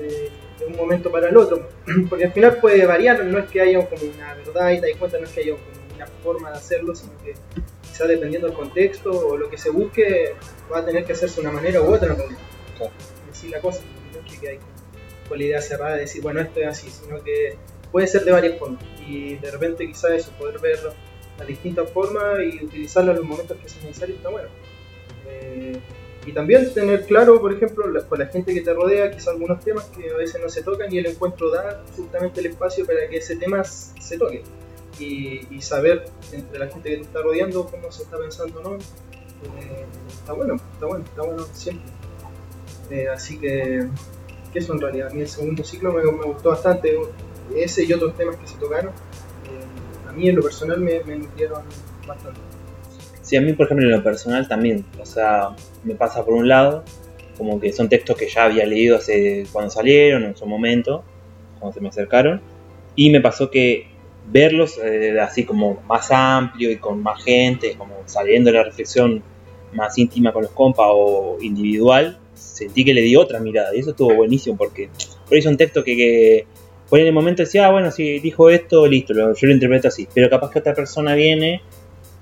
eh, 0.00 0.28
de 0.58 0.66
un 0.66 0.76
momento 0.76 1.10
para 1.10 1.28
el 1.28 1.36
otro, 1.36 1.68
porque 2.08 2.26
al 2.26 2.32
final 2.32 2.58
puede 2.58 2.86
variar, 2.86 3.24
no 3.24 3.38
es 3.38 3.50
que 3.50 3.60
haya 3.60 3.86
como 3.88 4.02
una 4.02 4.34
verdad 4.34 4.70
y 4.70 4.80
te 4.80 4.90
das 4.90 4.98
cuenta, 4.98 5.18
no 5.18 5.24
es 5.24 5.32
que 5.32 5.40
haya 5.40 5.52
como 5.52 5.94
una 5.94 6.06
forma 6.22 6.50
de 6.50 6.56
hacerlo, 6.56 6.94
sino 6.94 7.12
que 7.22 7.34
quizá 7.82 8.06
dependiendo 8.06 8.48
del 8.48 8.56
contexto 8.56 9.10
o 9.10 9.36
lo 9.36 9.48
que 9.48 9.58
se 9.58 9.70
busque, 9.70 10.34
va 10.72 10.78
a 10.78 10.84
tener 10.84 11.04
que 11.04 11.12
hacerse 11.12 11.40
de 11.40 11.48
una 11.48 11.52
manera 11.52 11.80
u 11.80 11.92
otra. 11.92 12.14
Claro. 12.14 12.92
Decir 13.28 13.50
la 13.50 13.60
cosa, 13.60 13.82
no 14.12 14.32
es 14.32 14.38
que 14.38 14.48
ahí 14.48 14.58
con 15.28 15.38
la 15.38 15.44
idea 15.44 15.60
cerrada 15.60 15.94
de 15.94 16.00
decir, 16.02 16.22
bueno, 16.22 16.40
esto 16.40 16.60
es 16.60 16.66
así, 16.66 16.90
sino 16.90 17.22
que 17.22 17.56
puede 17.90 18.06
ser 18.06 18.24
de 18.24 18.32
varias 18.32 18.58
formas. 18.58 18.82
Y 19.06 19.36
de 19.36 19.50
repente 19.50 19.86
quizá 19.86 20.14
eso, 20.14 20.32
poder 20.32 20.58
ver 20.58 20.78
las 21.38 21.46
distintas 21.46 21.90
formas 21.90 22.38
y 22.40 22.64
utilizarlo 22.64 23.12
en 23.12 23.18
los 23.18 23.26
momentos 23.26 23.56
que 23.58 23.68
sea 23.68 23.82
necesario 23.82 24.16
está 24.16 24.28
bueno. 24.28 24.48
Eh, 25.28 25.78
y 26.26 26.32
también 26.32 26.72
tener 26.72 27.04
claro, 27.04 27.40
por 27.40 27.52
ejemplo, 27.52 27.86
la- 27.88 28.02
con 28.02 28.18
la 28.18 28.26
gente 28.26 28.54
que 28.54 28.60
te 28.62 28.72
rodea, 28.72 29.10
quizá 29.10 29.30
algunos 29.30 29.60
temas 29.62 29.84
que 29.86 30.10
a 30.10 30.16
veces 30.16 30.40
no 30.42 30.48
se 30.48 30.62
tocan 30.62 30.92
y 30.92 30.98
el 30.98 31.06
encuentro 31.06 31.50
da 31.50 31.82
justamente 31.96 32.40
el 32.40 32.46
espacio 32.46 32.86
para 32.86 33.08
que 33.08 33.18
ese 33.18 33.36
tema 33.36 33.62
se 33.64 34.18
toque. 34.18 34.42
Y, 34.98 35.60
saber 35.60 36.04
entre 36.32 36.58
la 36.58 36.68
gente 36.68 36.90
que 36.90 36.96
te 36.96 37.02
está 37.02 37.20
rodeando 37.22 37.66
cómo 37.66 37.90
se 37.90 38.02
está 38.04 38.18
pensando 38.18 38.60
no. 38.62 38.74
eh, 38.76 39.84
está 40.08 40.32
bueno, 40.34 40.54
está 40.72 40.86
bueno, 40.86 41.04
está 41.04 41.22
bueno 41.22 41.46
siempre. 41.52 41.90
Eh, 42.90 43.08
así 43.08 43.38
que, 43.38 43.88
que 44.52 44.58
eso 44.58 44.72
en 44.74 44.80
realidad, 44.80 45.08
a 45.10 45.14
mí 45.14 45.22
el 45.22 45.28
segundo 45.28 45.64
ciclo 45.64 45.92
me, 45.92 46.02
me 46.04 46.24
gustó 46.24 46.50
bastante. 46.50 46.96
Ese 47.56 47.84
y 47.84 47.92
otros 47.92 48.16
temas 48.16 48.36
que 48.36 48.46
se 48.46 48.56
tocaron, 48.56 48.90
eh, 48.90 50.08
a 50.08 50.12
mí 50.12 50.28
en 50.28 50.36
lo 50.36 50.42
personal 50.42 50.80
me, 50.80 51.02
me 51.04 51.16
nutrieron 51.18 51.62
bastante. 52.06 52.40
Sí, 53.24 53.36
a 53.36 53.40
mí, 53.40 53.54
por 53.54 53.66
ejemplo, 53.66 53.86
en 53.86 53.92
lo 53.92 54.02
personal 54.02 54.46
también. 54.46 54.84
O 55.00 55.06
sea, 55.06 55.56
me 55.82 55.94
pasa 55.94 56.24
por 56.24 56.34
un 56.34 56.46
lado, 56.46 56.84
como 57.38 57.58
que 57.58 57.72
son 57.72 57.88
textos 57.88 58.16
que 58.16 58.28
ya 58.28 58.44
había 58.44 58.66
leído 58.66 58.96
hace 58.96 59.46
cuando 59.50 59.70
salieron, 59.70 60.24
en 60.24 60.36
su 60.36 60.46
momento, 60.46 61.02
cuando 61.58 61.74
se 61.74 61.80
me 61.80 61.88
acercaron. 61.88 62.42
Y 62.94 63.10
me 63.10 63.22
pasó 63.22 63.50
que 63.50 63.88
verlos 64.30 64.78
eh, 64.78 65.18
así 65.20 65.44
como 65.44 65.82
más 65.88 66.10
amplio 66.12 66.70
y 66.70 66.76
con 66.76 67.02
más 67.02 67.24
gente, 67.24 67.74
como 67.76 67.94
saliendo 68.04 68.52
de 68.52 68.58
la 68.58 68.64
reflexión 68.64 69.22
más 69.72 69.96
íntima 69.98 70.32
con 70.32 70.42
los 70.42 70.52
compas 70.52 70.86
o 70.90 71.38
individual, 71.40 72.18
sentí 72.34 72.84
que 72.84 72.94
le 72.94 73.00
di 73.00 73.16
otra 73.16 73.40
mirada 73.40 73.74
y 73.74 73.80
eso 73.80 73.90
estuvo 73.90 74.14
buenísimo 74.14 74.56
porque 74.56 74.88
por 75.24 75.34
ahí 75.34 75.40
es 75.40 75.46
un 75.46 75.56
texto 75.56 75.82
que, 75.82 75.96
que 75.96 76.46
por 76.88 77.00
en 77.00 77.06
el 77.06 77.12
momento 77.12 77.42
decía, 77.42 77.66
ah, 77.66 77.72
bueno, 77.72 77.90
si 77.90 78.20
dijo 78.20 78.50
esto, 78.50 78.86
listo, 78.86 79.14
yo 79.14 79.46
lo 79.46 79.52
interpreto 79.52 79.88
así, 79.88 80.06
pero 80.14 80.30
capaz 80.30 80.50
que 80.50 80.60
otra 80.60 80.74
persona 80.74 81.14
viene, 81.14 81.62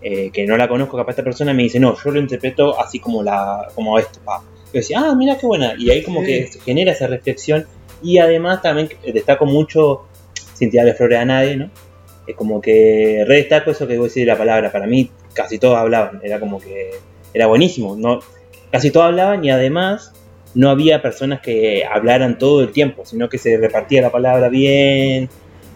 eh, 0.03 0.31
que 0.33 0.47
no 0.47 0.57
la 0.57 0.69
conozco, 0.69 0.97
capaz 0.97 1.13
esta 1.13 1.25
persona 1.25 1.53
me 1.55 1.63
dice, 1.65 1.79
no, 1.81 1.97
yo 2.03 2.11
lo 2.11 2.21
interpreto 2.21 2.79
así 2.81 2.99
como 2.99 3.23
la 3.23 3.69
como 3.75 3.99
esto, 3.99 4.19
pa. 4.25 4.43
Yo 4.67 4.79
decía, 4.81 5.01
ah, 5.01 5.15
mira 5.15 5.37
qué 5.39 5.47
buena, 5.47 5.75
y 5.79 5.91
ahí 5.91 6.03
como 6.03 6.21
Sí. 6.21 6.27
que 6.27 6.47
se 6.49 6.61
genera 6.61 6.93
esa 6.93 7.07
reflexión 7.07 7.67
y 8.03 8.19
además 8.19 8.63
también 8.63 8.89
destaco 9.13 9.45
mucho, 9.47 10.03
sin 10.55 10.71
tirarle 10.71 10.95
flores 10.95 11.19
a 11.19 11.25
nadie, 11.25 11.57
¿no? 11.57 11.71
Es 12.27 12.37
como 12.37 12.61
que 12.61 13.25
redestaco 13.27 13.71
eso 13.73 13.87
que 13.87 13.97
voy 13.97 14.07
a 14.07 14.09
decir 14.09 14.27
la 14.27 14.37
palabra. 14.39 14.71
Para 14.73 14.87
mí, 14.87 15.11
casi 15.35 15.59
todos 15.59 15.77
hablaban. 15.77 16.21
Era 16.23 16.39
como 16.39 16.61
que 16.61 16.91
era 17.35 17.47
buenísimo. 17.47 17.97
No, 17.97 18.21
casi 18.71 18.91
todos 18.93 19.07
hablaban 19.07 19.45
y 19.45 19.51
además 19.51 20.13
no 20.55 20.71
había 20.71 21.03
personas 21.03 21.41
que 21.41 21.85
hablaran 21.85 22.39
todo 22.39 22.61
el 22.63 22.71
tiempo, 22.71 23.05
sino 23.05 23.29
que 23.29 23.39
se 23.39 23.57
repartía 23.57 24.03
la 24.03 24.11
palabra 24.11 24.49
bien. 24.49 25.31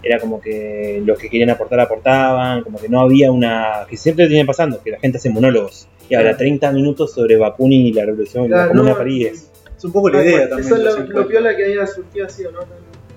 Era 0.07 0.21
como 0.21 0.41
que 0.41 1.03
los 1.05 1.19
que 1.19 1.29
querían 1.29 1.51
aportar 1.51 1.81
aportaban. 1.81 2.63
Como 2.63 2.79
que 2.79 2.89
no 2.89 3.01
había 3.01 3.31
una. 3.33 3.87
que 3.89 3.97
siempre 3.97 4.29
viene 4.29 4.45
pasando, 4.45 4.83
que 4.83 4.93
la 4.93 4.99
gente 4.99 5.19
hace 5.19 5.31
monólogos. 5.31 5.89
Y 6.09 6.15
habla 6.15 6.37
30 6.37 6.71
minutos 6.73 7.13
sobre 7.13 7.37
Bakunin 7.37 7.87
y 7.87 7.93
la 7.93 8.05
revolución 8.05 8.45
de 8.45 8.51
la 8.51 8.57
Claro, 8.57 8.69
Comuna 8.71 8.91
no, 8.91 8.95
de 8.95 8.99
París. 8.99 9.51
Es 9.77 9.85
un 9.85 9.93
poco 9.93 10.09
la 10.09 10.25
idea 10.25 10.49
también. 10.49 10.61
Eso 10.61 10.77
es 10.77 10.83
lo, 10.83 11.21
lo 11.21 11.29
piola 11.29 11.57
que 11.57 11.65
haya 11.65 11.87
surgido 11.87 12.27
así, 12.27 12.45
¿o 12.45 12.53
¿no? 12.53 12.61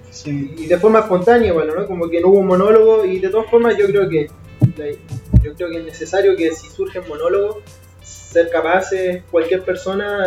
Sí. 0.09 0.55
Y 0.57 0.65
de 0.65 0.77
forma 0.77 0.99
espontánea, 0.99 1.53
bueno, 1.53 1.75
¿no? 1.75 1.85
Como 1.85 2.09
que 2.09 2.19
no 2.19 2.29
hubo 2.29 2.39
un 2.39 2.47
monólogo 2.47 3.05
y 3.05 3.19
de 3.19 3.29
todas 3.29 3.49
formas 3.49 3.77
yo 3.77 3.85
creo 3.85 4.09
que 4.09 4.27
yo 5.43 5.53
creo 5.55 5.69
que 5.69 5.77
es 5.77 5.85
necesario 5.85 6.35
que 6.35 6.51
si 6.51 6.67
surgen 6.69 7.03
monólogos, 7.07 7.57
ser 8.01 8.49
capaces, 8.49 9.23
cualquier 9.31 9.63
persona, 9.63 10.25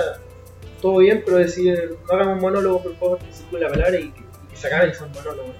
todo 0.80 0.98
bien, 0.98 1.22
pero 1.24 1.38
decir, 1.38 1.96
no 2.06 2.14
hagamos 2.14 2.34
un 2.34 2.40
monólogo, 2.40 2.82
por 2.82 2.96
favor, 2.96 3.18
que 3.18 3.32
circule 3.32 3.62
la 3.62 3.70
palabra 3.70 3.98
y 3.98 4.10
que, 4.10 4.20
y 4.20 4.50
que 4.50 4.56
se 4.56 4.66
acaben 4.66 4.90
esos 4.90 5.08
monólogos, 5.10 5.54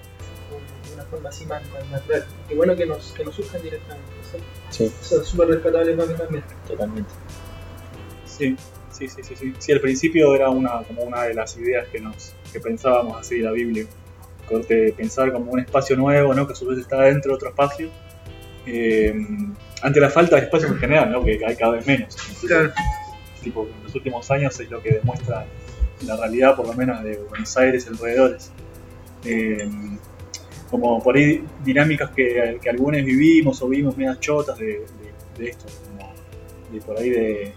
forma 1.13 1.29
así 1.29 1.45
más, 1.45 1.61
más 1.69 1.89
natural. 1.89 2.25
Qué 2.47 2.55
bueno 2.55 2.75
que 2.75 2.85
nos, 2.85 3.11
que 3.13 3.23
nos 3.23 3.35
surjan 3.35 3.61
directamente. 3.61 4.09
Sí, 4.69 4.91
eso 5.01 5.21
es 5.21 5.27
súper 5.27 5.47
rescatable 5.47 5.93
para 5.93 6.07
mí 6.07 6.15
también. 6.15 6.43
totalmente. 6.67 7.09
Sí, 8.25 8.55
sí, 8.91 9.07
sí, 9.07 9.23
sí, 9.23 9.35
sí. 9.35 9.53
Sí, 9.59 9.71
al 9.71 9.79
principio 9.81 10.33
era 10.35 10.49
una, 10.49 10.81
como 10.83 11.03
una 11.03 11.23
de 11.23 11.33
las 11.35 11.55
ideas 11.57 11.87
que 11.89 11.99
nos 11.99 12.33
que 12.51 12.59
pensábamos 12.59 13.19
así 13.19 13.37
de 13.37 13.43
la 13.43 13.51
Biblia. 13.51 13.85
Corte, 14.47 14.93
pensar 14.97 15.31
como 15.31 15.51
un 15.51 15.59
espacio 15.59 15.95
nuevo, 15.95 16.33
¿no? 16.33 16.45
Que 16.45 16.53
a 16.53 16.55
su 16.55 16.65
vez 16.65 16.79
está 16.79 17.01
dentro 17.01 17.31
de 17.31 17.35
otro 17.35 17.49
espacio. 17.49 17.89
Eh, 18.65 19.13
ante 19.81 19.99
la 19.99 20.09
falta 20.09 20.35
de 20.37 20.43
espacios 20.43 20.71
en 20.71 20.77
general, 20.77 21.11
¿no? 21.11 21.23
Que 21.23 21.39
hay 21.45 21.55
cada 21.55 21.73
vez 21.73 21.85
menos. 21.85 22.15
Claro. 22.45 22.71
Tipo, 23.41 23.67
en 23.67 23.83
los 23.83 23.95
últimos 23.95 24.29
años 24.31 24.59
es 24.59 24.69
lo 24.69 24.81
que 24.81 24.91
demuestra 24.93 25.45
la 26.05 26.17
realidad, 26.17 26.55
por 26.55 26.67
lo 26.67 26.73
menos, 26.73 27.03
de 27.03 27.17
Buenos 27.29 27.55
Aires 27.57 27.85
y 27.85 27.89
alrededores. 27.89 28.51
Eh, 29.25 29.69
como 30.73 31.01
por 31.01 31.15
ahí 31.15 31.43
dinámicas 31.63 32.09
que, 32.11 32.57
que 32.61 32.69
algunos 32.69 33.03
vivimos 33.05 33.61
o 33.61 33.67
vimos 33.69 33.95
medias 33.95 34.19
chotas 34.19 34.57
de, 34.57 34.65
de- 34.65 35.13
de 35.37 35.49
esto, 35.49 35.65
como 35.97 36.11
de 36.71 36.81
por 36.81 36.97
ahí 36.97 37.09
de, 37.09 37.53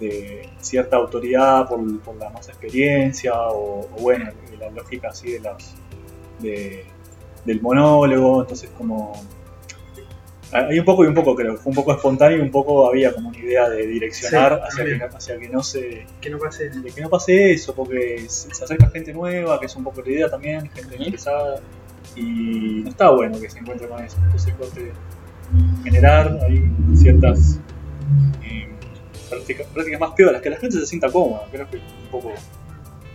de 0.00 0.48
cierta 0.60 0.96
autoridad 0.96 1.68
por, 1.68 2.00
por 2.00 2.16
la 2.16 2.30
más 2.30 2.48
experiencia 2.48 3.32
o, 3.50 3.80
o 3.80 4.00
bueno, 4.00 4.26
de 4.50 4.56
la 4.56 4.70
lógica 4.70 5.08
así 5.10 5.32
de 5.32 5.40
las 5.40 5.74
de, 6.40 6.84
del 7.44 7.60
monólogo, 7.62 8.42
entonces 8.42 8.70
como 8.76 9.12
hay 10.50 10.78
un 10.78 10.84
poco 10.86 11.04
y 11.04 11.08
un 11.08 11.14
poco 11.14 11.34
creo, 11.36 11.56
fue 11.58 11.70
un 11.70 11.76
poco 11.76 11.92
espontáneo 11.92 12.38
y 12.38 12.40
un 12.40 12.50
poco 12.50 12.88
había 12.88 13.12
como 13.12 13.28
una 13.28 13.38
idea 13.38 13.68
de 13.68 13.86
direccionar 13.86 14.54
Sí, 14.70 14.80
hacia, 14.80 14.84
que, 14.98 15.16
hacia 15.16 15.38
que 15.38 15.48
no 15.50 15.62
se 15.62 16.06
Que 16.22 16.30
no 16.30 16.38
pase 16.38 16.70
de 16.70 16.90
que 16.90 17.00
no 17.02 17.10
pase 17.10 17.52
eso, 17.52 17.74
porque 17.74 18.24
se 18.28 18.54
se 18.54 18.64
acerca 18.64 18.88
gente 18.90 19.12
nueva, 19.12 19.60
que 19.60 19.66
es 19.66 19.76
un 19.76 19.84
poco 19.84 20.00
la 20.02 20.10
idea 20.10 20.30
también, 20.30 20.70
gente 20.70 20.96
interesada, 20.96 21.60
y 22.16 22.82
no 22.84 22.90
está 22.90 23.10
bueno 23.10 23.40
que 23.40 23.48
se 23.50 23.58
encuentre 23.58 23.88
con 23.88 24.02
eso. 24.02 24.16
Entonces, 24.24 24.54
corte, 24.54 24.92
generar 25.84 26.38
ahí 26.46 26.62
ciertas 26.96 27.58
eh, 28.42 28.68
prácticas, 29.30 29.66
prácticas 29.68 30.00
más 30.00 30.12
piolas, 30.12 30.42
que 30.42 30.50
la 30.50 30.56
gente 30.56 30.78
se 30.78 30.86
sienta 30.86 31.10
cómoda, 31.10 31.46
creo 31.50 31.68
que 31.70 31.76
es 31.78 31.82
un 32.04 32.08
poco 32.10 32.32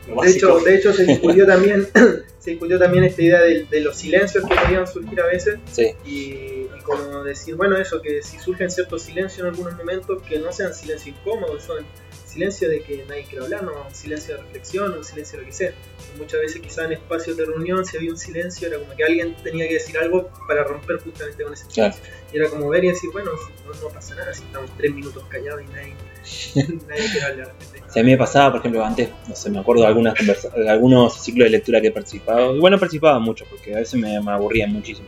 lo 0.08 0.22
De 0.22 0.30
hecho, 0.32 0.54
básico. 0.56 0.70
de 0.70 0.76
hecho 0.76 0.94
se 0.94 1.06
discutió 1.08 1.46
también, 1.46 1.88
se 2.40 2.52
discutió 2.52 2.78
también 2.80 3.04
esta 3.06 3.22
idea 3.22 3.42
de, 3.42 3.66
de 3.66 3.82
los 3.82 3.96
silencios 3.96 4.44
que 4.46 4.56
podían 4.56 4.86
surgir 4.88 5.20
a 5.22 5.26
veces 5.28 5.60
Sí. 5.72 5.92
y, 6.06 6.10
y 6.14 6.70
como 6.84 7.24
decir, 7.24 7.56
bueno, 7.56 7.78
eso, 7.78 8.02
que 8.02 8.22
si 8.22 8.38
surgen 8.40 8.70
ciertos 8.70 9.04
silencios 9.04 9.40
en 9.40 9.46
algunos 9.48 9.76
momentos, 9.78 10.22
que 10.24 10.40
no 10.40 10.52
sean 10.52 10.74
silencios 10.74 11.16
incómodos, 11.16 11.64
son 11.64 11.86
silencio 12.26 12.68
de 12.68 12.82
que 12.82 13.06
nadie 13.08 13.26
quiere 13.26 13.46
hablar, 13.46 13.64
no, 13.64 13.72
un 13.88 13.94
silencio 13.96 14.36
de 14.36 14.42
reflexión, 14.42 14.92
un 14.98 15.04
silencio 15.04 15.38
de 15.38 15.44
lo 15.46 15.50
que 15.50 15.56
sea. 15.56 15.72
Muchas 16.18 16.42
veces 16.42 16.62
quizás 16.62 16.86
en 16.86 16.94
espacios 16.94 17.36
de 17.38 17.46
reunión 17.46 17.84
si 17.86 17.98
había 17.98 18.12
un 18.12 18.18
silencio, 18.18 18.68
era 18.68 18.78
como 18.80 18.96
que 18.96 19.04
alguien 19.04 19.36
tenía 19.44 19.68
que 19.68 19.76
decir 19.76 19.98
algo 19.98 20.30
para 20.48 20.64
romper 20.64 20.98
justamente 21.00 21.44
con 21.44 21.54
ese 21.54 21.66
Claro. 21.74 21.94
silencio. 21.94 22.14
Y 22.32 22.38
era 22.38 22.50
como 22.50 22.70
ver 22.70 22.84
y 22.84 22.88
decir, 22.90 23.10
bueno, 23.12 23.32
no, 23.66 23.82
no 23.82 23.88
pasa 23.94 24.16
nada, 24.16 24.34
si 24.34 24.44
estamos 24.44 24.70
tres 24.78 24.94
minutos 24.94 25.24
callados 25.30 25.62
y 25.62 25.66
nadie, 25.74 25.94
nadie 26.88 27.10
quiere 27.12 27.26
hablar. 27.26 27.54
Si 27.92 28.00
a 28.00 28.04
mí 28.04 28.12
me 28.12 28.18
pasaba, 28.18 28.52
por 28.52 28.60
ejemplo, 28.60 28.84
antes, 28.86 29.10
no 29.28 29.36
sé, 29.36 29.50
me 29.52 29.60
acuerdo 29.60 29.82
de, 29.84 29.88
algunas 29.88 30.16
conversa- 30.16 30.50
de 30.56 30.70
algunos 30.70 31.22
ciclos 31.24 31.46
de 31.46 31.50
lectura 31.52 31.80
que 31.82 31.88
he 31.88 31.92
participado. 31.92 32.56
Igual 32.56 32.72
no 32.74 32.80
participaba 32.80 33.20
mucho, 33.20 33.46
porque 33.50 33.74
a 33.74 33.78
veces 33.80 34.00
me, 34.00 34.20
me 34.22 34.32
aburría 34.32 34.68
muchísimo. 34.68 35.08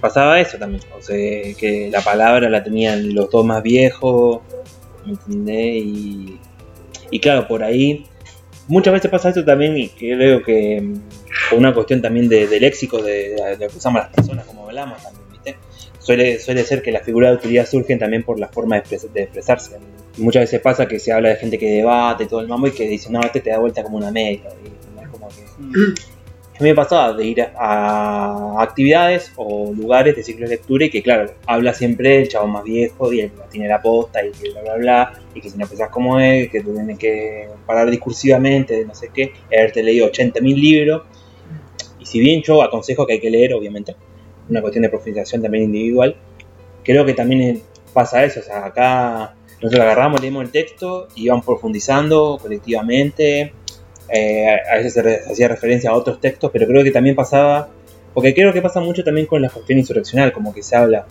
Pasaba 0.00 0.40
eso 0.40 0.56
también, 0.58 0.82
o 0.96 1.02
sea, 1.02 1.16
que 1.16 1.88
la 1.90 2.00
palabra 2.02 2.48
la 2.48 2.62
tenían 2.62 3.14
los 3.14 3.28
dos 3.30 3.44
más 3.44 3.62
viejos, 3.62 4.40
¿me 5.04 5.12
entendés? 5.12 5.82
Y, 5.84 6.38
y 7.10 7.18
claro, 7.20 7.48
por 7.48 7.64
ahí, 7.64 8.06
muchas 8.68 8.92
veces 8.94 9.10
pasa 9.10 9.28
esto 9.30 9.44
también, 9.44 9.76
y 9.76 9.88
creo 9.88 10.42
que 10.42 10.80
mm, 10.80 11.00
por 11.50 11.58
una 11.58 11.74
cuestión 11.74 12.00
también 12.00 12.28
de, 12.28 12.46
léxico, 12.60 13.02
de, 13.02 13.30
de 13.34 13.56
lo 13.58 13.68
que 13.68 13.76
usamos 13.76 14.02
las 14.02 14.10
personas, 14.10 14.46
como 14.46 14.66
hablamos 14.66 15.02
también, 15.02 15.24
¿viste? 15.32 15.56
Suele, 15.98 16.38
suele 16.40 16.64
ser 16.64 16.80
que 16.82 16.90
las 16.92 17.02
figuras 17.02 17.30
de 17.30 17.36
autoridad 17.36 17.66
surgen 17.66 17.98
también 17.98 18.22
por 18.22 18.38
la 18.38 18.48
forma 18.48 18.76
de, 18.76 18.82
expres- 18.82 19.12
de 19.12 19.22
expresarse. 19.24 19.76
Muchas 20.16 20.42
veces 20.44 20.60
pasa 20.60 20.86
que 20.88 20.98
se 20.98 21.12
habla 21.12 21.28
de 21.30 21.36
gente 21.36 21.58
que 21.58 21.66
debate 21.70 22.24
y 22.24 22.26
todo 22.26 22.40
el 22.40 22.48
mambo 22.48 22.66
y 22.66 22.70
que 22.70 22.88
dice, 22.88 23.10
no, 23.10 23.20
este 23.20 23.40
te 23.40 23.50
da 23.50 23.58
vuelta 23.58 23.82
como 23.82 23.98
una 23.98 24.10
media. 24.10 24.40
Y 24.64 25.02
es 25.02 25.08
como 25.10 25.28
que... 25.28 25.34
A 26.58 26.62
mí 26.64 26.70
me 26.70 26.74
pasaba 26.74 27.12
de 27.12 27.24
ir 27.24 27.40
a, 27.40 28.56
actividades 28.60 29.32
o 29.36 29.72
lugares 29.72 30.16
de 30.16 30.24
ciclo 30.24 30.44
de 30.44 30.56
lectura 30.56 30.86
y 30.86 30.90
que, 30.90 31.04
claro, 31.04 31.30
habla 31.46 31.72
siempre 31.72 32.20
el 32.22 32.28
chavo 32.28 32.48
más 32.48 32.64
viejo 32.64 33.12
y 33.12 33.20
el 33.20 33.30
que 33.30 33.42
tiene 33.48 33.68
la 33.68 33.80
posta 33.80 34.26
y 34.26 34.32
que 34.32 34.50
bla, 34.50 34.62
bla, 34.62 34.74
bla, 34.74 35.12
y 35.34 35.40
que 35.40 35.50
si 35.50 35.56
no 35.56 35.68
pensás 35.68 35.88
como 35.90 36.18
él, 36.18 36.50
que 36.50 36.60
tú 36.60 36.74
tienes 36.74 36.98
que 36.98 37.48
parar 37.64 37.88
discursivamente 37.88 38.74
de 38.74 38.84
no 38.84 38.94
sé 38.94 39.10
qué, 39.14 39.34
haberte 39.46 39.84
leído 39.84 40.10
80.000 40.10 40.54
libros. 40.56 41.02
Y 42.00 42.06
si 42.06 42.18
bien 42.18 42.42
yo 42.42 42.60
aconsejo 42.60 43.06
que 43.06 43.12
hay 43.14 43.20
que 43.20 43.30
leer, 43.30 43.54
obviamente, 43.54 43.94
una 44.48 44.60
cuestión 44.60 44.82
de 44.82 44.88
profundización 44.88 45.42
también 45.42 45.64
individual, 45.64 46.16
creo 46.82 47.04
que 47.04 47.14
también 47.14 47.62
pasa 47.92 48.24
eso, 48.24 48.40
o 48.40 48.42
sea, 48.42 48.64
acá 48.64 49.36
nosotros 49.60 49.80
agarramos, 49.80 50.20
leímos 50.20 50.44
el 50.44 50.50
texto 50.50 51.06
y 51.14 51.28
vamos 51.28 51.44
profundizando 51.44 52.36
colectivamente, 52.40 53.52
eh, 54.10 54.46
a 54.72 54.76
veces 54.76 54.92
se 54.94 55.02
re- 55.02 55.20
hacía 55.30 55.48
referencia 55.48 55.90
a 55.90 55.94
otros 55.94 56.20
textos, 56.20 56.50
pero 56.52 56.66
creo 56.66 56.82
que 56.84 56.90
también 56.90 57.14
pasaba, 57.16 57.68
porque 58.14 58.34
creo 58.34 58.52
que 58.52 58.62
pasa 58.62 58.80
mucho 58.80 59.02
también 59.04 59.26
con 59.26 59.42
la 59.42 59.48
cuestión 59.50 59.78
insurreccional, 59.78 60.32
como 60.32 60.52
que 60.54 60.62
se 60.62 60.76
habla 60.76 61.06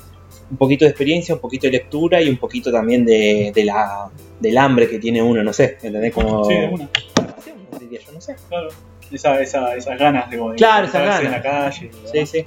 un 0.50 0.58
poquito 0.58 0.86
de 0.86 0.90
experiencia, 0.92 1.36
un 1.36 1.42
poquito 1.42 1.68
de 1.68 1.72
lectura 1.74 2.22
y 2.22 2.30
un 2.30 2.38
poquito 2.38 2.72
también 2.72 3.06
de, 3.06 3.52
de 3.54 3.66
la, 3.66 4.10
del 4.40 4.58
hambre 4.58 4.88
que 4.90 4.98
tiene 5.00 5.22
uno, 5.22 5.44
no 5.44 5.52
sé, 5.54 5.78
¿entendés? 5.82 6.14
Como... 6.14 6.46
Sí, 6.46 6.54
una, 6.72 6.90
diría 7.80 8.00
yo, 8.06 8.12
no 8.14 8.22
sé. 8.22 8.36
claro. 8.50 8.70
Esa, 9.10 9.40
esa, 9.42 9.74
esas 9.76 9.98
ganas 9.98 10.30
de, 10.30 10.36
de 10.36 10.56
Claro, 10.56 10.86
esas 10.86 10.96
encontrarse 10.96 11.26
en 11.26 11.32
ganas. 11.32 11.32
la 11.32 11.42
calle. 11.42 11.92
Sí, 12.12 12.26
sí. 12.26 12.46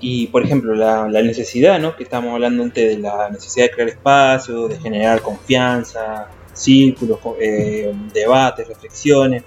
Y 0.00 0.26
por 0.28 0.44
ejemplo, 0.44 0.74
la, 0.74 1.08
la 1.08 1.22
necesidad, 1.22 1.78
¿no? 1.80 1.96
Que 1.96 2.02
estamos 2.04 2.32
hablando 2.34 2.62
antes 2.62 2.96
de 2.96 2.98
la 3.02 3.30
necesidad 3.30 3.66
de 3.66 3.70
crear 3.70 3.88
espacio, 3.88 4.68
de 4.68 4.78
generar 4.78 5.22
confianza, 5.22 6.28
círculos, 6.52 7.18
eh, 7.40 7.92
debates, 8.12 8.68
reflexiones. 8.68 9.42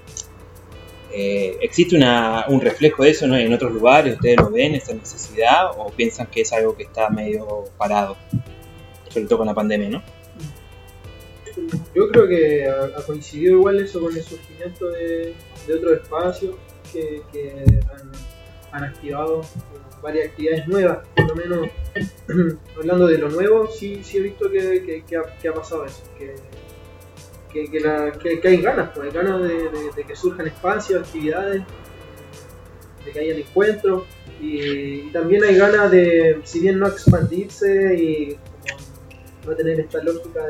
Eh, 1.12 1.58
¿Existe 1.62 1.96
una- 1.96 2.46
un 2.50 2.62
reflejo 2.62 3.04
de 3.04 3.10
eso 3.12 3.26
¿no? 3.28 3.36
en 3.36 3.52
otros 3.54 3.72
lugares? 3.74 4.16
¿Ustedes 4.16 4.38
lo 4.38 4.50
ven, 4.52 4.76
esa 4.76 4.94
necesidad? 4.94 5.72
¿O 5.78 5.90
piensan 5.92 6.28
que 6.28 6.42
es 6.42 6.54
algo 6.54 6.76
que 6.76 6.84
está 6.84 7.10
medio 7.10 7.66
parado? 7.78 8.16
Sobre 9.10 9.26
todo 9.26 9.40
con 9.40 9.48
la 9.48 9.56
pandemia, 9.56 9.90
¿no? 9.90 10.04
Yo 11.96 12.10
creo 12.10 12.28
que 12.28 12.68
ha, 12.70 13.02
coincidido 13.06 13.54
igual 13.56 13.80
eso 13.80 14.00
con 14.00 14.16
el 14.16 14.24
surgimiento 14.24 14.88
de, 14.90 15.34
de 15.68 15.74
otros 15.74 15.94
espacios 15.94 16.56
que, 16.94 17.22
que 17.34 17.52
han, 17.92 18.12
han 18.72 18.84
activado 18.84 19.42
varias 20.02 20.30
actividades 20.30 20.68
nuevas, 20.68 21.00
por 21.16 21.28
lo 21.28 21.36
menos 21.36 21.70
hablando 22.78 23.08
de 23.08 23.18
lo 23.18 23.30
nuevo, 23.30 23.68
sí, 23.68 24.04
sí 24.04 24.18
he 24.18 24.22
visto 24.22 24.50
que, 24.50 25.04
que- 25.08 25.18
ha, 25.18 25.54
pasado 25.54 25.86
eso, 25.86 26.04
que, 26.18 26.36
la- 27.80 28.14
hay 28.44 28.58
ganas, 28.62 28.90
pues, 28.94 29.08
hay 29.08 29.14
ganas 29.14 29.42
de, 29.42 30.04
que 30.08 30.16
surjan 30.16 30.48
espacios, 30.48 31.04
actividades, 31.04 31.64
de 33.06 33.12
que 33.12 33.20
hayan 33.20 33.38
encuentros 33.38 34.04
y, 34.42 35.10
también 35.12 35.44
hay 35.44 35.56
ganas 35.56 35.92
de, 35.92 36.40
si 36.44 36.60
bien 36.60 36.80
no 36.80 36.88
expandirse 36.88 37.96
y 37.96 38.38
no 39.46 39.56
tener 39.56 39.80
esta 39.80 40.02
lógica 40.04 40.42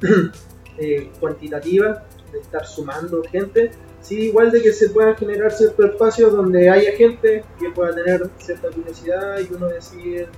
de 0.78 1.10
cuantitativa, 1.20 2.04
de 2.32 2.38
estar 2.38 2.66
sumando 2.66 3.22
gente, 3.24 3.70
sí 4.06 4.26
igual 4.26 4.52
de 4.52 4.62
que 4.62 4.72
se 4.72 4.90
puedan 4.90 5.16
generar 5.16 5.52
ciertos 5.52 5.90
espacios 5.90 6.32
donde 6.32 6.70
haya 6.70 6.92
gente 6.92 7.44
que 7.58 7.70
pueda 7.70 7.92
tener 7.94 8.30
cierta 8.38 8.68
curiosidad 8.70 9.38
y 9.40 9.52
uno 9.52 9.66
decir, 9.66 10.28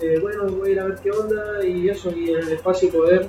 eh, 0.00 0.18
bueno, 0.20 0.44
voy 0.46 0.70
a 0.70 0.72
ir 0.72 0.80
a 0.80 0.84
ver 0.84 0.98
qué 1.02 1.10
onda 1.10 1.64
y 1.64 1.88
eso, 1.88 2.10
y 2.10 2.30
en 2.30 2.40
el 2.40 2.52
espacio 2.52 2.90
poder 2.90 3.28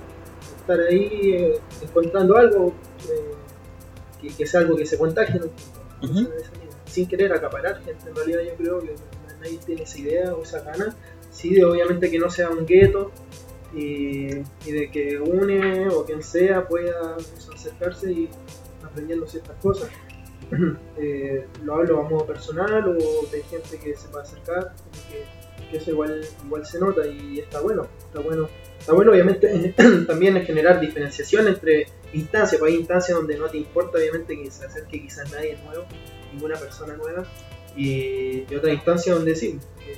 estar 0.59 0.79
ahí 0.81 1.35
eh, 1.35 1.59
encontrando 1.81 2.35
algo 2.35 2.73
eh, 3.09 3.31
que, 4.21 4.35
que 4.35 4.45
sea 4.45 4.61
algo 4.61 4.75
que 4.75 4.85
se 4.85 4.97
contagie, 4.97 5.39
¿no? 5.39 5.45
Ujú. 6.01 6.27
sin 6.85 7.07
querer 7.07 7.31
acaparar 7.31 7.81
gente, 7.83 8.09
en 8.09 8.15
realidad 8.15 8.41
yo 8.45 8.55
creo 8.57 8.79
que 8.81 8.95
nadie 9.39 9.57
tiene 9.65 9.83
esa 9.83 9.97
idea 9.97 10.35
o 10.35 10.43
esa 10.43 10.61
gana, 10.61 10.95
sí, 11.31 11.53
de 11.55 11.63
obviamente 11.63 12.11
que 12.11 12.19
no 12.19 12.29
sea 12.29 12.49
un 12.49 12.65
gueto, 12.65 13.11
y, 13.73 14.27
y 14.65 14.71
de 14.71 14.91
que 14.91 15.19
une 15.19 15.87
o 15.89 16.05
quien 16.05 16.21
sea 16.21 16.67
pueda 16.67 17.17
eso, 17.37 17.53
acercarse 17.53 18.11
y 18.11 18.29
aprendiendo 18.95 19.27
ciertas 19.27 19.55
cosas. 19.61 19.89
Eh, 20.97 21.47
lo 21.63 21.75
hablo 21.75 21.99
a 22.05 22.09
modo 22.09 22.25
personal 22.25 22.87
o 22.87 23.27
de 23.31 23.41
gente 23.49 23.79
que 23.79 23.95
se 23.95 24.07
pueda 24.09 24.23
acercar, 24.23 24.73
como 24.75 25.09
que, 25.09 25.23
que 25.71 25.77
eso 25.77 25.89
igual, 25.91 26.21
igual 26.45 26.65
se 26.65 26.79
nota 26.79 27.05
y 27.07 27.39
está 27.39 27.59
bueno, 27.61 27.87
está 27.99 28.19
bueno. 28.19 28.47
Está 28.79 28.93
bueno 28.93 29.11
obviamente 29.11 29.73
también 30.07 30.37
es 30.37 30.45
generar 30.45 30.79
diferenciación 30.79 31.47
entre 31.47 31.87
instancias, 32.13 32.59
pues 32.59 32.71
hay 32.71 32.77
instancias 32.79 33.17
donde 33.17 33.37
no 33.37 33.47
te 33.47 33.57
importa 33.57 33.97
obviamente 33.97 34.39
que 34.41 34.51
se 34.51 34.65
acerque 34.65 35.01
quizás 35.01 35.31
nadie 35.31 35.57
nuevo, 35.65 35.85
ninguna 36.31 36.55
persona 36.57 36.95
nueva, 36.95 37.25
y, 37.75 38.45
y 38.49 38.55
otra 38.55 38.71
instancia 38.71 39.15
donde 39.15 39.35
sí, 39.35 39.59
que, 39.83 39.93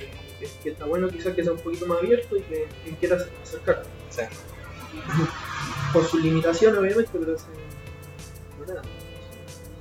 que- 0.46 0.50
que 0.62 0.70
está 0.70 0.86
bueno 0.86 1.08
quizás 1.08 1.34
que 1.34 1.42
sea 1.44 1.52
un 1.52 1.58
poquito 1.60 1.84
más 1.86 1.98
abierto 1.98 2.36
y 2.36 2.42
que 2.42 2.66
quien 2.84 2.96
quiera 2.96 3.18
acercar. 3.42 3.82
Sí. 4.10 4.22
Con 5.92 6.04
sus 6.06 6.22
limitaciones 6.22 6.78
obviamente, 6.78 7.10
pero 7.12 7.34
es, 7.34 7.44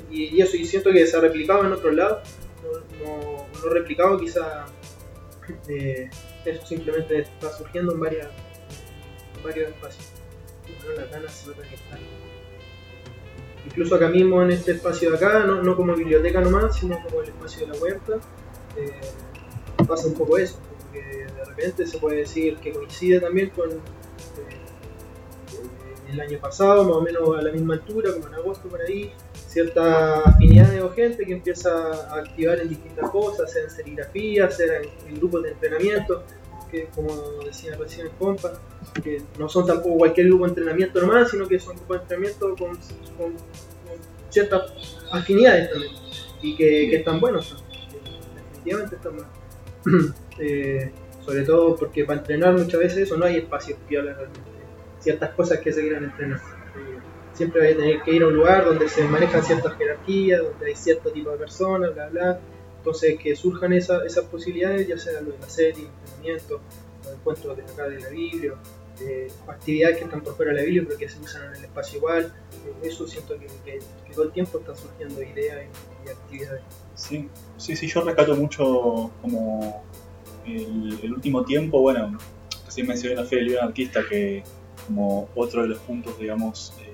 Y, 0.09 0.35
y 0.35 0.41
eso, 0.41 0.55
y 0.55 0.65
siento 0.65 0.91
que 0.91 1.05
se 1.05 1.17
ha 1.17 1.19
replicado 1.19 1.65
en 1.65 1.73
otros 1.73 1.93
lados, 1.93 2.29
no, 3.03 3.47
no, 3.63 3.69
replicado 3.69 4.17
quizá 4.17 4.65
eh, 5.67 6.09
eso 6.45 6.65
simplemente 6.65 7.19
está 7.19 7.51
surgiendo 7.51 7.93
en 7.93 7.99
varias 7.99 8.27
varios 9.43 9.69
espacios. 9.69 10.05
Bueno, 10.83 11.01
las 11.01 11.11
ganas 11.11 11.31
se 11.31 11.47
notan 11.47 11.69
que 11.69 11.75
están. 11.75 11.99
incluso 13.65 13.95
acá 13.95 14.09
mismo 14.09 14.41
en 14.41 14.51
este 14.51 14.71
espacio 14.71 15.11
de 15.11 15.17
acá, 15.17 15.39
no, 15.39 15.61
no 15.61 15.75
como 15.75 15.95
biblioteca 15.95 16.41
nomás, 16.41 16.77
sino 16.77 17.01
como 17.03 17.21
el 17.21 17.29
espacio 17.29 17.67
de 17.67 17.73
la 17.73 17.79
huerta, 17.79 18.13
eh, 18.75 19.01
pasa 19.87 20.07
un 20.07 20.13
poco 20.13 20.37
eso, 20.37 20.59
porque 20.81 21.01
de 21.01 21.45
repente 21.45 21.85
se 21.85 21.97
puede 21.97 22.17
decir 22.17 22.57
que 22.57 22.71
coincide 22.71 23.19
también 23.19 23.49
con 23.51 23.69
el 26.11 26.19
año 26.19 26.39
pasado, 26.39 26.83
más 26.83 26.95
o 26.97 27.01
menos 27.01 27.37
a 27.37 27.41
la 27.41 27.51
misma 27.51 27.75
altura, 27.75 28.11
como 28.13 28.27
en 28.27 28.33
agosto 28.35 28.67
por 28.69 28.81
ahí, 28.81 29.11
ciertas 29.47 30.25
afinidades 30.25 30.81
o 30.81 30.89
gente 30.91 31.25
que 31.25 31.33
empieza 31.33 31.69
a 31.71 32.15
activar 32.19 32.59
en 32.59 32.69
distintas 32.69 33.09
cosas, 33.09 33.51
sea 33.51 33.63
en 33.63 33.69
serigrafía, 33.69 34.49
en, 35.07 35.15
grupos 35.15 35.43
de 35.43 35.49
entrenamiento, 35.51 36.23
que 36.71 36.85
como 36.95 37.13
decía 37.45 37.75
recién 37.77 38.09
compa, 38.19 38.53
que 39.03 39.21
no 39.39 39.47
son 39.49 39.65
tampoco 39.65 39.97
cualquier 39.97 40.27
grupo 40.27 40.45
de 40.45 40.49
entrenamiento 40.49 40.99
nomás, 41.01 41.29
sino 41.31 41.47
que 41.47 41.59
son 41.59 41.75
grupos 41.75 41.97
de 41.97 42.01
entrenamiento 42.03 42.49
con, 42.55 42.75
con- 43.17 43.33
con 43.33 43.97
ciertas 44.29 44.97
afinidades 45.11 45.71
también, 45.71 45.91
y 46.41 46.55
que, 46.55 46.89
que 46.89 46.95
están 46.97 47.19
buenos, 47.19 47.63
definitivamente 48.53 48.95
están 48.95 49.15
buenos. 49.15 50.15
Eh, 50.39 50.91
sobre 51.25 51.41
todo 51.41 51.75
porque 51.75 52.05
para 52.05 52.19
entrenar 52.19 52.53
muchas 52.55 52.79
veces 52.79 52.99
eso 52.99 53.17
no 53.17 53.25
hay 53.25 53.37
espacios 53.37 53.79
piolas 53.87 54.15
realmente, 54.15 54.41
ciertas 54.99 55.31
cosas 55.31 55.59
que 55.59 55.71
se 55.73 55.81
quieran 55.81 56.05
entrenar. 56.05 56.39
Eh, 56.39 56.99
siempre 57.33 57.67
hay 57.67 57.73
que 57.73 57.79
tener 57.79 58.01
que 58.01 58.11
ir 58.11 58.23
a 58.23 58.27
un 58.27 58.35
lugar 58.35 58.65
donde 58.65 58.89
se 58.89 59.03
manejan 59.03 59.43
ciertas 59.43 59.77
jerarquías, 59.77 60.41
donde 60.41 60.65
hay 60.65 60.75
cierto 60.75 61.11
tipo 61.11 61.31
de 61.31 61.37
personas, 61.37 61.93
bla, 61.93 62.09
bla. 62.09 62.39
Entonces, 62.77 63.19
que 63.19 63.35
surjan 63.35 63.73
esa- 63.73 64.05
esas 64.05 64.25
posibilidades, 64.25 64.87
ya 64.87 64.97
sea 64.97 65.21
lo 65.21 65.31
de 65.31 65.39
la 65.39 65.49
serie, 65.49 65.87
entrenamiento, 66.05 66.61
los 67.03 67.13
encuentros 67.13 67.57
de 67.57 67.63
acá 67.63 67.87
de 67.89 67.99
la 67.99 68.09
Biblia, 68.09 68.53
eh, 69.01 69.27
actividades 69.47 69.97
que 69.97 70.05
están 70.05 70.21
por 70.21 70.35
fuera 70.35 70.51
de 70.51 70.57
la 70.57 70.63
Biblia, 70.63 70.83
pero 70.87 70.97
que 70.97 71.07
se 71.07 71.19
usan 71.19 71.47
en 71.49 71.55
el 71.55 71.65
espacio 71.65 71.97
igual. 71.97 72.33
eh, 72.65 72.87
eso 72.87 73.07
siento 73.07 73.37
que, 73.37 73.79
todo 74.13 74.25
el 74.25 74.31
tiempo 74.31 74.57
están 74.59 74.75
surgiendo 74.75 75.21
ideas 75.21 75.65
y, 76.05 76.09
actividades. 76.09 76.61
Sí, 76.95 77.29
sí, 77.57 77.75
sí, 77.75 77.87
yo 77.87 78.01
rescato 78.01 78.35
mucho 78.35 79.11
como 79.21 79.83
el, 80.45 81.13
último 81.13 81.43
tiempo, 81.43 81.81
bueno, 81.81 82.17
recién 82.65 82.87
mencioné 82.87 83.15
la 83.15 83.25
fe 83.25 83.35
del 83.37 83.59
anarquista, 83.59 84.01
que 84.09 84.43
como 84.87 85.29
otro 85.35 85.61
de 85.61 85.69
los 85.69 85.79
puntos, 85.79 86.17
digamos, 86.19 86.73
eh, 86.81 86.93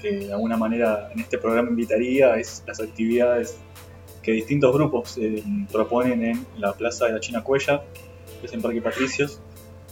que 0.00 0.26
de 0.26 0.32
alguna 0.32 0.56
manera 0.56 1.10
en 1.12 1.20
este 1.20 1.38
programa 1.38 1.70
invitaría 1.70 2.36
es 2.36 2.62
las 2.66 2.80
actividades 2.80 3.58
que 4.22 4.32
distintos 4.32 4.72
grupos 4.72 5.18
eh, 5.18 5.42
proponen 5.72 6.22
en 6.24 6.46
la 6.58 6.72
Plaza 6.72 7.06
de 7.06 7.12
la 7.12 7.20
China 7.20 7.42
Cuella, 7.42 7.82
que 8.40 8.46
es 8.46 8.52
en 8.52 8.62
Parque 8.62 8.82
Patricios, 8.82 9.40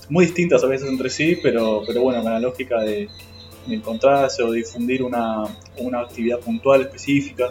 muy 0.09 0.27
distintas 0.27 0.63
a 0.65 0.67
veces 0.67 0.89
entre 0.89 1.11
sí, 1.11 1.39
pero, 1.43 1.83
pero 1.87 2.03
bueno, 2.03 2.23
con 2.23 2.33
la 2.33 2.41
lógica 2.41 2.81
de, 2.81 3.09
de 3.67 3.75
encontrarse 3.75 4.43
o 4.43 4.51
difundir 4.53 5.03
una, 5.03 5.45
una 5.79 6.01
actividad 6.01 6.41
puntual 6.41 6.83
específica. 6.83 7.49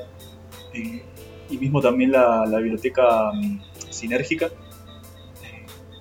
Eh, 0.73 1.03
y 1.49 1.57
mismo 1.57 1.79
también 1.79 2.11
la, 2.11 2.43
biblioteca 2.45 3.31
mm, 3.33 3.61
sinérgica, 3.89 4.49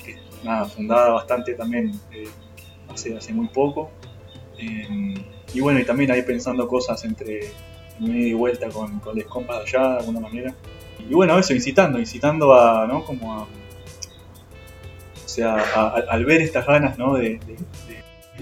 que 0.05 0.17
nada, 0.43 0.65
fundada 0.65 1.11
bastante 1.11 1.55
también 1.55 1.93
eh, 2.11 2.27
hace, 2.97 3.17
hace 3.17 3.33
muy 3.33 3.47
poco. 3.49 3.91
Eh, 4.59 5.15
y 5.55 5.61
bueno, 5.61 5.79
y 5.81 5.85
también 5.85 6.11
ahí 6.11 6.23
pensando 6.23 6.67
cosas 6.67 7.05
entre 7.05 7.51
ida 8.01 8.15
y 8.17 8.33
vuelta 8.33 8.69
con, 8.69 8.99
con 9.01 9.17
los 9.17 9.25
compas 9.27 9.63
allá 9.63 9.93
de 9.93 9.99
alguna 10.01 10.21
manera. 10.21 10.55
Y 11.09 11.15
bueno, 11.15 11.39
eso, 11.39 11.55
incitando, 11.55 11.99
incitando 11.99 12.53
a, 12.55 12.87
¿no? 12.87 13.05
Como 13.05 13.35
a, 13.35 13.43
o 13.43 15.29
sea, 15.29 15.55
a- 15.57 15.95
al 16.09 16.25
ver 16.25 16.41
estas 16.43 16.67
ganas, 16.67 16.99
¿no? 16.99 17.15
De, 17.15 17.39
de- 17.47 17.57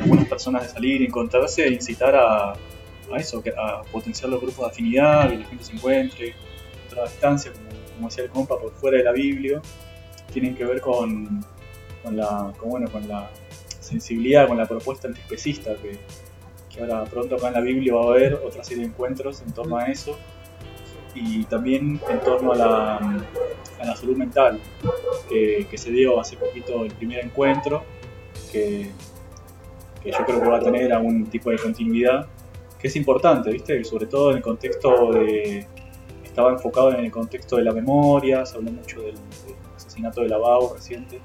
algunas 0.03 0.27
personas 0.27 0.63
de 0.65 0.69
salir 0.71 1.03
encontrarse, 1.03 1.69
incitar 1.69 2.17
a, 2.17 2.51
a 2.53 3.17
eso, 3.17 3.43
a 3.57 3.83
potenciar 3.93 4.29
los 4.29 4.41
grupos 4.41 4.65
de 4.67 4.71
afinidad, 4.73 5.31
que 5.31 5.39
la 5.39 5.45
gente 5.47 5.63
se 5.65 5.73
encuentre, 5.73 6.35
otra 6.89 7.05
distancia, 7.05 7.53
como, 7.53 7.69
como 7.95 8.09
decía 8.09 8.25
el 8.25 8.31
compa, 8.31 8.59
por 8.59 8.73
fuera 8.73 8.99
de 8.99 9.05
la 9.05 9.13
Biblia, 9.13 9.63
tienen 10.33 10.57
que 10.57 10.65
ver 10.65 10.81
con, 10.81 11.45
con 12.03 12.17
la, 12.17 12.53
con, 12.59 12.71
bueno, 12.71 12.91
con 12.91 13.07
la 13.07 13.31
sensibilidad, 13.85 14.49
con 14.49 14.57
la 14.57 14.67
propuesta 14.67 15.09
antiespecista, 15.09 15.75
que, 15.77 15.99
que 16.75 16.81
ahora 16.81 17.05
pronto 17.05 17.37
acá 17.37 17.49
en 17.49 17.55
la 17.55 17.61
Biblia 17.61 17.95
va 17.95 18.03
a 18.03 18.09
haber 18.09 18.35
otra 18.35 18.65
serie 18.65 18.85
de 18.85 18.91
encuentros 18.91 19.43
en 19.43 19.53
torno 19.53 19.77
a 19.77 19.87
eso, 19.87 20.17
y 21.15 21.45
también 21.45 22.01
en 22.09 22.21
torno 22.21 22.53
a 22.53 22.57
la, 22.57 22.97
a 22.97 23.85
la 23.85 23.97
salud 23.97 24.17
mental, 24.17 24.61
que, 25.29 25.67
se 25.77 25.91
dio 25.91 26.21
hace 26.21 26.37
poquito 26.37 26.85
el 26.85 26.93
primer 26.93 27.25
encuentro, 27.25 27.85
que, 28.51 28.91
que 30.03 30.11
yo 30.11 30.19
creo 30.27 30.41
que 30.43 30.49
va 30.49 30.57
a 30.57 30.61
tener 30.61 30.93
algún 30.93 31.27
tipo 31.27 31.51
de 31.51 31.59
continuidad, 31.59 32.27
que 32.79 32.89
es 32.89 32.97
importante, 32.97 33.51
¿viste? 33.51 33.83
Sobre 33.85 34.07
todo 34.07 34.31
en 34.31 34.39
el 34.39 34.43
contexto 34.43 35.13
de, 35.13 35.67
estaba 36.25 36.51
enfocado 36.51 36.93
en 36.93 37.05
el 37.05 37.11
contexto 37.13 37.57
de 37.57 37.63
la 37.63 37.73
memoria, 37.73 38.45
se 38.45 38.57
habló 38.57 38.73
mucho 38.73 39.01
del, 39.01 39.15
del 39.15 39.55
asesinato 39.77 40.23
de 40.23 40.29
Lavao 40.29 40.75
reciente. 40.75 41.21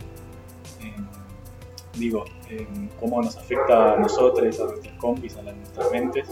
Digo, 2.00 2.26
cómo 3.00 3.22
nos 3.22 3.36
afecta 3.38 3.94
a 3.94 3.98
nosotros, 3.98 4.60
a 4.60 4.64
nuestros 4.64 4.94
compis, 4.98 5.36
a 5.38 5.42
las- 5.44 5.56
nuestras 5.56 5.92
mentes. 5.92 6.28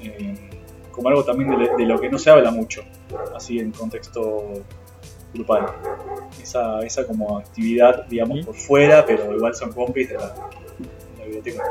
Eh, 0.00 0.50
como 0.92 1.08
algo 1.08 1.24
también 1.24 1.50
de, 1.50 1.68
de 1.76 1.84
lo 1.86 1.98
que 2.00 2.08
no 2.10 2.18
se 2.18 2.30
habla 2.30 2.50
mucho, 2.50 2.82
así 3.34 3.58
en 3.58 3.70
contexto 3.72 4.62
grupal. 5.34 5.66
Esa, 6.42 6.80
esa 6.80 7.06
como 7.06 7.38
actividad, 7.38 8.06
digamos, 8.06 8.46
por 8.46 8.54
fuera, 8.54 9.04
pero 9.04 9.34
igual 9.34 9.54
son 9.54 9.72
compis 9.72 10.08
de 10.08 10.14
la, 10.14 10.28
de 10.28 11.18
la 11.18 11.24
biblioteca. 11.24 11.62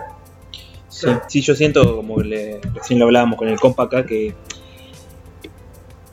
Sí, 0.89 1.07
sí, 1.27 1.41
yo 1.41 1.55
siento, 1.55 1.95
como 1.97 2.19
le- 2.21 2.59
recién 2.73 2.99
lo 2.99 3.05
hablábamos 3.05 3.37
con 3.37 3.47
el 3.47 3.59
compa 3.59 3.83
acá, 3.83 4.05
que 4.05 4.33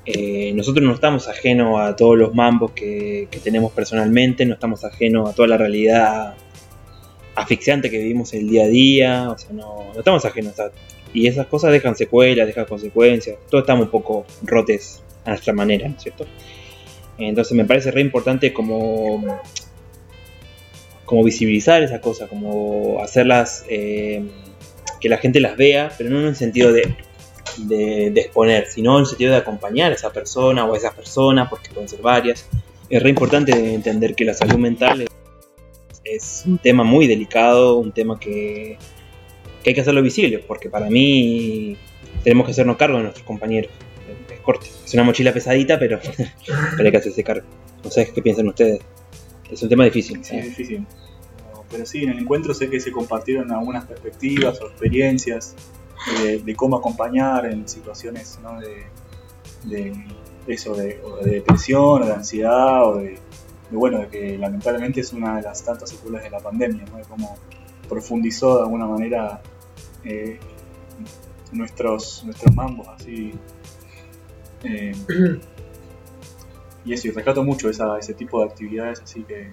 eh, 0.05 0.53
nosotros 0.55 0.84
no 0.84 0.93
estamos 0.95 1.28
ajenos 1.28 1.78
a 1.80 1.95
todos 1.95 2.18
los 2.18 2.34
mambos 2.34 2.72
que, 2.72 3.28
que 3.30 3.38
tenemos 3.38 3.70
personalmente, 3.72 4.45
no 4.45 4.55
estamos 4.55 4.84
ajenos 4.84 5.30
a 5.30 5.34
toda 5.34 5.49
la 5.49 5.57
realidad 5.57 6.34
asfixiante 7.35 7.91
que 7.91 7.99
vivimos 7.99 8.33
el 8.35 8.49
día 8.49 8.64
a 8.64 8.68
día, 8.68 9.30
o 9.30 9.39
sea, 9.39 9.53
no, 9.53 9.91
no 9.93 9.99
estamos 9.99 10.24
ajenos 10.24 10.59
a... 10.61 10.70
Y 11.14 11.26
esas 11.26 11.47
cosas 11.47 11.72
dejan 11.72 11.95
secuelas, 11.95 12.47
dejan 12.47 12.64
consecuencias, 12.64 13.37
todos 13.51 13.62
estamos 13.62 13.87
un 13.87 13.91
poco 13.91 14.24
rotes 14.43 15.03
a 15.24 15.30
nuestra 15.30 15.53
manera, 15.53 15.89
¿no 15.89 15.97
es 15.97 16.03
cierto? 16.03 16.26
Entonces 17.18 17.57
me 17.57 17.64
parece 17.64 17.91
re 17.91 18.01
importante 18.01 18.53
como, 18.53 19.41
como 21.05 21.24
visibilizar 21.24 21.83
esas 21.83 22.01
cosas, 22.01 22.28
como 22.28 23.01
hacerlas, 23.03 23.64
eh, 23.68 24.24
que 25.01 25.09
la 25.09 25.18
gente 25.18 25.41
las 25.41 25.57
vea, 25.57 25.91
pero 25.99 26.11
no 26.11 26.20
en 26.20 26.26
un 26.26 26.35
sentido 26.35 26.72
de, 26.72 26.95
de, 27.59 28.20
exponer, 28.20 28.66
sino 28.66 28.97
en 28.97 29.01
el 29.01 29.07
sentido 29.07 29.33
de 29.33 29.39
acompañar 29.39 29.93
a 29.93 29.95
esa 29.95 30.12
persona 30.12 30.64
o 30.64 30.74
a 30.74 30.76
esas 30.76 30.95
personas, 30.95 31.49
porque 31.49 31.70
pueden 31.70 31.89
ser 31.89 32.01
varias. 32.01 32.49
Es 32.89 33.03
re 33.03 33.11
importante 33.11 33.74
entender 33.74 34.14
que 34.14 34.24
la 34.24 34.35
salud 34.35 34.59
mental 34.59 35.07
es 36.05 36.45
un 36.47 36.59
tema 36.59 36.85
muy 36.85 37.07
delicado, 37.07 37.79
un 37.79 37.93
tema 37.93 38.19
que, 38.19 38.79
que 39.63 39.71
hay 39.71 39.75
que 39.75 39.81
hacerlo 39.81 40.03
visible, 40.03 40.39
porque 40.39 40.69
para 40.69 40.91
mí 40.91 41.77
tenemos 42.25 42.47
que 42.47 42.53
hacernos 42.53 42.77
cargo 42.77 42.99
de 42.99 43.05
nuestros 43.05 43.27
compañeros. 43.27 43.71
Es 44.33 44.41
corto, 44.41 44.67
es 44.85 44.95
una 44.95 45.05
mochila 45.05 45.33
pesadita, 45.33 45.79
pero, 45.79 46.01
pero 46.77 46.85
hay 46.85 46.91
que 46.91 46.97
hacerse 46.97 47.23
cargo. 47.23 47.47
No 47.85 47.91
sé 47.91 48.11
qué 48.13 48.23
piensan 48.23 48.49
ustedes. 48.49 48.81
Es 49.51 49.63
un 49.63 49.69
tema 49.69 49.85
difícil. 49.85 50.25
Sí, 50.25 50.37
es 50.37 50.45
difícil. 50.47 50.87
Pero, 51.37 51.65
pero 51.71 51.87
sí, 51.87 52.05
en 52.05 52.11
el 52.11 52.19
encuentro 52.19 52.55
sé 52.55 52.69
que 52.71 52.81
se 52.81 52.91
compartieron 52.91 53.51
algunas 53.53 53.85
perspectivas 53.85 54.61
o 54.61 54.69
experiencias 54.69 55.55
de, 56.23 56.39
de 56.39 56.55
cómo 56.57 56.77
acompañar 56.77 57.47
en 57.47 57.69
situaciones 57.69 58.39
¿no? 58.43 58.61
de, 58.61 58.87
de 59.65 59.93
eso, 60.47 60.75
de, 60.75 61.01
o 61.05 61.19
de 61.19 61.31
depresión 61.31 62.03
o 62.03 62.07
de 62.07 62.13
ansiedad 62.13 62.89
o 62.89 62.97
de, 62.97 63.19
de, 63.73 63.77
bueno, 63.77 63.99
de 63.99 64.09
que 64.09 64.39
lamentablemente 64.39 65.01
es 65.01 65.12
una 65.12 65.37
de 65.37 65.43
las 65.43 65.64
tantas 65.64 65.91
secuelas 65.91 66.23
de 66.23 66.31
la 66.31 66.39
pandemia, 66.39 66.85
¿no? 66.85 66.99
de 66.99 67.05
cómo 67.05 67.37
profundizó 67.89 68.59
de 68.59 68.62
alguna 68.62 68.87
manera 68.87 69.43
eh, 70.05 70.39
nuestros, 71.51 72.23
nuestros 72.25 72.55
mambos 72.55 72.87
así. 72.89 73.33
eh, 74.62 74.93
y 76.85 76.93
eso, 76.93 77.09
y 77.09 77.11
rescato 77.11 77.43
mucho 77.43 77.68
esa, 77.68 77.99
ese 77.99 78.14
tipo 78.14 78.41
de 78.41 78.47
actividades, 78.47 79.01
así 79.01 79.23
que 79.23 79.51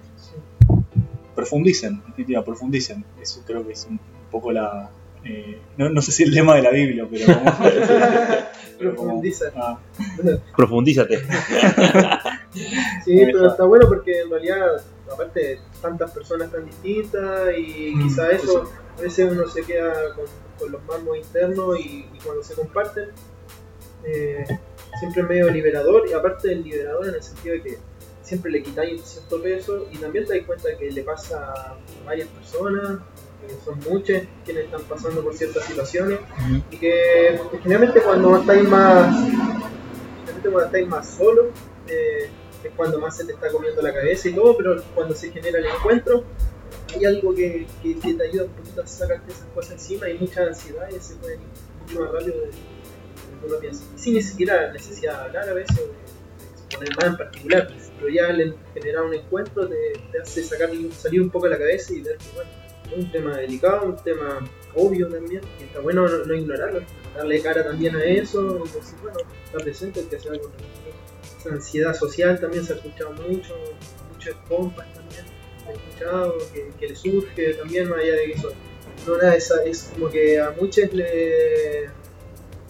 profundicen, 1.34 1.94
en 1.94 2.10
definitiva, 2.10 2.44
profundicen. 2.44 3.04
Eso 3.20 3.42
creo 3.46 3.66
que 3.66 3.72
es 3.72 3.86
un 3.86 3.98
poco 4.30 4.52
la. 4.52 4.90
Eh, 5.24 5.60
no, 5.76 5.88
no 5.90 6.02
sé 6.02 6.12
si 6.12 6.22
el 6.24 6.30
lema 6.32 6.54
de 6.56 6.62
la 6.62 6.70
Biblia, 6.70 7.06
pero. 7.10 7.26
como- 7.26 7.56
pero 8.78 8.96
como- 8.96 9.08
Profundiza. 9.10 9.46
ah, 9.56 9.78
Profundízate. 10.56 11.22
Sí, 13.04 13.22
pero 13.26 13.46
está 13.48 13.64
bueno 13.64 13.86
porque 13.88 14.22
en 14.22 14.30
realidad, 14.30 14.82
aparte, 15.12 15.60
tantas 15.80 16.10
personas 16.10 16.50
tan 16.50 16.66
distintas 16.66 17.56
y 17.56 17.92
Mm, 17.94 18.02
quizá 18.02 18.30
eso, 18.30 18.44
eso. 18.64 18.72
a 18.98 19.02
veces 19.02 19.30
uno 19.32 19.46
se 19.46 19.62
queda 19.62 20.14
con, 20.14 20.24
con 20.58 20.72
los 20.72 20.82
mambos 20.84 21.16
internos 21.16 21.78
y, 21.78 22.06
y 22.12 22.18
cuando 22.24 22.42
se 22.42 22.54
comparten, 22.54 23.10
eh, 24.04 24.44
siempre 24.98 25.22
es 25.22 25.28
medio 25.28 25.50
liberador 25.50 26.08
y 26.08 26.12
aparte 26.12 26.52
es 26.52 26.58
liberador 26.64 27.08
en 27.08 27.14
el 27.14 27.22
sentido 27.22 27.54
de 27.54 27.62
que 27.62 27.78
siempre 28.22 28.50
le 28.50 28.62
quitáis 28.62 29.00
cierto 29.02 29.40
peso 29.42 29.86
y 29.92 29.98
también 29.98 30.26
te 30.26 30.36
das 30.38 30.46
cuenta 30.46 30.68
que 30.78 30.90
le 30.90 31.02
pasa 31.04 31.52
a 31.52 31.76
varias 32.04 32.28
personas, 32.28 32.98
son 33.64 33.78
muchos 33.88 34.22
quienes 34.44 34.64
están 34.64 34.82
pasando 34.82 35.22
por 35.22 35.34
ciertas 35.34 35.64
situaciones 35.64 36.18
y 36.70 36.76
que 36.76 37.40
generalmente 37.62 38.00
cuando 38.00 38.36
estáis 38.38 38.68
más, 38.68 39.14
generalmente 40.18 40.50
cuando 40.50 40.64
estáis 40.66 40.88
más 40.88 41.08
solos, 41.16 41.46
eh, 41.88 42.28
es 42.64 42.70
cuando 42.76 42.98
más 43.00 43.16
se 43.16 43.24
te 43.24 43.32
está 43.32 43.48
comiendo 43.50 43.80
la 43.82 43.92
cabeza 43.92 44.28
y 44.28 44.34
todo, 44.34 44.56
pero 44.56 44.82
cuando 44.94 45.14
se 45.14 45.30
genera 45.30 45.58
el 45.58 45.66
encuentro, 45.66 46.24
hay 46.94 47.04
algo 47.04 47.34
que, 47.34 47.66
que- 47.82 47.98
que 47.98 48.14
te 48.14 48.22
ayuda 48.24 48.44
un 48.44 48.50
poquito 48.50 48.82
a 48.82 48.86
sacarte 48.86 49.32
esas 49.32 49.46
cosas 49.54 49.72
encima 49.72 50.08
y 50.08 50.18
mucha 50.18 50.42
ansiedad 50.42 50.88
y 50.90 51.00
se 51.00 51.14
puede 51.16 51.34
ir 51.34 51.40
mucho 51.86 52.00
más 52.00 52.12
rápido 52.12 52.40
de, 52.40 52.46
lo 52.46 53.40
que 53.40 53.46
uno 53.46 53.56
piensa. 53.60 53.84
Sin 53.96 54.14
ni 54.14 54.22
siquiera 54.22 54.66
la 54.66 54.72
necesidad 54.72 55.18
de 55.18 55.24
hablar 55.26 55.48
a 55.48 55.52
veces 55.54 55.78
o 55.78 55.82
de, 55.82 55.88
de 55.88 56.46
exponer 56.66 56.90
nada 56.98 57.06
en 57.10 57.16
particular, 57.16 57.68
pero 57.98 58.08
ya 58.12 58.26
al 58.28 58.56
generar 58.74 59.02
un 59.04 59.14
encuentro 59.14 59.68
te, 59.68 59.76
te 60.12 60.20
hace 60.20 60.42
sacar, 60.44 60.70
salir 60.98 61.22
un 61.22 61.30
poco 61.30 61.46
de 61.46 61.50
la 61.52 61.58
cabeza 61.58 61.92
y 61.94 62.00
ver 62.02 62.18
que 62.18 62.26
bueno, 62.34 62.50
un 62.96 63.10
tema 63.10 63.36
delicado, 63.36 63.86
un 63.86 63.96
tema 63.96 64.40
obvio 64.74 65.08
también, 65.08 65.42
y 65.58 65.64
está 65.64 65.80
bueno 65.80 66.08
no, 66.08 66.24
no 66.24 66.34
ignorarlo, 66.34 66.82
darle 67.16 67.40
cara 67.42 67.64
también 67.64 67.96
a 67.96 68.04
eso, 68.04 68.62
y 68.64 68.68
decir, 68.68 68.98
bueno, 69.02 69.18
está 69.44 69.58
presente 69.58 70.00
el 70.00 70.08
que 70.08 70.16
hace 70.16 70.28
algo 70.28 70.44
con. 70.44 70.52
Esa 71.38 71.50
ansiedad 71.50 71.94
social 71.94 72.38
también 72.38 72.64
se 72.64 72.74
ha 72.74 72.76
escuchado 72.76 73.12
mucho, 73.12 73.54
muchos 74.12 74.36
compas 74.46 74.92
también 74.92 75.24
he 75.70 75.72
escuchado 75.72 76.38
que, 76.52 76.70
que 76.78 76.88
le 76.88 76.96
surge 76.96 77.54
también, 77.54 77.88
más 77.88 78.00
allá 78.00 78.12
de 78.12 78.32
eso. 78.32 78.52
No, 79.06 79.16
nada, 79.16 79.34
esa, 79.34 79.62
es 79.64 79.90
como 79.94 80.10
que 80.10 80.40
a 80.40 80.50
muchos 80.50 80.92
le 80.92 81.84
he 81.84 81.90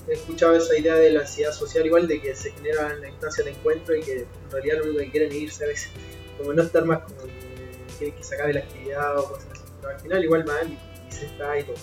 escuchado 0.08 0.56
esa 0.56 0.76
idea 0.78 0.94
de 0.94 1.10
la 1.10 1.20
ansiedad 1.20 1.52
social, 1.52 1.86
igual 1.86 2.06
de 2.06 2.20
que 2.20 2.34
se 2.34 2.52
genera 2.52 2.92
en 2.92 3.00
la 3.00 3.08
instancia 3.08 3.44
de 3.44 3.50
encuentro 3.50 3.94
y 3.96 4.00
que 4.00 4.18
en 4.20 4.50
realidad 4.50 4.78
lo 4.78 4.84
único 4.84 5.00
que 5.00 5.10
quieren 5.10 5.32
es 5.32 5.38
irse 5.38 5.64
a 5.64 5.68
veces, 5.68 5.90
como 6.38 6.52
no 6.52 6.62
estar 6.62 6.84
más 6.84 7.00
como 7.00 7.22
que, 7.98 8.12
que, 8.12 8.22
se 8.22 8.36
la 8.36 8.60
actividad 8.60 9.18
o 9.18 9.28
cosas 9.28 9.46
así. 9.52 9.62
Pero 9.80 9.94
al 9.94 10.00
final, 10.00 10.24
igual 10.24 10.44
mal 10.44 10.68
y, 10.68 10.72
y 11.08 11.12
se 11.12 11.26
está 11.26 11.58
y 11.58 11.64
todo. 11.64 11.76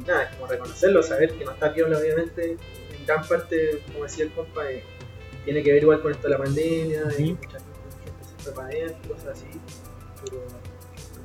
Y 0.00 0.04
nada, 0.04 0.22
es 0.24 0.34
como 0.36 0.46
reconocerlo, 0.46 1.02
saber 1.02 1.32
que 1.32 1.44
no 1.44 1.50
está 1.52 1.72
piola, 1.74 1.98
obviamente, 1.98 2.52
en 2.52 3.06
gran 3.06 3.26
parte, 3.26 3.80
como 3.92 4.04
decía 4.04 4.24
el 4.24 4.32
compa, 4.32 4.70
eh, 4.70 4.82
tiene 5.44 5.62
que 5.62 5.72
ver 5.72 5.82
igual 5.82 6.00
con 6.02 6.12
esto 6.12 6.24
de 6.24 6.30
la 6.30 6.38
pandemia, 6.38 7.04
de 7.04 7.16
que 7.16 7.22
Ujú. 7.22 7.32
mucha 7.32 7.58
gente, 7.58 8.24
se 8.38 8.44
fue 8.44 8.52
para 8.54 8.68
adentro, 8.68 9.14
cosas 9.14 9.28
así 9.38 9.46
pero 10.22 10.46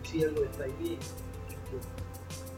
sí 0.10 0.24
algo 0.24 0.44
está 0.46 0.64
ahí 0.64 0.98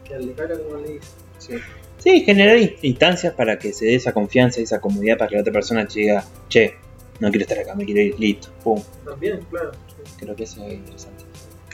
que 0.04 0.14
darle 0.14 0.32
cara 0.34 0.56
como 0.58 0.76
le 0.76 0.92
dice 0.94 1.60
Sí, 1.98 2.20
generar 2.24 2.56
in- 2.56 2.76
instancias 2.82 3.34
para 3.34 3.58
que 3.58 3.72
se 3.72 3.86
dé 3.86 3.96
esa 3.96 4.12
confianza 4.12 4.60
y 4.60 4.62
esa 4.62 4.80
comodidad 4.80 5.18
para 5.18 5.28
que 5.28 5.34
la 5.34 5.40
otra 5.40 5.52
persona 5.52 5.84
diga, 5.84 6.24
che, 6.48 6.76
no 7.18 7.28
quiero 7.30 7.42
estar 7.42 7.58
acá, 7.58 7.74
me 7.74 7.84
quiero 7.84 8.00
ir, 8.00 8.18
listo, 8.20 8.50
pum. 8.62 8.80
también 9.04 9.40
claro 9.50 9.72
Creo 10.16 10.36
que 10.36 10.44
eso 10.44 10.64
es 10.64 10.74
interesante. 10.74 11.24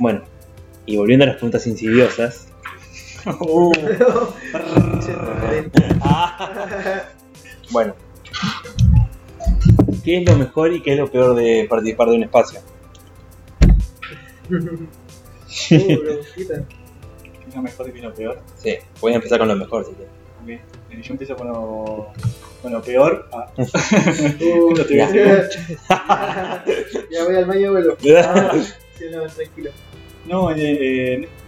Bueno, 0.00 0.24
y 0.86 0.96
volviendo 0.96 1.24
a 1.24 1.28
las 1.28 1.36
preguntas 1.36 1.66
insidiosas. 1.66 2.48
Uh. 3.40 3.72
Bueno, 7.70 7.94
¿qué 10.04 10.18
es 10.18 10.28
lo 10.28 10.36
mejor 10.36 10.72
y 10.74 10.82
qué 10.82 10.92
es 10.92 10.98
lo 10.98 11.10
peor 11.10 11.34
de 11.34 11.66
participar 11.68 12.08
de 12.08 12.16
un 12.16 12.22
espacio? 12.24 12.60
Uh. 14.50 14.86
¿qué 15.68 15.76
es 17.48 17.54
lo 17.54 17.62
mejor 17.62 17.88
y 17.88 17.92
qué 17.92 17.98
es 17.98 18.04
lo 18.04 18.14
peor? 18.14 18.42
Sí, 18.56 18.76
voy 19.00 19.12
a 19.12 19.16
empezar 19.16 19.38
con 19.38 19.48
lo 19.48 19.56
mejor, 19.56 19.86
si 19.86 19.92
quieres. 19.92 20.12
Ok, 20.42 20.48
eh, 20.50 21.00
Yo 21.02 21.12
empiezo 21.12 21.36
con 21.36 21.48
lo, 21.48 22.12
con 22.60 22.72
lo 22.72 22.82
peor. 22.82 23.28
Ah, 23.32 23.50
Uh, 23.56 24.74
No 24.76 24.84
te 24.84 24.94
voy 24.94 25.00
a 25.00 25.06
decir 25.10 25.78
ya 27.10 27.24
voy 27.24 27.36
al 27.36 27.44
baño 27.46 27.60
y 27.60 27.68
vuelvo 27.68 27.96
Ah, 28.22 28.52
sí, 28.98 29.04
no, 29.10 29.26
tranquilo 29.26 29.70
No, 30.26 30.50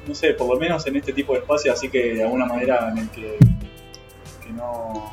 no 0.07 0.15
sé, 0.15 0.35
por 0.35 0.49
lo 0.49 0.61
menos 0.61 0.87
en 0.87 0.97
este 0.97 1.13
tipo 1.13 1.33
de 1.33 1.41
espacios, 1.41 1.75
así 1.75 1.89
que 1.89 2.15
de 2.15 2.23
alguna 2.25 2.47
manera 2.47 2.91
en 2.91 2.99
el 2.99 3.11
que, 3.11 3.37
que 4.45 4.53
no. 4.53 5.13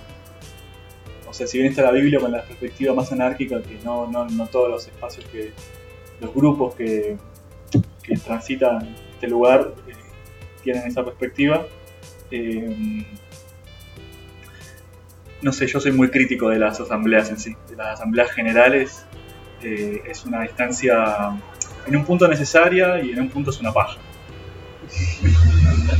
O 1.27 1.33
sea, 1.33 1.47
si 1.47 1.57
bien 1.57 1.69
está 1.69 1.81
la 1.81 1.91
Biblia 1.91 2.19
con 2.19 2.31
la 2.31 2.43
perspectiva 2.43 2.93
más 2.93 3.11
anárquica, 3.11 3.61
que 3.61 3.79
no, 3.83 4.07
no, 4.07 4.25
no 4.29 4.47
todos 4.47 4.69
los 4.69 4.87
espacios 4.87 5.25
que. 5.27 5.51
los 6.21 6.33
grupos 6.33 6.75
que, 6.75 7.17
que 8.03 8.17
transitan 8.17 8.95
este 9.13 9.27
lugar 9.27 9.73
eh, 9.87 9.93
tienen 10.63 10.87
esa 10.87 11.03
perspectiva. 11.03 11.65
eh, 12.31 13.05
no 15.41 15.51
sé, 15.51 15.67
yo 15.67 15.79
soy 15.79 15.91
muy 15.91 16.09
crítico 16.09 16.49
de 16.49 16.57
las 16.59 16.79
asambleas 16.79 17.29
en 17.29 17.37
sí, 17.39 17.55
de 17.69 17.75
las 17.75 17.99
asambleas 17.99 18.31
generales. 18.31 19.05
eh, 19.61 20.01
es 20.07 20.25
una 20.25 20.41
distancia 20.41 21.37
en 21.87 21.95
un 21.95 22.05
punto 22.05 22.27
necesaria 22.27 23.01
y 23.01 23.11
en 23.11 23.21
un 23.21 23.29
punto 23.29 23.49
es 23.51 23.59
una 23.59 23.71
paja. 23.73 23.99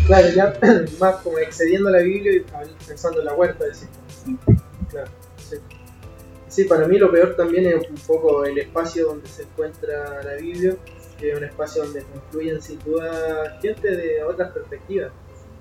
claro 0.05 0.27
ya 0.35 0.53
más 0.99 1.15
como 1.17 1.39
excediendo 1.39 1.89
la 1.89 1.99
Biblia 1.99 2.33
y 2.33 2.45
pensando 2.87 3.19
en 3.19 3.25
la 3.25 3.33
huerta 3.33 3.65
decís. 3.65 3.87
claro 4.89 5.09
sí. 5.37 5.57
sí 6.47 6.63
para 6.65 6.87
mí 6.87 6.97
lo 6.97 7.11
peor 7.11 7.35
también 7.35 7.65
es 7.65 7.89
un 7.89 7.95
poco 8.07 8.45
el 8.45 8.57
espacio 8.57 9.07
donde 9.07 9.27
se 9.27 9.43
encuentra 9.43 10.23
la 10.23 10.35
Biblia 10.35 10.75
que 11.19 11.31
es 11.31 11.37
un 11.37 11.43
espacio 11.43 11.83
donde 11.83 12.03
confluyen 12.03 12.61
sin 12.61 12.79
duda 12.79 13.57
gente 13.61 13.95
de 13.95 14.23
otras 14.23 14.51
perspectivas 14.51 15.11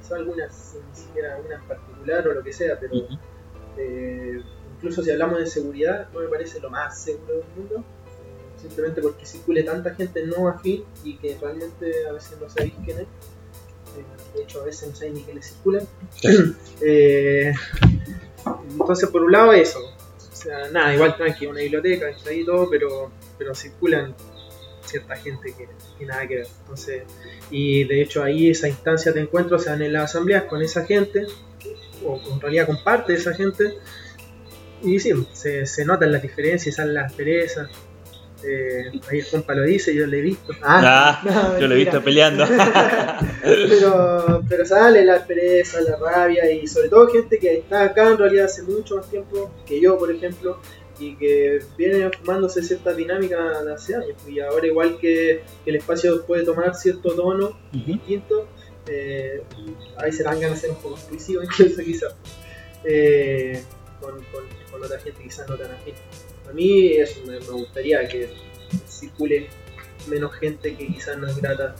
quizá 0.00 0.16
algunas 0.16 0.74
ni 0.90 1.00
siquiera 1.00 1.38
una 1.44 1.56
en 1.56 1.62
particular 1.62 2.28
o 2.28 2.34
lo 2.34 2.42
que 2.42 2.52
sea 2.52 2.78
pero 2.78 2.94
Eh, 3.78 4.42
incluso 4.76 5.02
si 5.02 5.10
hablamos 5.10 5.38
de 5.38 5.46
seguridad, 5.46 6.08
no 6.12 6.20
me 6.20 6.28
parece 6.28 6.60
lo 6.60 6.68
más 6.70 7.02
seguro 7.02 7.36
del 7.36 7.44
mundo, 7.56 7.84
simplemente 8.62 9.02
porque 9.02 9.26
circule 9.26 9.62
tanta 9.62 9.94
gente 9.94 10.24
no 10.26 10.48
afín 10.48 10.84
y 11.04 11.16
que 11.16 11.36
realmente 11.40 12.06
a 12.08 12.12
veces 12.12 12.38
no 12.40 12.48
sabéis 12.48 12.74
quién 12.84 13.00
es. 13.00 13.04
Eh, 13.04 14.04
de 14.34 14.42
hecho, 14.42 14.62
a 14.62 14.64
veces 14.64 14.88
no 14.88 14.94
sabéis 14.94 15.14
ni 15.14 15.22
quiénes 15.22 15.46
circulan. 15.46 15.86
Eh, 16.84 17.52
entonces, 18.72 19.08
por 19.08 19.22
un 19.22 19.30
lado, 19.30 19.52
eso. 19.52 19.78
O 19.78 20.34
sea, 20.34 20.68
nada, 20.70 20.92
igual 20.92 21.16
tranqui, 21.16 21.46
una 21.46 21.60
biblioteca, 21.60 22.08
está 22.08 22.30
ahí 22.30 22.44
todo, 22.44 22.68
pero, 22.68 23.12
pero 23.38 23.54
circulan 23.54 24.16
cierta 24.84 25.14
gente 25.14 25.54
que, 25.56 25.68
que 25.96 26.06
nada 26.06 26.26
que 26.26 26.36
ver. 26.36 26.48
Entonces, 26.62 27.04
y 27.50 27.84
de 27.84 28.02
hecho, 28.02 28.24
ahí 28.24 28.50
esa 28.50 28.68
instancia 28.68 29.12
de 29.12 29.20
encuentro 29.20 29.58
se 29.60 29.70
dan 29.70 29.82
en 29.82 29.92
las 29.92 30.10
asambleas 30.10 30.44
con 30.44 30.60
esa 30.60 30.84
gente 30.84 31.26
o 32.04 32.20
en 32.32 32.40
realidad 32.40 32.66
con 32.66 32.82
parte 32.82 33.12
de 33.12 33.18
esa 33.18 33.32
gente. 33.34 33.78
Y 34.82 34.98
sí, 34.98 35.12
se, 35.32 35.66
se 35.66 35.84
notan 35.84 36.10
las 36.10 36.22
diferencias, 36.22 36.74
salen 36.74 36.94
las 36.94 37.12
perezas. 37.12 37.70
Eh, 38.44 38.90
ahí 39.10 39.20
el 39.20 39.26
compa 39.26 39.54
lo 39.54 39.62
dice, 39.62 39.94
yo 39.94 40.06
lo 40.06 40.16
he 40.16 40.20
visto. 40.20 40.52
Ah, 40.62 41.20
no, 41.24 41.60
yo 41.60 41.68
lo 41.68 41.74
he 41.74 41.78
visto 41.78 42.02
peleando. 42.02 42.44
pero, 43.42 44.42
pero 44.48 44.66
sale 44.66 45.04
la 45.04 45.24
pereza, 45.24 45.80
la 45.80 45.96
rabia 45.96 46.50
y 46.50 46.66
sobre 46.66 46.88
todo 46.88 47.08
gente 47.08 47.38
que 47.38 47.58
está 47.58 47.84
acá 47.84 48.08
en 48.10 48.18
realidad 48.18 48.46
hace 48.46 48.62
mucho 48.62 48.96
más 48.96 49.08
tiempo 49.08 49.50
que 49.64 49.80
yo, 49.80 49.96
por 49.96 50.10
ejemplo, 50.10 50.58
y 50.98 51.16
que 51.16 51.60
viene 51.76 52.10
formándose 52.10 52.62
ciertas 52.62 52.96
dinámicas 52.96 53.64
de 53.64 53.72
hace 53.72 53.94
años. 53.94 54.16
Y 54.26 54.40
ahora 54.40 54.66
igual 54.66 54.98
que, 54.98 55.42
que 55.64 55.70
el 55.70 55.76
espacio 55.76 56.24
puede 56.24 56.44
tomar 56.44 56.74
cierto 56.74 57.14
tono 57.14 57.58
distinto, 57.72 58.48
eh, 58.86 59.42
a 59.96 60.04
veces 60.04 60.24
dan 60.24 60.40
ganas 60.40 60.60
de 60.60 60.68
ser 60.68 60.70
un 60.70 60.82
poco 60.82 60.98
incluso 61.10 61.82
quizás. 61.82 62.14
Eh, 62.84 63.62
con, 64.00 64.14
con, 64.32 64.44
con 64.70 64.82
otra 64.82 64.98
gente 64.98 65.22
quizás 65.22 65.48
no 65.48 65.56
tan 65.56 65.70
afín. 65.70 65.94
A 66.48 66.52
mí 66.52 66.92
eso 66.94 67.20
me, 67.26 67.38
me 67.40 67.50
gustaría 67.50 68.06
que 68.08 68.30
circule 68.86 69.48
menos 70.08 70.32
gente 70.34 70.74
que 70.74 70.86
quizás 70.86 71.18
no 71.18 71.26
es 71.26 71.36
grata 71.40 71.74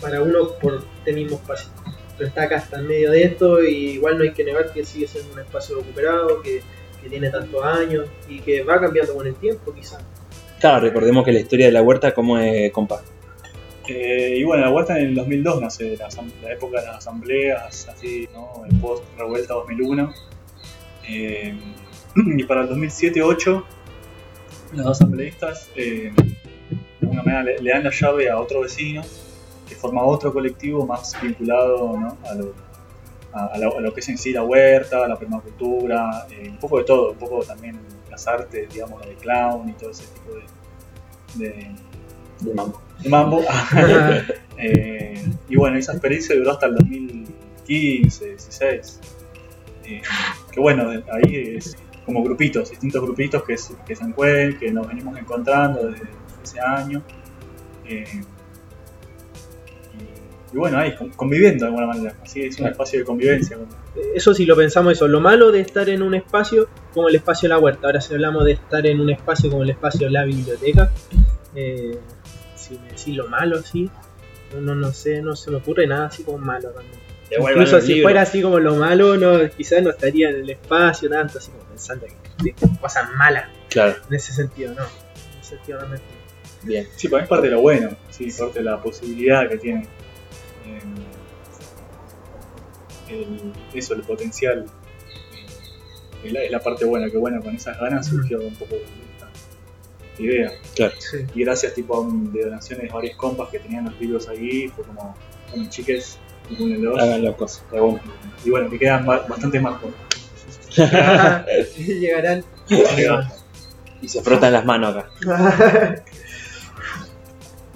para 0.00 0.22
uno 0.22 0.52
por 0.60 0.82
este 0.98 1.12
mismo 1.12 1.36
espacio. 1.36 1.70
Pero 2.16 2.28
está 2.28 2.44
acá, 2.44 2.56
está 2.56 2.78
en 2.78 2.86
medio 2.86 3.10
de 3.10 3.24
esto 3.24 3.62
y 3.62 3.90
igual 3.92 4.18
no 4.18 4.24
hay 4.24 4.32
que 4.32 4.44
negar 4.44 4.72
que 4.72 4.84
sigue 4.84 5.06
siendo 5.06 5.32
un 5.32 5.40
espacio 5.40 5.76
recuperado, 5.76 6.42
que, 6.42 6.62
que 7.02 7.08
tiene 7.08 7.30
tantos 7.30 7.64
años 7.64 8.06
y 8.28 8.40
que 8.40 8.62
va 8.62 8.80
cambiando 8.80 9.14
con 9.14 9.26
el 9.26 9.34
tiempo 9.34 9.72
quizás. 9.74 10.02
Claro, 10.60 10.80
recordemos 10.80 11.24
que 11.24 11.32
la 11.32 11.40
historia 11.40 11.66
de 11.66 11.72
la 11.72 11.82
huerta, 11.82 12.14
¿cómo 12.14 12.38
es, 12.38 12.72
compa? 12.72 13.02
Eh, 13.86 14.36
y 14.38 14.44
bueno, 14.44 14.64
la 14.64 14.70
vuelta 14.70 14.98
en 14.98 15.08
el 15.08 15.14
2002 15.14 15.60
nace 15.60 15.96
la, 15.96 16.08
la 16.42 16.52
época 16.52 16.80
de 16.80 16.86
las 16.86 16.96
asambleas, 16.96 17.88
así, 17.88 18.28
¿no? 18.32 18.64
El 18.64 18.78
post 18.78 19.04
revuelta 19.18 19.54
2001. 19.54 20.14
Eh, 21.06 21.54
y 22.16 22.44
para 22.44 22.62
el 22.62 22.68
2007-2008, 22.70 23.64
los 24.72 24.84
dos 24.84 25.00
asambleístas 25.00 25.70
eh, 25.76 26.12
de 26.16 27.06
alguna 27.06 27.22
manera 27.22 27.42
le, 27.42 27.58
le 27.58 27.70
dan 27.70 27.84
la 27.84 27.90
llave 27.90 28.30
a 28.30 28.38
otro 28.38 28.60
vecino 28.62 29.02
que 29.68 29.74
forma 29.74 30.02
otro 30.02 30.32
colectivo 30.32 30.86
más 30.86 31.16
vinculado 31.22 31.96
¿no? 31.98 32.18
a, 32.28 32.34
lo, 32.34 32.54
a, 33.32 33.46
a 33.46 33.58
lo, 33.58 33.78
a 33.78 33.80
lo 33.80 33.94
que 33.94 34.00
es 34.00 34.08
en 34.08 34.18
sí 34.18 34.32
la 34.32 34.42
huerta, 34.42 35.06
la 35.08 35.16
permacultura, 35.18 36.26
eh, 36.30 36.48
un 36.50 36.58
poco 36.58 36.78
de 36.78 36.84
todo, 36.84 37.12
un 37.12 37.18
poco 37.18 37.44
también 37.44 37.78
las 38.10 38.26
artes, 38.26 38.72
digamos, 38.72 39.00
la 39.00 39.06
de 39.06 39.14
clown 39.14 39.68
y 39.68 39.72
todo 39.72 39.90
ese 39.90 40.04
tipo 40.06 40.34
de, 41.36 41.46
de, 41.46 41.70
De 42.40 42.54
mambo. 42.54 42.80
de 43.00 43.08
mambo. 43.08 43.42
Eh, 44.56 45.20
y 45.48 45.56
bueno, 45.56 45.76
esa 45.76 45.90
experiencia 45.90 46.36
duró 46.36 46.52
hasta 46.52 46.66
el 46.66 46.76
2015, 46.76 48.24
16. 48.24 49.00
Eh, 49.84 50.00
que 50.52 50.60
bueno, 50.60 50.88
ahí 51.10 51.56
es 51.56 51.76
como 52.04 52.22
grupitos, 52.22 52.70
distintos 52.70 53.02
grupitos 53.02 53.42
que, 53.44 53.56
se- 53.56 53.74
que 53.86 53.96
se 53.96 54.04
encuentran, 54.04 54.58
que 54.58 54.70
nos 54.72 54.86
venimos 54.86 55.18
encontrando 55.18 55.88
desde 55.90 56.06
ese 56.42 56.60
año. 56.60 57.02
Eh, 57.86 58.04
y, 60.52 60.54
y 60.54 60.58
bueno, 60.58 60.78
ahí 60.78 60.94
con- 60.96 61.10
conviviendo 61.10 61.64
de 61.64 61.68
alguna 61.68 61.86
manera. 61.86 62.14
Así 62.22 62.42
es 62.42 62.58
un 62.60 62.66
espacio 62.66 63.00
de 63.00 63.04
convivencia. 63.04 63.58
Eso 64.14 64.34
si 64.34 64.44
lo 64.46 64.56
pensamos 64.56 64.92
eso, 64.92 65.08
lo 65.08 65.20
malo 65.20 65.50
de 65.52 65.60
estar 65.60 65.88
en 65.88 66.02
un 66.02 66.14
espacio 66.14 66.68
como 66.92 67.08
el 67.08 67.14
espacio 67.16 67.48
La 67.48 67.58
Huerta, 67.58 67.86
ahora 67.86 68.00
si 68.00 68.12
hablamos 68.14 68.44
de 68.44 68.52
estar 68.52 68.86
en 68.86 69.00
un 69.00 69.10
espacio 69.10 69.50
como 69.50 69.62
el 69.62 69.70
espacio 69.70 70.08
La 70.10 70.24
Biblioteca, 70.24 70.90
eh, 71.54 71.98
si 72.56 72.78
me 72.78 72.88
decís 72.90 73.16
lo 73.16 73.28
malo 73.28 73.58
así, 73.58 73.90
no, 74.60 74.74
no 74.74 74.92
sé, 74.92 75.20
no 75.22 75.34
se 75.36 75.50
me 75.50 75.56
ocurre 75.58 75.86
nada 75.86 76.06
así 76.06 76.22
como 76.22 76.38
malo 76.38 76.70
realmente. 76.72 77.03
Incluso 77.30 77.80
si 77.80 77.88
libros. 77.88 78.02
fuera 78.04 78.22
así 78.22 78.42
como 78.42 78.58
lo 78.60 78.76
malo, 78.76 79.16
no, 79.16 79.48
quizás 79.50 79.82
no 79.82 79.90
estaría 79.90 80.28
en 80.30 80.36
el 80.36 80.50
espacio 80.50 81.08
tanto, 81.08 81.38
así 81.38 81.50
como 81.50 81.64
pensando 81.64 82.06
que 82.42 82.54
cosas 82.80 83.10
malas 83.16 83.48
Claro, 83.70 83.96
en 84.08 84.14
ese 84.14 84.32
sentido, 84.32 84.74
no. 84.74 84.82
En 84.82 85.40
ese 85.40 85.56
sentido 85.56 85.78
realmente. 85.78 86.04
bien. 86.62 86.86
Sí, 86.96 87.08
para 87.08 87.22
mí 87.22 87.24
es 87.24 87.28
parte 87.30 87.46
de 87.48 87.52
lo 87.54 87.60
bueno, 87.62 87.90
sí, 88.10 88.30
parte 88.30 88.58
de 88.60 88.64
la 88.64 88.80
posibilidad 88.80 89.48
que 89.48 89.56
tiene. 89.58 89.82
eh, 90.66 90.80
el- 93.08 93.52
eso, 93.74 93.94
el 93.94 94.02
potencial. 94.02 94.64
eh, 94.66 96.26
Es 96.26 96.32
la, 96.32 96.42
es 96.42 96.50
la 96.50 96.60
parte 96.60 96.84
buena, 96.84 97.10
que 97.10 97.16
bueno, 97.18 97.42
con 97.42 97.54
esas 97.54 97.78
ganas 97.78 98.06
surgió 98.06 98.40
un 98.40 98.54
poco 98.54 98.76
esta 98.76 99.28
idea. 100.22 100.52
Claro. 100.74 100.94
Sí. 100.98 101.18
Y 101.34 101.44
gracias 101.44 101.74
tipo 101.74 101.96
a 101.96 102.00
un, 102.00 102.32
de 102.32 102.44
donaciones 102.44 102.86
de 102.88 102.92
varios 102.94 103.16
compas 103.16 103.48
que 103.50 103.58
tenían 103.58 103.84
los 103.86 104.00
libros 104.00 104.28
ahí, 104.28 104.68
fue 104.68 104.84
como, 104.84 105.14
bueno 105.50 105.68
chiques, 105.68 106.18
acumúlenlos. 106.44 107.00
Hagan 107.02 107.24
las 107.24 107.34
cosas. 107.36 107.62
Bueno. 107.70 108.00
Y 108.44 108.50
bueno, 108.50 108.70
que 108.70 108.78
quedan 108.78 109.06
ba- 109.06 109.24
bastante 109.28 109.60
más 109.60 109.80
por. 109.80 109.90
Llegarán. 111.76 112.44
Y 114.00 114.08
se 114.08 114.22
frotan 114.22 114.52
las 114.52 114.64
manos 114.64 114.96
acá. 114.96 116.02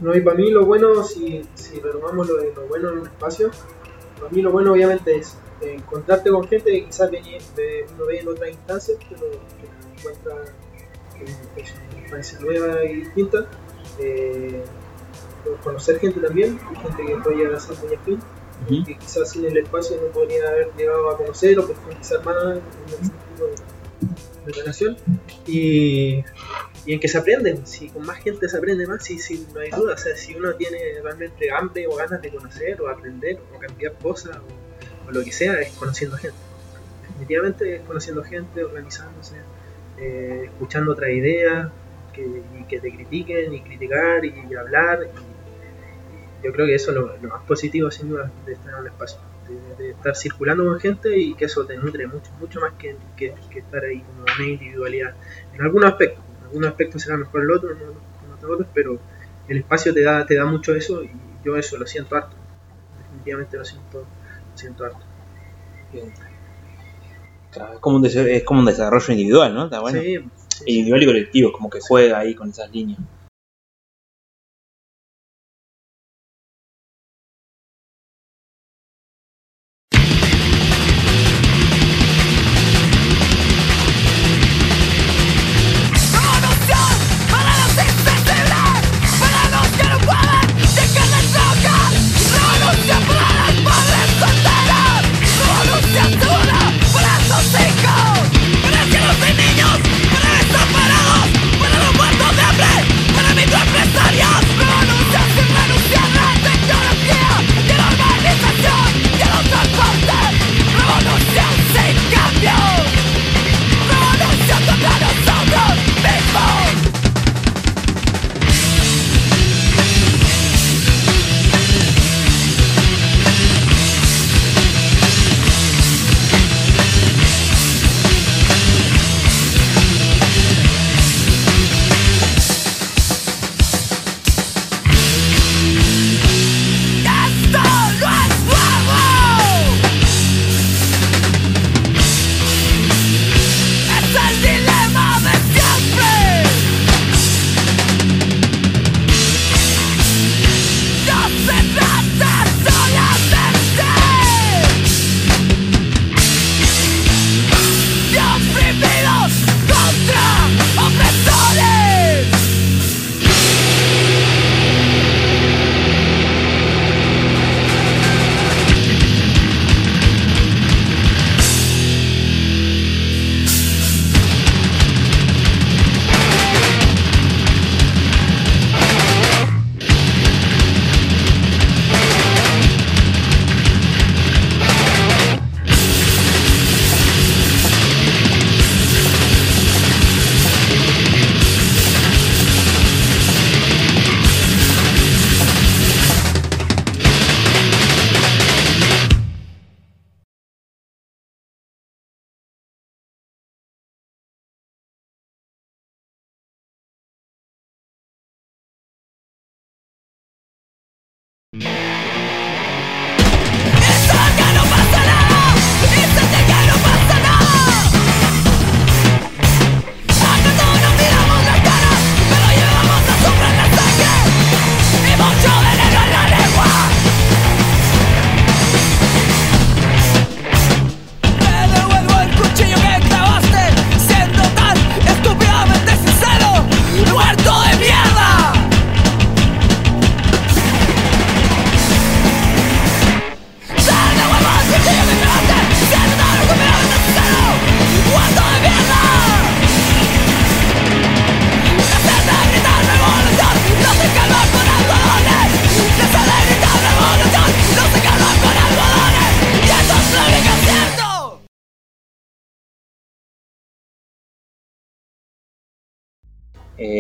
No, 0.01 0.15
y 0.15 0.21
para 0.21 0.37
mí 0.37 0.49
lo 0.53 0.65
bueno, 0.65 1.03
si, 1.03 1.43
si 1.55 1.81
retomamos 1.81 2.29
lo 2.29 2.37
de 2.37 2.53
lo 2.55 2.69
bueno 2.69 2.91
en 2.91 2.99
un 3.01 3.07
espacio, 3.09 3.51
para 4.17 4.31
mí 4.31 4.43
lo 4.43 4.53
bueno 4.53 4.71
obviamente 4.73 5.17
es 5.17 5.37
eh, 5.61 5.75
encontrarte 5.75 6.31
con 6.31 6.47
gente 6.47 6.71
que 6.71 6.85
quizás 6.85 7.11
veni- 7.11 7.39
ve- 7.57 7.85
uno 7.97 8.07
ve 8.07 8.21
en 8.21 8.29
otras 8.29 8.49
instancias, 8.51 8.97
pero 9.09 9.23
que 9.33 9.99
encuentra 9.99 10.35
que 11.17 11.61
es 11.61 11.75
una 11.91 12.01
instancia 12.01 12.39
nueva 12.39 12.85
y 12.85 12.95
distinta. 12.95 13.47
Eh, 13.99 14.63
conocer 15.65 15.99
gente 15.99 16.21
también, 16.21 16.61
gente 16.61 17.05
que 17.05 17.17
puede 17.17 17.37
llegar 17.39 17.55
a 17.55 17.61
ser 17.61 17.77
muy 17.85 17.93
afín, 17.97 18.21
Que 18.67 18.99
quizás 18.99 19.31
sin 19.31 19.45
el 19.45 19.57
espacio 19.57 19.97
no 19.97 20.09
podría 20.13 20.49
haber 20.49 20.71
llegado 20.77 21.11
a 21.11 21.17
conocer 21.17 21.59
o 21.59 21.67
profundizar 21.67 22.25
más 22.25 22.37
en 22.45 22.63
el 22.87 22.91
sentido 22.91 23.47
de, 23.47 24.47
de 24.47 24.53
relación. 24.53 24.97
Y, 25.47 26.25
y 26.85 26.93
en 26.95 27.01
que 27.01 27.09
se 27.09 27.19
aprenden, 27.19 27.67
si 27.67 27.89
con 27.89 28.05
más 28.05 28.19
gente 28.19 28.49
se 28.49 28.57
aprende 28.57 28.87
más, 28.87 29.05
sí, 29.05 29.19
sí, 29.19 29.47
no 29.55 29.61
hay 29.61 29.71
duda, 29.71 29.95
o 29.95 29.99
sea, 29.99 30.17
si 30.17 30.35
uno 30.35 30.55
tiene 30.55 30.79
realmente 31.03 31.51
hambre 31.51 31.87
o 31.87 31.95
ganas 31.97 32.23
de 32.23 32.31
conocer 32.31 32.81
o 32.81 32.89
aprender 32.89 33.39
o 33.55 33.59
cambiar 33.59 33.93
cosas 33.95 34.37
o, 34.37 35.09
o 35.09 35.13
lo 35.13 35.23
que 35.23 35.33
sea, 35.33 35.61
es 35.61 35.73
conociendo 35.73 36.17
gente. 36.17 36.39
Definitivamente 37.03 37.77
es 37.77 37.83
conociendo 37.83 38.23
gente, 38.23 38.65
organizándose, 38.65 39.37
eh, 39.99 40.43
escuchando 40.45 40.93
otras 40.93 41.11
ideas 41.11 41.69
que, 42.13 42.43
y 42.59 42.65
que 42.65 42.81
te 42.81 42.91
critiquen 42.95 43.53
y 43.53 43.61
criticar 43.61 44.25
y, 44.25 44.55
hablar. 44.55 45.01
y 45.05 45.28
yo 46.43 46.53
creo 46.53 46.67
que 46.67 46.75
eso 46.75 46.91
es 46.91 46.97
lo, 46.97 47.17
lo 47.17 47.29
más 47.29 47.43
positivo 47.47 47.91
sin 47.91 48.09
duda 48.09 48.31
de 48.45 48.53
estar 48.53 48.73
en 48.75 48.81
un 48.81 48.87
espacio. 48.87 49.21
De, 49.47 49.75
de 49.77 49.91
estar 49.91 50.15
circulando 50.15 50.65
con 50.65 50.79
gente 50.79 51.19
y 51.19 51.35
que 51.35 51.47
eso 51.47 51.65
te 51.65 51.77
nutre 51.77 52.07
mucho, 52.07 52.31
mucho 52.39 52.61
más 52.61 52.75
que, 52.79 52.97
que- 53.17 53.35
que 53.51 53.59
estar 53.61 53.83
ahí 53.85 54.03
como 54.03 54.23
una 54.23 54.47
individualidad. 54.47 55.15
En 55.55 55.63
algunos 55.63 55.91
aspectos, 55.91 56.23
en 56.39 56.45
algunos 56.45 56.69
aspectos 56.71 57.03
será 57.03 57.17
mejor 57.17 57.43
el 57.43 57.51
otro, 57.51 57.71
en 57.73 57.77
otros- 57.83 58.03
en 58.25 58.33
otros 58.33 58.67
pero 58.75 59.01
el 59.49 59.59
espacio 59.59 59.95
te 59.95 60.03
da, 60.03 60.27
te 60.27 60.35
da 60.37 60.45
mucho 60.45 60.75
eso 60.75 61.03
y 61.03 61.11
yo 61.43 61.57
eso 61.57 61.79
lo 61.79 61.87
siento 61.87 62.15
harto. 62.17 62.37
Definitivamente 62.99 63.57
lo 63.57 63.65
siento, 63.65 64.01
lo 64.01 64.57
siento 64.59 64.85
harto. 64.85 65.07
Claro, 67.51 67.75
Es 67.75 67.81
como, 67.81 67.97
un 67.97 68.07
es 68.07 68.45
como 68.45 68.61
un 68.61 68.67
desarrollo 68.67 69.13
individual, 69.13 69.55
¿no? 69.55 69.65
Está 69.65 69.81
bueno. 69.81 70.01
Sí, 70.01 70.19
sí, 70.49 70.65
Individual 70.67 71.03
y 71.03 71.07
colectivo, 71.07 71.53
como 71.53 71.71
que 71.71 71.79
juega 71.81 72.19
ahí 72.19 72.35
con 72.35 72.51
esas 72.51 72.71
líneas. 72.71 72.99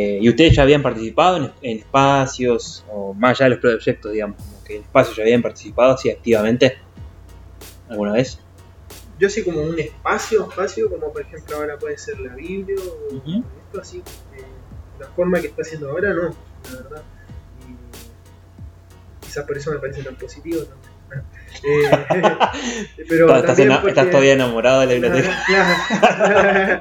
Eh, 0.01 0.19
¿Y 0.23 0.29
ustedes 0.29 0.55
ya 0.55 0.63
habían 0.63 0.83
participado 0.83 1.37
en, 1.39 1.53
en 1.63 1.79
espacios, 1.79 2.85
o 2.89 3.13
más 3.15 3.33
allá 3.33 3.47
de 3.47 3.51
los 3.51 3.59
proyectos, 3.59 4.13
digamos, 4.13 4.37
como 4.37 4.65
que 4.65 4.77
en 4.77 4.83
espacios 4.83 5.17
ya 5.17 5.23
habían 5.25 5.43
participado 5.43 5.95
así 5.95 6.09
activamente? 6.11 6.79
¿Alguna 7.89 8.13
vez? 8.13 8.39
Yo 9.19 9.29
sí 9.29 9.43
como 9.43 9.61
un 9.63 9.79
espacio, 9.79 10.49
espacio, 10.49 10.89
como 10.89 11.13
por 11.13 11.23
ejemplo 11.23 11.57
ahora 11.57 11.77
puede 11.77 11.99
ser 11.99 12.21
la 12.21 12.35
Biblia 12.37 12.77
o 12.79 13.17
esto 13.17 13.81
así. 13.81 13.99
eh, 14.37 14.45
la 15.01 15.07
forma 15.09 15.41
que 15.41 15.49
está 15.49 15.63
haciendo 15.63 15.91
ahora 15.91 16.13
no, 16.15 16.23
la 16.23 16.83
verdad. 16.83 17.03
Y 17.67 19.25
quizás 19.25 19.45
por 19.45 19.57
eso 19.57 19.73
me 19.73 19.79
parece 19.79 20.03
tan 20.05 20.15
positivo. 20.17 20.63
Eh, 21.65 21.91
pero 23.09 23.35
Estás- 23.35 23.81
porque- 23.81 23.93
todavía 24.11 24.33
enamorado 24.35 24.81
de 24.81 24.87
la 24.87 24.93
biblioteca. 24.93 25.43
Claro, 25.47 26.81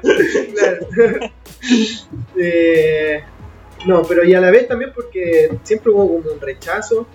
claro. 0.54 1.30
Eh, 2.36 3.22
no, 3.86 4.02
pero 4.04 4.24
y 4.24 4.32
a 4.34 4.40
la 4.40 4.50
vez 4.50 4.68
también 4.68 4.92
porque 4.94 5.50
siempre 5.64 5.90
hubo 5.90 6.06
como 6.20 6.32
un 6.32 6.40
rechazo 6.40 7.06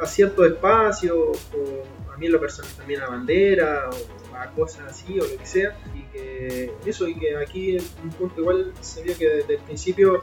a 0.00 0.06
ciertos 0.06 0.46
espacios, 0.46 1.16
o 1.54 2.12
a 2.12 2.16
mí 2.18 2.26
en 2.26 2.32
lo 2.32 2.40
personal 2.40 2.70
también 2.76 3.00
a 3.02 3.08
bandera, 3.08 3.88
o 3.90 4.36
a 4.36 4.46
cosas 4.50 4.90
así, 4.90 5.18
o 5.20 5.24
lo 5.24 5.36
que 5.38 5.46
sea, 5.46 5.76
y 5.94 6.02
que 6.12 6.72
eso, 6.86 7.08
y 7.08 7.14
que 7.14 7.36
aquí 7.36 7.76
en 7.76 7.84
un 8.04 8.10
punto 8.10 8.40
igual 8.40 8.72
se 8.80 9.02
vio 9.02 9.16
que 9.16 9.26
desde 9.28 9.54
el 9.54 9.60
principio 9.60 10.22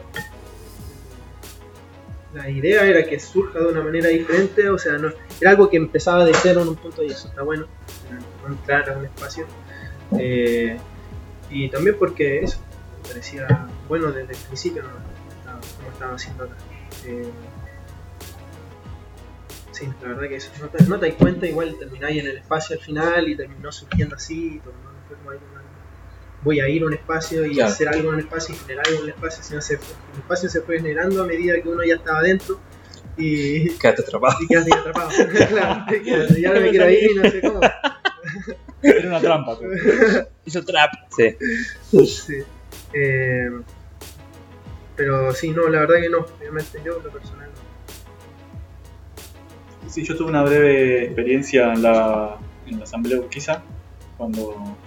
la 2.33 2.49
idea 2.49 2.83
era 2.85 3.03
que 3.05 3.19
surja 3.19 3.59
de 3.59 3.67
una 3.67 3.81
manera 3.81 4.09
diferente, 4.09 4.69
o 4.69 4.77
sea, 4.77 4.93
no, 4.93 5.09
era 5.41 5.51
algo 5.51 5.69
que 5.69 5.77
empezaba 5.77 6.25
de 6.25 6.33
cero 6.33 6.61
en 6.61 6.69
un 6.69 6.75
punto 6.75 7.03
y 7.03 7.07
eso 7.11 7.27
está 7.29 7.41
bueno, 7.43 7.65
no 8.43 8.53
entrar 8.53 8.89
a 8.89 8.97
un 8.97 9.05
espacio. 9.05 9.45
Eh, 10.17 10.77
y 11.49 11.69
también 11.69 11.95
porque 11.97 12.39
eso 12.39 12.59
me 13.01 13.07
parecía 13.09 13.67
bueno 13.87 14.11
desde 14.11 14.33
el 14.33 14.39
principio, 14.39 14.83
no, 14.83 14.89
estaba- 15.37 15.59
como 15.77 15.91
estaba 15.91 16.15
haciendo 16.15 16.43
acá. 16.45 16.55
Eh, 17.05 17.29
sí, 19.71 19.87
la 20.01 20.07
verdad 20.09 20.27
que 20.27 20.35
eso, 20.35 20.51
no 20.61 20.67
te, 20.67 20.83
no 20.85 20.99
te 20.99 21.07
das 21.09 21.15
cuenta, 21.17 21.47
igual 21.47 21.75
termináis 21.79 22.19
en 22.21 22.27
el 22.27 22.37
espacio 22.37 22.75
al 22.77 22.81
final 22.81 23.27
y 23.29 23.35
terminó 23.35 23.71
surgiendo 23.71 24.15
así, 24.15 24.47
y 24.47 24.55
¿no? 24.57 24.63
Como 25.17 25.29
algo, 25.31 25.41
¿no? 25.55 25.59
voy 26.41 26.59
a 26.61 26.69
ir 26.69 26.83
a 26.83 26.85
un 26.85 26.93
espacio 26.93 27.45
y 27.45 27.53
Claro. 27.55 27.71
hacer 27.71 27.89
algo 27.89 28.09
en 28.09 28.15
un 28.15 28.19
espacio 28.21 28.55
y 28.55 28.57
generar 28.59 28.87
algo 28.87 28.99
en 28.99 29.03
el 29.05 29.09
espacio, 29.09 29.43
sino 29.43 29.61
se, 29.61 29.73
el 29.75 29.79
espacio 30.19 30.49
se 30.49 30.61
fue 30.61 30.77
generando 30.77 31.21
a 31.23 31.25
medida 31.25 31.55
que 31.61 31.67
uno 31.67 31.83
ya 31.83 31.95
estaba 31.95 32.21
dentro 32.21 32.59
y, 33.19 33.69
Quedaste 33.77 34.01
atrapado. 34.03 34.37
y 34.41 34.47
quedaste 34.47 34.73
atrapado. 34.73 35.09
claro, 35.49 35.85
ya 36.37 36.53
no 36.53 36.61
me 36.61 36.69
quiero 36.69 36.89
ir 36.89 37.11
y 37.11 37.15
no 37.15 37.23
sé 37.29 37.41
cómo. 37.41 37.59
Era 38.81 39.07
una 39.09 39.19
trampa. 39.19 39.57
pero- 39.59 40.27
Hizo 40.45 40.63
trap. 40.65 40.91
Sí. 41.15 41.35
Sí. 42.05 42.33
Eh, 42.93 43.49
pero 44.95 45.33
sí, 45.33 45.49
no, 45.51 45.67
la 45.69 45.81
verdad 45.81 46.01
que 46.01 46.09
no. 46.09 46.25
Obviamente 46.39 46.81
yo, 46.83 46.99
lo 46.99 47.09
personal, 47.11 47.49
no. 49.83 49.89
Sí, 49.89 50.03
yo 50.03 50.15
tuve 50.15 50.29
una 50.29 50.43
breve 50.43 51.05
experiencia 51.05 51.73
en 51.73 51.81
la, 51.81 52.37
en 52.67 52.77
la 52.79 52.83
asamblea 52.83 53.19
Urquiza, 53.19 53.61
cuando, 54.17 54.77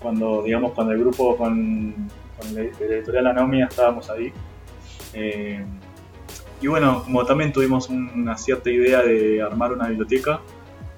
cuando, 0.00 0.42
digamos, 0.42 0.72
cuando 0.72 0.92
el 0.92 1.00
grupo 1.00 1.36
con, 1.36 1.94
con 2.38 2.54
la 2.54 2.62
editorial 2.62 3.26
Anomia 3.28 3.66
estábamos 3.66 4.10
ahí. 4.10 4.32
Eh, 5.14 5.64
y 6.60 6.66
bueno, 6.66 7.02
como 7.04 7.24
también 7.24 7.52
tuvimos 7.52 7.88
una 7.88 8.36
cierta 8.36 8.70
idea 8.70 9.02
de 9.02 9.40
armar 9.42 9.72
una 9.72 9.88
biblioteca, 9.88 10.40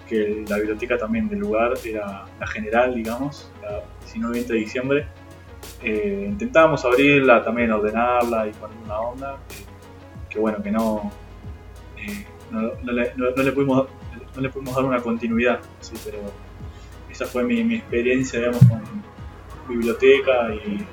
que 0.09 0.45
la 0.49 0.57
biblioteca 0.59 0.99
también 0.99 1.29
del 1.29 1.39
lugar 1.39 1.75
era 1.85 2.25
la 2.39 2.47
general, 2.47 2.95
digamos, 2.95 3.51
la 3.63 3.83
19 4.01 4.35
y 4.37 4.39
20 4.41 4.53
de 4.53 4.59
diciembre. 4.59 5.07
Eh, 5.83 6.27
intentábamos 6.29 6.85
abrirla, 6.85 7.43
también 7.45 7.71
ordenarla 7.73 8.49
y 8.49 8.53
poner 8.53 8.77
una 8.85 8.99
onda, 9.01 9.37
que 10.29 10.39
bueno, 10.39 10.63
que 10.63 10.71
no, 10.71 11.11
eh, 11.97 12.27
no, 12.51 12.61
no 12.83 12.93
le, 12.93 13.13
no- 13.17 13.31
no 13.37 13.43
le 13.43 13.53
pudimos, 13.53 13.87
no 14.35 14.41
le 14.43 14.49
pudimos 14.51 14.75
dar 14.75 14.85
una 14.85 15.01
continuidad, 15.01 15.61
sí, 15.81 15.95
pero 16.05 16.19
esa 17.11 17.27
fue 17.27 17.45
mi, 17.45 17.63
mi 17.65 17.77
experiencia, 17.77 18.39
digamos, 18.41 18.61
con 18.67 18.83
biblioteca 19.69 20.55
y 20.55 20.85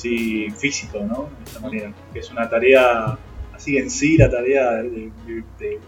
así 0.00 0.50
físico, 0.50 0.98
¿no? 1.00 1.28
De 1.38 1.44
esta 1.44 1.60
manera, 1.60 1.92
que 2.12 2.20
es 2.20 2.30
una 2.30 2.48
tarea, 2.48 3.18
así 3.54 3.76
en 3.76 3.90
sí, 3.90 4.16
la 4.16 4.30
tarea 4.30 4.70
de, 4.82 5.12
de- 5.26 5.44
de 5.58 5.78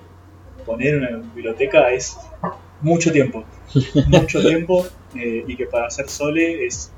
poner 0.67 0.99
una 0.99 1.17
biblioteca 1.35 1.91
es 1.91 2.17
mucho 2.83 3.11
tiempo, 3.11 3.43
mucho 4.09 4.41
tiempo, 4.47 4.87
eh, 5.17 5.45
y 5.49 5.57
que 5.57 5.67
para 5.67 5.87
hacer 5.87 6.09
Sole 6.11 6.67
es 6.67 6.93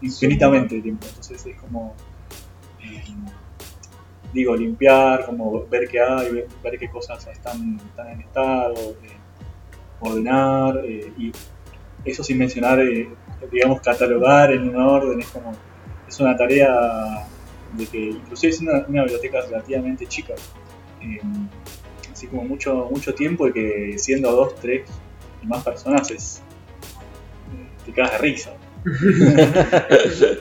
infinitamente 0.00 0.80
tiempo, 0.80 1.06
entonces 1.06 1.44
es 1.44 1.56
como... 1.60 1.94
eh, 2.82 3.04
digo, 4.32 4.56
limpiar, 4.56 5.26
como 5.26 5.66
ver 5.66 5.86
qué 5.88 6.00
hay, 6.00 6.30
ver, 6.32 6.46
ver 6.62 6.78
qué 6.78 6.88
cosas 6.90 7.26
están, 7.26 7.78
están 7.90 8.08
en 8.08 8.20
estado, 8.22 8.74
eh, 9.02 9.16
ordenar, 10.00 10.82
y 10.86 11.30
eso 12.04 12.22
sin 12.24 12.38
mencionar, 12.38 12.78
digamos, 13.52 13.80
catalogar 13.82 14.52
en 14.52 14.68
un 14.70 14.76
orden, 14.76 15.20
es 15.20 15.26
como, 15.28 15.52
es 16.18 16.20
una 16.20 16.36
tarea 16.36 17.26
de 17.74 17.86
que, 17.86 17.98
inclusive 18.10 18.52
es 18.52 18.60
una, 18.60 18.84
una 18.88 19.02
biblioteca 19.02 19.40
relativamente 19.42 20.06
chica, 20.06 20.34
eh, 21.00 21.20
así 22.12 22.26
como 22.26 22.42
mucho, 22.44 22.88
mucho 22.90 23.14
tiempo 23.14 23.46
y 23.48 23.52
que 23.52 23.94
siendo 23.98 24.32
dos, 24.32 24.56
tres 24.56 24.88
y 25.42 25.46
más 25.46 25.62
personas 25.62 26.10
es, 26.10 26.42
eh, 27.54 27.84
te 27.86 27.92
cagas 27.92 28.12
de 28.12 28.18
risa. 28.18 28.52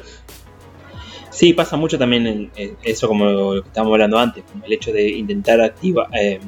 Sí, 1.29 1.53
pasa 1.53 1.77
mucho 1.77 1.99
también 1.99 2.25
en- 2.25 2.51
en 2.55 2.77
eso 2.81 3.07
como 3.07 3.25
lo 3.25 3.61
que 3.61 3.67
estábamos 3.67 3.93
hablando 3.93 4.17
antes, 4.17 4.43
como 4.51 4.65
el 4.65 4.73
hecho 4.73 4.91
de 4.91 5.07
intentar 5.07 5.61
activar, 5.61 6.07
eh, 6.19 6.39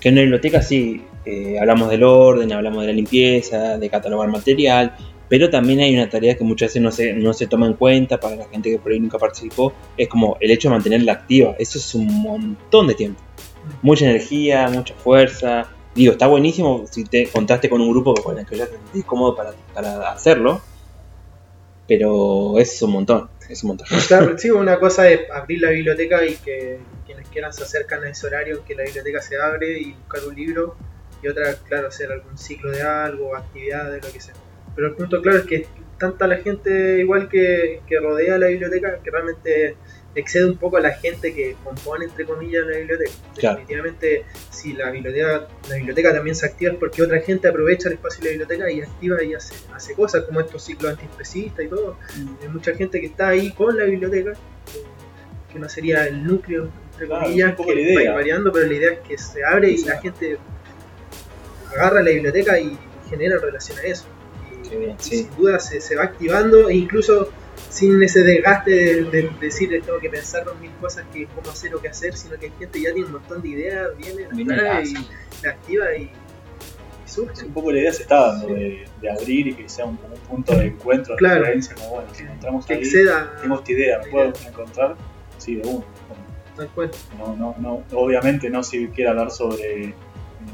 que 0.00 0.08
en 0.08 0.14
una 0.14 0.22
biblioteca 0.22 0.62
sí, 0.62 1.02
eh, 1.24 1.58
hablamos 1.58 1.90
del 1.90 2.04
orden, 2.04 2.52
hablamos 2.52 2.82
de 2.82 2.86
la 2.88 2.92
limpieza, 2.92 3.78
de 3.78 3.90
catalogar 3.90 4.28
material, 4.28 4.94
pero 5.32 5.48
también 5.48 5.80
hay 5.80 5.94
una 5.94 6.10
tarea 6.10 6.36
que 6.36 6.44
muchas 6.44 6.68
veces 6.68 6.82
no 6.82 6.92
se, 6.92 7.14
no 7.14 7.32
se 7.32 7.46
toma 7.46 7.66
en 7.66 7.72
cuenta 7.72 8.20
para 8.20 8.36
la 8.36 8.44
gente 8.48 8.70
que 8.70 8.78
por 8.78 8.92
ahí 8.92 9.00
nunca 9.00 9.16
participó, 9.16 9.72
es 9.96 10.06
como 10.06 10.36
el 10.40 10.50
hecho 10.50 10.68
de 10.68 10.74
mantenerla 10.74 11.14
activa, 11.14 11.56
eso 11.58 11.78
es 11.78 11.94
un 11.94 12.06
montón 12.20 12.86
de 12.86 12.94
tiempo, 12.94 13.18
mucha 13.80 14.04
energía, 14.04 14.68
mucha 14.68 14.92
fuerza, 14.92 15.70
digo, 15.94 16.12
está 16.12 16.26
buenísimo 16.26 16.84
si 16.90 17.04
te 17.04 17.28
contaste 17.28 17.70
con 17.70 17.80
un 17.80 17.90
grupo 17.92 18.12
con 18.12 18.38
el 18.38 18.44
que 18.44 18.58
ya 18.58 18.66
te 18.66 18.72
sentís 18.76 19.06
cómodo 19.06 19.34
para, 19.34 19.54
para 19.72 20.10
hacerlo, 20.10 20.60
pero 21.88 22.58
es 22.58 22.82
un 22.82 22.92
montón, 22.92 23.30
es 23.48 23.62
un 23.62 23.68
montón. 23.68 23.86
Claro, 24.08 24.36
sí, 24.36 24.50
una 24.50 24.78
cosa 24.78 25.08
es 25.08 25.30
abrir 25.30 25.62
la 25.62 25.70
biblioteca 25.70 26.26
y 26.26 26.34
que 26.34 26.78
quienes 27.06 27.26
quieran 27.30 27.54
se 27.54 27.62
acercan 27.62 28.04
a 28.04 28.10
ese 28.10 28.26
horario 28.26 28.62
que 28.66 28.74
la 28.74 28.82
biblioteca 28.84 29.22
se 29.22 29.40
abre 29.40 29.80
y 29.80 29.92
buscar 29.92 30.28
un 30.28 30.34
libro. 30.34 30.76
Y 31.22 31.28
otra, 31.28 31.54
claro, 31.54 31.88
hacer 31.88 32.12
algún 32.12 32.36
ciclo 32.36 32.70
de 32.70 32.82
algo, 32.82 33.34
actividades, 33.34 34.04
lo 34.04 34.12
que 34.12 34.20
sea. 34.20 34.34
Pero 34.74 34.88
el 34.88 34.94
punto 34.94 35.20
claro 35.22 35.38
es 35.38 35.44
que 35.44 35.66
tanta 35.98 36.26
la 36.26 36.38
gente 36.38 36.98
igual 37.00 37.28
que, 37.28 37.80
que 37.86 37.98
rodea 38.00 38.38
la 38.38 38.48
biblioteca 38.48 38.98
que 39.02 39.10
realmente 39.10 39.76
excede 40.14 40.44
un 40.46 40.58
poco 40.58 40.76
a 40.76 40.80
la 40.80 40.90
gente 40.92 41.32
que 41.32 41.56
compone, 41.64 42.04
entre 42.04 42.26
comillas, 42.26 42.66
la 42.66 42.76
biblioteca. 42.76 43.10
Claro. 43.34 43.56
Definitivamente, 43.58 44.24
si 44.50 44.74
la 44.74 44.90
biblioteca, 44.90 45.48
la 45.70 45.76
biblioteca 45.76 46.12
también 46.12 46.36
se 46.36 46.44
activa 46.46 46.72
es 46.72 46.78
porque 46.78 47.02
otra 47.02 47.20
gente 47.20 47.48
aprovecha 47.48 47.88
el 47.88 47.94
espacio 47.94 48.20
de 48.20 48.26
la 48.26 48.30
biblioteca 48.32 48.70
y 48.70 48.80
activa 48.82 49.22
y 49.22 49.32
hace, 49.34 49.54
hace 49.74 49.94
cosas 49.94 50.24
como 50.24 50.40
estos 50.40 50.62
ciclos 50.64 50.92
antiespecistas 50.92 51.64
y 51.64 51.68
todo. 51.68 51.96
Hay 52.42 52.48
mucha 52.48 52.74
gente 52.74 53.00
que 53.00 53.06
está 53.06 53.28
ahí 53.28 53.52
con 53.52 53.76
la 53.76 53.84
biblioteca, 53.84 54.32
que 55.50 55.58
no 55.58 55.68
sería 55.68 56.06
el 56.06 56.24
núcleo, 56.24 56.68
entre 56.92 57.06
Claro, 57.06 57.22
comillas, 57.24 57.54
que 57.56 57.80
idea. 57.80 58.10
va 58.10 58.16
variando, 58.16 58.52
pero 58.52 58.66
la 58.66 58.74
idea 58.74 58.92
es 58.92 58.98
que 59.00 59.16
se 59.18 59.42
abre 59.44 59.70
y 59.70 59.84
la 59.84 59.98
gente 59.98 60.36
agarra 61.70 62.02
la 62.02 62.10
biblioteca 62.10 62.58
y 62.58 62.76
genera 63.08 63.36
en 63.36 63.42
relación 63.42 63.78
a 63.78 63.82
eso. 63.82 64.04
Y, 64.72 64.74
Qué 64.74 64.78
bien, 64.78 64.96
y 64.98 65.02
sí. 65.02 65.16
sin 65.18 65.36
duda 65.36 65.58
se, 65.60 65.80
se 65.80 65.96
va 65.96 66.04
activando 66.04 66.68
e 66.68 66.74
incluso 66.76 67.30
sin 67.68 68.02
ese 68.02 68.22
desgaste 68.22 68.70
de, 68.70 69.02
de 69.04 69.30
decir 69.40 69.68
tengo 69.84 69.98
que 69.98 70.08
pensar 70.10 70.44
dos 70.44 70.58
mil 70.60 70.70
cosas 70.80 71.04
que 71.12 71.26
cómo 71.34 71.50
hacer 71.50 71.74
o 71.74 71.80
qué 71.80 71.88
hacer, 71.88 72.16
sino 72.16 72.36
que 72.38 72.46
hay 72.46 72.52
gente 72.58 72.78
que 72.78 72.84
ya 72.84 72.92
tiene 72.92 73.06
un 73.06 73.12
montón 73.12 73.42
de 73.42 73.48
ideas, 73.48 73.88
viene, 73.96 74.26
Viene 74.32 74.54
y 74.84 74.94
la 75.42 75.50
activa 75.50 75.94
y, 75.96 76.02
y 76.02 76.10
surge. 77.08 77.44
un 77.44 77.52
poco 77.52 77.72
la 77.72 77.80
idea 77.80 77.92
se 77.92 78.02
está 78.02 78.28
dando 78.28 78.48
de, 78.48 78.84
de 79.00 79.10
abrir 79.10 79.48
y 79.48 79.54
que 79.54 79.68
sea 79.68 79.84
un, 79.84 79.98
un 80.10 80.18
punto 80.28 80.54
de 80.56 80.66
encuentro, 80.66 81.14
de 81.14 81.18
Claro. 81.18 81.40
referencia, 81.40 81.74
como 81.74 81.88
bueno, 81.90 82.08
si 82.14 82.22
encontramos 82.22 82.66
Que 82.66 82.74
ahí, 82.74 82.80
exceda 82.80 83.36
tengo 83.42 83.56
esta 83.58 83.72
idea, 83.72 83.98
¿me 84.04 84.10
puedo 84.10 84.32
encontrar? 84.48 84.96
Sí, 85.38 85.56
de 85.56 85.68
uno. 85.68 85.84
tal 86.56 86.68
cual. 86.70 86.90
No, 87.18 87.36
no, 87.36 87.54
no, 87.58 87.82
obviamente 87.98 88.48
no 88.50 88.62
si 88.62 88.86
quiere 88.88 89.10
hablar 89.10 89.30
sobre, 89.30 89.94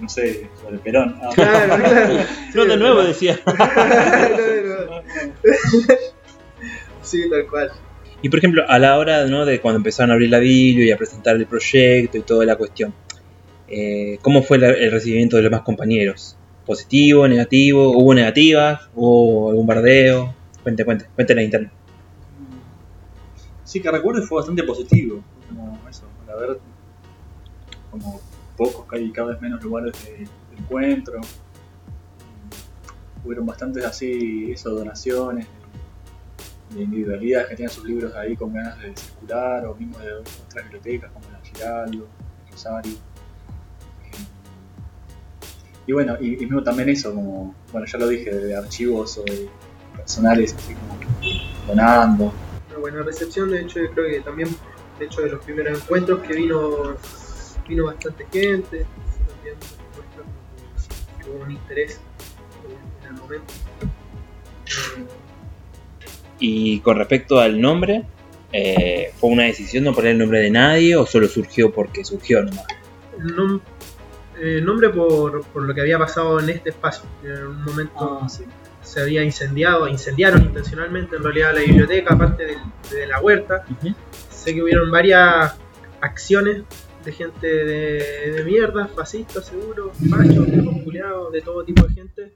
no 0.00 0.08
sé, 0.08 0.48
sobre 0.62 0.78
Perón. 0.78 1.18
Ah, 1.22 1.30
Claro, 1.34 1.76
claro. 1.76 2.24
No, 2.54 2.64
de 2.64 2.76
nuevo 2.76 3.02
decía. 3.02 3.38
sí, 7.02 7.28
tal 7.30 7.46
cual. 7.46 7.70
Y 8.22 8.28
por 8.28 8.38
ejemplo, 8.38 8.64
a 8.68 8.78
la 8.78 8.98
hora 8.98 9.26
¿no? 9.26 9.44
de 9.44 9.60
cuando 9.60 9.76
empezaron 9.78 10.10
a 10.10 10.14
abrir 10.14 10.30
la 10.30 10.38
Biblia 10.40 10.86
y 10.86 10.90
a 10.90 10.96
presentar 10.96 11.36
el 11.36 11.46
proyecto 11.46 12.18
y 12.18 12.22
toda 12.22 12.44
la 12.44 12.56
cuestión, 12.56 12.92
eh, 13.68 14.18
¿cómo 14.22 14.42
fue 14.42 14.58
la- 14.58 14.70
el 14.70 14.90
recibimiento 14.90 15.36
de 15.36 15.42
los 15.42 15.50
demás 15.50 15.64
compañeros? 15.64 16.36
¿Positivo, 16.66 17.26
negativo? 17.28 17.90
¿Hubo 17.96 18.12
negativas? 18.14 18.88
¿Hubo 18.94 19.50
algún 19.50 19.66
bardeo? 19.66 20.34
Cuente, 20.62 20.84
cuente, 20.84 21.06
cuente 21.14 21.34
la 21.34 21.42
interna. 21.42 21.70
Sí, 23.64 23.80
que 23.80 23.90
recuerdo 23.90 24.22
fue 24.22 24.38
bastante 24.38 24.62
positivo. 24.64 25.22
Como 25.48 25.78
eso, 25.88 26.02
para 26.26 26.38
ver 26.38 26.58
como 27.90 28.20
pocos, 28.58 28.84
cada, 29.14 29.28
vez 29.28 29.40
menos 29.40 29.62
lugares 29.62 29.92
de, 30.04 30.26
encuentro. 30.58 31.20
Hubieron 33.24 33.46
bastantes 33.46 33.84
así, 33.84 34.50
eso, 34.52 34.70
donaciones, 34.70 35.46
de 36.70 36.82
individualidades 36.82 37.48
que 37.48 37.56
tenían 37.56 37.72
sus 37.72 37.84
libros 37.84 38.14
ahí 38.16 38.36
con 38.36 38.52
ganas 38.52 38.78
de 38.80 38.96
circular, 38.96 39.64
o 39.66 39.74
mismo 39.76 39.98
de 39.98 40.12
otras 40.14 40.64
bibliotecas 40.64 41.12
como 41.12 41.24
la 41.30 41.40
Giraldo, 41.44 42.08
el 42.46 42.52
Rosario. 42.52 42.92
Y 45.86 45.92
bueno, 45.92 46.16
y, 46.20 46.34
y 46.34 46.40
mismo 46.40 46.62
también 46.62 46.88
eso, 46.90 47.14
como, 47.14 47.54
bueno, 47.72 47.86
ya 47.86 47.98
lo 47.98 48.08
dije, 48.08 48.30
de 48.30 48.56
archivos 48.56 49.16
o 49.18 49.22
de 49.22 49.48
personales, 49.96 50.54
así 50.54 50.74
como 50.74 50.98
donando. 51.66 52.32
Una 52.70 52.78
buena 52.78 53.02
recepción, 53.02 53.50
de 53.50 53.60
hecho, 53.62 53.80
creo 53.94 54.06
que 54.10 54.20
también, 54.20 54.48
de 54.98 55.04
hecho, 55.06 55.22
de 55.22 55.30
los 55.30 55.44
primeros 55.44 55.80
encuentros 55.80 56.20
que 56.20 56.34
vino, 56.34 56.96
vino 57.68 57.84
bastante 57.86 58.26
gente, 58.32 58.86
también 59.28 59.56
muestra 59.94 60.22
como 60.22 61.22
que 61.24 61.30
hubo 61.30 61.44
un 61.44 61.50
interés 61.52 62.00
en- 63.04 63.14
el 63.14 63.20
momento. 63.20 63.52
Eh, 64.66 65.04
Y 66.40 66.80
con 66.80 66.96
respecto 66.96 67.40
al 67.40 67.60
nombre, 67.60 68.04
eh, 68.52 69.12
¿fue 69.18 69.30
una 69.30 69.44
decisión 69.44 69.84
no 69.84 69.92
poner 69.92 70.12
el 70.12 70.18
nombre 70.18 70.40
de 70.40 70.50
nadie 70.50 70.94
o 70.96 71.04
solo 71.04 71.26
surgió 71.28 71.72
porque 71.72 72.04
surgió 72.04 72.42
nomás? 72.44 72.64
el 73.18 73.34
nom- 73.34 73.60
eh, 74.40 74.60
nombre 74.62 74.90
por, 74.90 75.44
por 75.46 75.62
lo 75.64 75.74
que 75.74 75.80
había 75.80 75.98
pasado 75.98 76.38
en 76.38 76.48
este 76.50 76.70
espacio. 76.70 77.02
En 77.24 77.44
un 77.48 77.64
momento 77.64 78.20
Ah, 78.22 78.28
sí. 78.28 78.44
se 78.84 79.00
había 79.02 79.24
incendiado, 79.24 79.88
incendiaron 79.88 80.42
intencionalmente 80.44 81.16
en 81.16 81.24
realidad 81.24 81.52
la 81.54 81.60
biblioteca, 81.62 82.14
aparte 82.14 82.44
de, 82.92 83.06
la 83.08 83.20
huerta. 83.20 83.64
Sé 84.30 84.54
que 84.54 84.62
hubieron 84.62 84.88
varias 84.92 85.54
acciones 86.00 86.62
de 87.04 87.12
gente 87.12 87.46
de, 87.46 88.44
mierda, 88.44 88.88
fascistas 88.88 89.46
seguro, 89.46 89.92
machos, 90.00 90.46
viejos 90.46 91.32
de 91.32 91.40
todo 91.42 91.64
tipo 91.64 91.86
de 91.86 91.94
gente, 91.94 92.32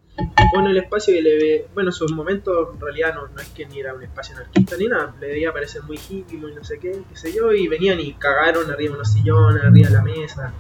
con 0.53 0.67
el 0.67 0.77
espacio 0.77 1.17
y 1.17 1.23
le 1.23 1.37
ve, 1.37 1.67
bueno, 1.75 1.91
en 1.91 1.93
sus 1.93 2.13
momentos 2.13 2.69
en 2.75 2.81
realidad 2.81 3.15
no, 3.15 3.29
no 3.29 3.41
es 3.41 3.49
que 3.49 3.67
ni 3.67 3.81
era 3.81 3.95
un 3.95 4.03
espacio 4.03 4.37
anarquista 4.37 4.77
ni 4.77 4.87
nada, 4.87 5.15
le 5.21 5.29
debía 5.29 5.53
parecer 5.53 5.83
muy 5.83 5.99
hippie, 5.99 6.39
muy 6.39 6.55
no 6.55 6.63
sé 6.65 6.79
qué, 6.79 7.03
qué 7.09 7.17
sé 7.17 7.33
yo, 7.33 7.53
y 7.53 7.69
venían 7.69 8.01
y 8.01 8.15
cagaron 8.15 8.71
arriba 8.71 8.93
de 8.93 8.97
unos 8.97 9.13
sillones, 9.13 9.65
arriba 9.65 9.89
de 9.89 9.95
la 9.95 10.03
mesa, 10.03 10.53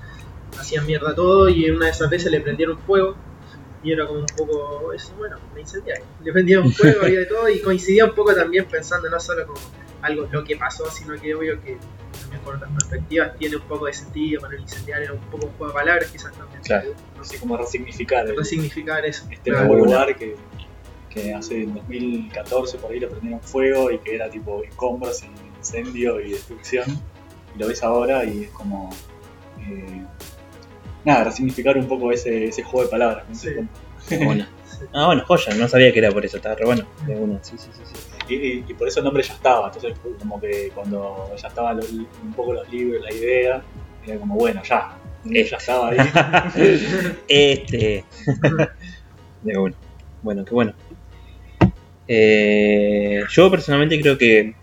hacían 0.58 0.86
mierda 0.86 1.14
todo 1.14 1.48
y 1.48 1.66
en 1.66 1.76
una 1.76 1.86
de 1.86 1.92
esas 1.92 2.10
veces 2.10 2.30
le 2.30 2.40
prendieron 2.40 2.78
fuego 2.78 3.16
y 3.82 3.92
era 3.92 4.06
como 4.06 4.20
un 4.20 4.26
poco 4.26 4.92
bueno, 5.18 5.38
me 5.54 5.60
incendiaron. 5.60 6.06
Le 6.22 6.32
prendieron 6.32 6.70
fuego, 6.72 7.02
había 7.02 7.20
de 7.20 7.26
todo 7.26 7.48
y 7.48 7.60
coincidía 7.60 8.04
un 8.04 8.14
poco 8.14 8.34
también 8.34 8.66
pensando 8.66 9.08
no 9.08 9.18
solo 9.18 9.46
como 9.46 9.60
algo 10.02 10.28
lo 10.30 10.44
que 10.44 10.56
pasó, 10.56 10.88
sino 10.90 11.14
que 11.20 11.34
obvio 11.34 11.60
que 11.62 11.78
con 12.42 12.56
otras 12.56 12.70
perspectivas 12.72 13.36
tiene 13.38 13.56
un 13.56 13.62
poco 13.62 13.86
de 13.86 13.92
sentido 13.94 14.40
para 14.40 14.54
el 14.54 14.60
incendiar, 14.62 15.02
era 15.02 15.12
un 15.12 15.20
poco 15.20 15.46
un 15.46 15.52
juego 15.52 15.68
de 15.68 15.74
palabras 15.80 16.10
quizás 16.10 16.32
también. 16.32 16.60
Claro. 16.62 16.90
No 17.16 17.24
sé 17.24 17.38
como 17.38 17.56
resignificar 17.56 18.26
el- 18.26 18.34
cómo 18.34 18.44
significar 18.44 19.04
eso. 19.04 19.24
este 19.30 19.50
Claro. 19.50 19.66
nuevo 19.68 19.84
lugar 19.86 20.14
que, 20.16 20.36
que 21.10 21.34
hace 21.34 21.62
en 21.62 21.74
2014 21.74 22.78
por 22.78 22.92
ahí 22.92 23.00
le 23.00 23.06
prendieron 23.08 23.40
fuego 23.42 23.90
y 23.90 23.98
que 23.98 24.14
era 24.14 24.28
tipo 24.30 24.62
escombros 24.62 25.22
y 25.22 25.56
incendio 25.58 26.20
y 26.20 26.32
destrucción. 26.32 26.84
Y 27.54 27.58
lo 27.58 27.68
ves 27.68 27.82
ahora 27.82 28.24
y 28.24 28.44
es 28.44 28.50
como. 28.50 28.90
eh, 29.60 30.02
nada, 31.04 31.24
resignificar 31.24 31.76
un 31.76 31.86
poco 31.88 32.12
ese, 32.12 32.46
ese 32.46 32.62
juego 32.62 32.84
de 32.84 32.90
palabras. 32.90 33.24
¿no? 33.28 33.34
Sí. 33.34 33.50
Bueno. 34.24 34.46
Ah, 34.92 35.06
bueno, 35.06 35.22
joya, 35.28 35.54
no 35.54 35.68
sabía 35.68 35.92
que 35.92 36.00
era 36.00 36.10
por 36.10 36.24
eso, 36.26 36.38
estaba 36.38 36.56
re 36.56 36.64
bueno. 36.64 36.84
De 37.06 37.14
una, 37.14 37.38
sí, 37.44 37.54
sí, 37.56 37.68
sí, 37.72 37.82
sí. 37.84 37.94
Y, 38.34 38.74
por 38.74 38.88
eso 38.88 39.00
el 39.00 39.04
nombre 39.04 39.22
ya 39.22 39.34
estaba. 39.34 39.66
Entonces, 39.68 39.94
como 40.18 40.40
que 40.40 40.70
cuando 40.74 41.30
ya 41.40 41.48
estaban 41.48 41.78
un 41.80 42.32
poco 42.34 42.52
los 42.52 42.70
libros, 42.72 43.02
la 43.02 43.12
idea, 43.12 43.62
era 44.06 44.18
como, 44.18 44.34
bueno, 44.36 44.62
ya. 44.68 44.96
Ya 45.24 45.40
estaba 45.56 45.90
ahí. 45.90 45.98
Este. 47.28 48.04
De 49.42 49.58
una. 49.58 49.74
Bueno, 50.22 50.44
qué 50.44 50.54
bueno. 50.54 50.72
Eh, 52.08 53.22
yo 53.30 53.50
personalmente 53.50 54.00
creo 54.00 54.18
que 54.18 54.54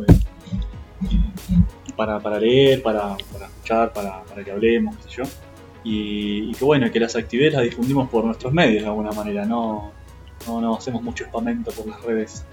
para, 1.96 2.18
para 2.18 2.40
leer, 2.40 2.82
para, 2.82 3.16
para 3.32 3.46
escuchar, 3.46 3.92
para, 3.92 4.24
para 4.24 4.42
que 4.42 4.50
hablemos, 4.50 4.96
qué 4.96 5.02
sé 5.02 5.10
yo. 5.18 5.24
Y, 5.88 6.50
y 6.50 6.52
que 6.54 6.64
bueno, 6.64 6.90
que 6.90 6.98
las 6.98 7.14
actividades 7.14 7.54
las 7.54 7.62
difundimos 7.62 8.08
por 8.10 8.24
nuestros 8.24 8.52
medios 8.52 8.82
de 8.82 8.88
alguna 8.88 9.12
manera, 9.12 9.44
no, 9.44 9.92
no, 10.46 10.60
no 10.60 10.74
hacemos 10.76 11.00
mucho 11.00 11.22
espamento 11.24 11.70
por 11.70 11.86
las 11.86 12.02
redes. 12.02 12.44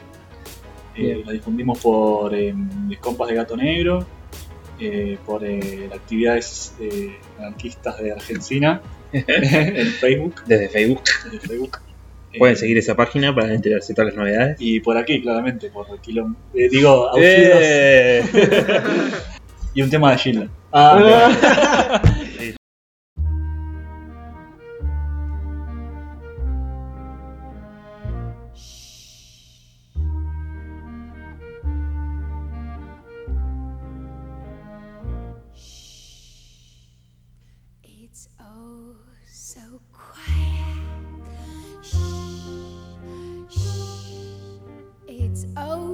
Eh, 0.96 1.24
las 1.26 1.34
difundimos 1.34 1.80
por 1.80 2.36
eh, 2.36 2.54
Compas 3.02 3.28
de 3.30 3.34
Gato 3.36 3.58
Negro, 3.58 4.06
eh, 4.80 5.18
por 5.26 5.44
eh, 5.44 5.90
actividades 5.92 6.76
eh, 6.80 7.16
anarquistas 7.40 7.98
de 7.98 8.12
Argentina 8.12 8.82
en 9.14 9.88
Facebook, 9.94 10.44
Desde 10.46 10.70
Facebook. 10.70 11.02
desde 11.32 11.48
Facebook. 11.48 11.78
Pueden 12.38 12.54
Eh, 12.56 12.60
seguir 12.60 12.78
esa 12.78 12.96
página 12.96 13.34
para 13.34 13.52
enterarse 13.54 13.94
de 13.94 13.96
todas 13.96 14.14
las 14.14 14.18
novedades. 14.24 14.58
Y 14.60 14.80
por 14.80 14.96
aquí, 14.98 15.22
claramente, 15.22 15.70
por 15.70 15.88
Quilom- 16.02 16.36
digo, 16.54 17.08
auxilios 17.10 17.58
¡Eh! 17.60 18.24
y 19.76 19.82
un 19.82 19.90
tema 19.90 20.12
de 20.12 20.18
Gilda. 20.20 20.48
Ah, 20.72 22.02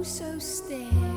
so 0.02 0.38
still. 0.38 1.09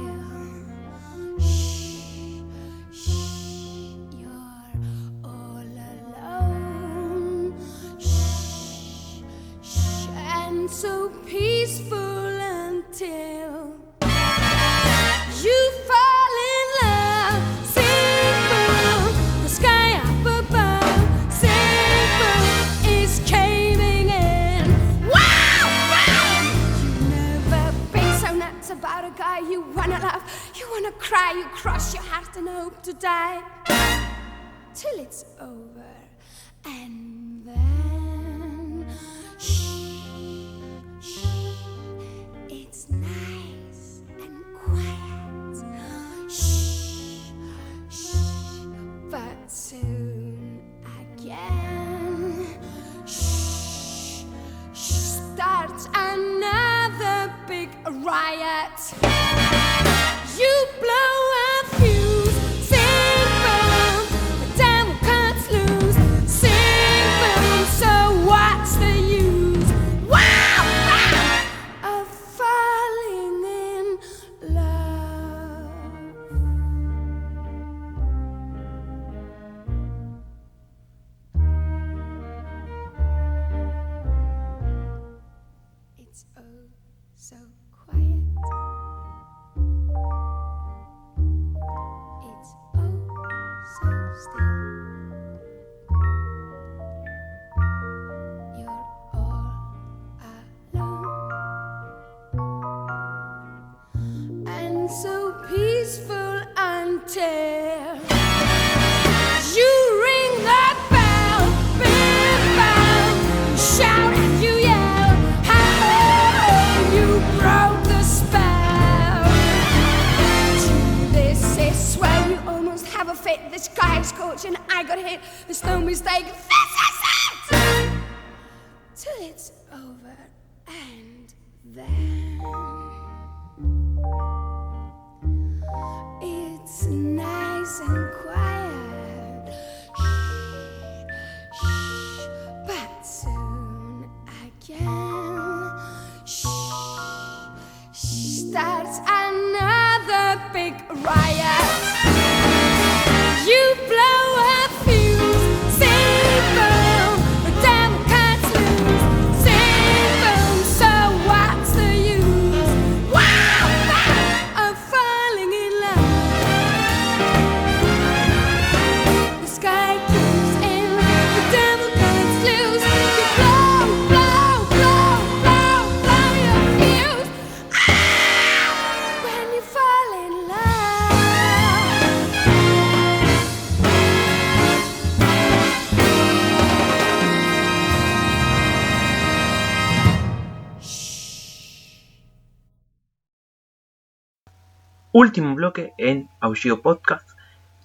Último 195.34 195.56
bloque 195.56 195.94
en 195.98 196.30
Aullido 196.42 196.84
Podcast, 196.84 197.28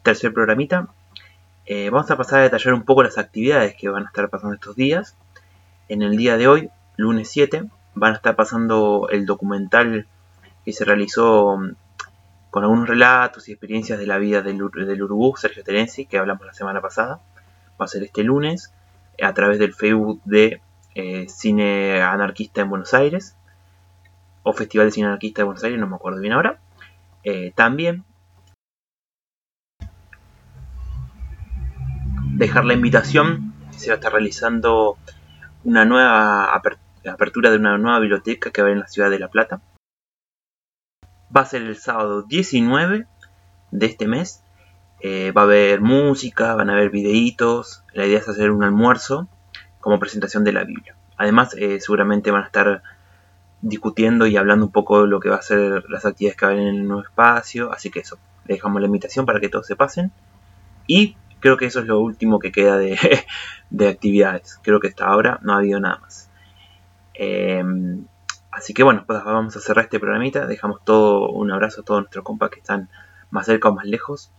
tercer 0.03 0.35
programita. 0.35 0.89
Eh, 1.65 1.89
vamos 1.89 2.11
a 2.11 2.17
pasar 2.19 2.41
a 2.41 2.43
detallar 2.43 2.75
un 2.75 2.83
poco 2.83 3.03
las 3.03 3.17
actividades 3.17 3.75
que 3.75 3.89
van 3.89 4.03
a 4.03 4.09
estar 4.09 4.29
pasando 4.29 4.55
estos 4.55 4.77
días. 4.77 5.17
En 5.89 6.03
el 6.03 6.19
día 6.19 6.37
de 6.37 6.47
hoy, 6.47 6.69
lunes 6.99 7.31
7, 7.31 7.65
van 7.95 8.13
a 8.13 8.17
estar 8.17 8.37
pasando 8.37 9.09
el 9.11 9.25
documental 9.25 10.07
que 10.63 10.75
se 10.75 10.85
realizó 10.85 11.57
mm, 11.57 11.71
con 12.51 12.65
algunos 12.65 12.87
relatos 12.87 13.49
y 13.49 13.53
experiencias 13.53 13.99
de 13.99 14.07
la 14.07 14.19
vida 14.19 14.43
del, 14.43 14.59
del 14.59 15.09
Sergio 15.39 15.65
Terenzi, 15.65 16.05
que 16.05 16.19
hablamos 16.19 16.45
la 16.45 16.53
semana 16.53 16.83
pasada. 16.83 17.19
Va 17.81 17.87
a 17.87 17.89
ser 17.89 18.03
este 18.03 18.25
lunes 18.25 18.75
a 19.23 19.33
través 19.33 19.59
del 19.59 19.73
Facebook 19.73 20.21
de 20.27 20.61
eh, 20.95 21.27
Cine 21.31 22.03
Anarquista 22.03 22.61
en 22.61 22.69
Buenos 22.69 22.93
Aires, 22.93 23.37
o 24.43 24.53
Festival 24.53 24.89
de 24.89 24.93
Cine 24.93 25.07
Anarquista 25.07 25.41
de 25.41 25.45
Buenos 25.45 25.65
Aires, 25.65 25.81
no 25.81 25.87
me 25.87 25.97
acuerdo 25.97 26.21
bien 26.21 26.35
ahora. 26.35 26.59
Eh, 27.25 27.53
también 27.55 28.05
dejar 32.35 32.65
la 32.65 32.75
invitación, 32.75 33.53
se 33.71 33.89
va 33.89 33.95
a 33.95 33.97
estar 33.97 34.13
realizando 34.13 34.97
una 35.65 35.85
nueva 35.85 36.55
aper- 36.55 36.79
apertura 37.11 37.51
de 37.51 37.57
una 37.57 37.79
nueva 37.79 37.99
biblioteca 38.01 38.51
que 38.51 38.63
va 38.63 38.67
a 38.67 38.71
haber 38.71 38.77
en 38.77 38.83
la 38.83 38.89
ciudad 38.89 39.11
de 39.11 39.19
La 39.19 39.29
Plata. 39.29 39.61
Va 41.35 41.43
a 41.43 41.47
ser 41.47 41.63
el 41.63 41.77
sábado 41.77 42.23
19 42.23 43.07
de 43.71 43.87
este 43.87 44.07
mes. 44.07 44.43
Eh, 45.01 45.33
va 45.33 45.43
a 45.43 45.45
haber 45.45 45.81
música, 45.81 46.55
van 46.55 46.71
a 46.71 46.73
haber 46.73 46.91
videitos. 46.91 47.85
La 47.93 48.07
idea 48.07 48.19
es 48.19 48.29
hacer 48.29 48.51
un 48.51 48.65
almuerzo 48.65 49.29
como 49.81 49.99
presentación 50.01 50.45
de 50.45 50.53
la 50.53 50.65
Biblia. 50.65 50.97
Además, 51.17 51.55
eh, 51.59 51.81
seguramente 51.81 52.31
van 52.31 52.43
a 52.45 52.47
estar 52.47 52.83
discutiendo 53.61 54.27
y 54.27 54.37
hablando 54.37 54.67
un 54.67 54.73
poco 54.73 55.03
de 55.03 55.09
lo 55.09 55.21
que 55.21 55.31
va 55.31 55.37
a 55.37 55.43
ser 55.43 55.85
las 55.89 56.05
actividades 56.07 56.37
que 56.37 56.47
va 56.47 56.53
en 56.53 56.61
el 56.61 56.87
nuevo 56.87 57.03
espacio. 57.03 57.73
Así 57.73 57.91
que 57.91 58.01
eso, 58.01 58.19
le 58.47 58.55
dejamos 58.55 58.81
la 58.81 58.87
invitación 58.87 59.27
para 59.27 59.41
que 59.41 59.49
todos 59.49 59.67
se 59.67 59.77
pasen. 59.77 60.13
Y 60.87 61.17
creo 61.41 61.57
que 61.57 61.67
eso 61.67 61.81
es 61.81 61.87
lo 61.87 62.01
último 62.01 62.39
que 62.39 62.53
queda 62.53 62.79
de, 62.79 62.99
de 63.71 63.89
actividades. 63.89 64.59
Creo 64.63 64.81
que 64.81 64.89
hasta 64.89 65.07
ahora 65.07 65.39
no 65.43 65.55
ha 65.55 65.59
habido 65.59 65.81
nada 65.81 65.99
más. 65.99 66.31
Eh, 67.15 67.65
así 68.51 68.73
que 68.75 68.83
bueno, 68.83 69.05
pues 69.07 69.23
vamos 69.25 69.57
a 69.57 69.61
cerrar 69.61 69.85
este 69.85 70.01
programita. 70.01 70.47
Dejamos 70.47 70.85
todo 70.85 71.31
un 71.31 71.51
abrazo 71.51 71.81
a 71.81 71.85
todos 71.85 72.01
nuestros 72.01 72.25
compas 72.25 72.51
que 72.51 72.61
están 72.61 72.89
más 73.31 73.47
cerca 73.47 73.69
o 73.69 73.75
más 73.75 73.87
lejos. 73.87 74.31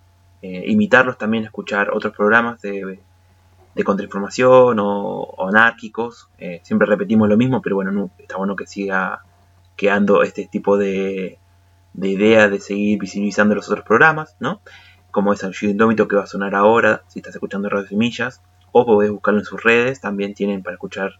Eh, 0.41 0.64
invitarlos 0.68 1.18
también 1.18 1.44
a 1.44 1.48
escuchar 1.48 1.90
otros 1.91 2.16
programas 2.16 2.62
de, 2.62 3.02
de 3.80 3.85
contrainformación 3.85 4.77
o, 4.81 5.47
anárquicos. 5.47 6.27
Eh, 6.38 6.60
siempre 6.64 6.85
repetimos 6.85 7.30
lo 7.30 7.38
mismo, 7.38 7.61
pero 7.61 7.77
bueno, 7.77 7.91
no- 7.93 8.11
está 8.18 8.35
bueno 8.35 8.57
que 8.57 8.68
siga 8.68 9.23
quedando 9.77 10.22
este 10.22 10.47
tipo 10.47 10.77
de, 10.77 11.39
de 11.93 12.07
idea 12.10 12.49
de 12.49 12.60
seguir 12.60 12.99
visibilizando 12.99 13.56
los 13.56 13.69
otros 13.69 13.85
programas, 13.85 14.35
¿no? 14.41 14.60
Como 15.11 15.31
es 15.31 15.45
Aullido 15.45 15.72
Indómito 15.72 16.10
que 16.10 16.18
va 16.18 16.23
a 16.23 16.27
sonar 16.27 16.56
ahora, 16.56 17.03
si 17.07 17.19
estás 17.19 17.34
escuchando 17.35 17.69
Radio 17.69 17.88
Semillas, 17.88 18.41
o 18.73 18.85
podés 18.85 19.11
buscarlo 19.11 19.39
en 19.39 19.45
sus 19.45 19.64
redes, 19.64 20.01
también 20.01 20.34
tienen 20.34 20.61
para 20.61 20.73
escuchar 20.76 21.14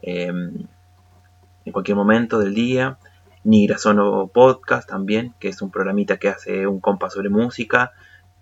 eh, 0.00 0.28
en 0.28 1.72
cualquier 1.72 1.96
momento 1.98 2.38
del 2.38 2.54
día. 2.54 2.96
Nigra 3.44 3.76
Sono 3.76 4.28
Podcast 4.28 4.88
también, 4.88 5.34
que 5.38 5.48
es 5.48 5.60
un 5.60 5.70
programita 5.70 6.16
que 6.16 6.30
hace 6.30 6.66
un 6.66 6.80
compa 6.80 7.10
sobre 7.10 7.28
música. 7.28 7.92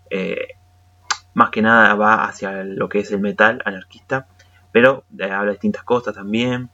Eh, 0.09 0.56
más 1.37 1.51
que 1.51 1.61
nada 1.61 1.95
va 1.95 2.25
hacia 2.25 2.65
lo 2.65 2.89
que 2.89 3.01
es 3.01 3.13
el 3.13 3.21
metal 3.21 3.61
anarquista, 3.67 4.27
pero 4.73 5.05
eh, 5.19 5.25
habla 5.25 5.49
de 5.49 5.53
distintas 5.53 5.83
cosas 5.85 6.15
también. 6.15 6.71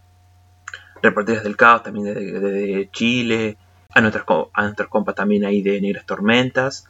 Reporteros 1.03 1.43
del 1.43 1.57
Caos 1.57 1.83
también 1.83 2.07
desde 2.15 2.41
de, 2.41 2.89
Chile. 2.93 3.57
A 3.93 4.01
nuestras, 4.01 4.25
co- 4.25 4.51
a 4.55 4.63
nuestros 4.63 4.89
compas 4.89 5.17
también 5.17 5.45
ahí 5.45 5.63
de 5.63 5.81
Negras 5.81 6.07
Tormentas, 6.07 6.87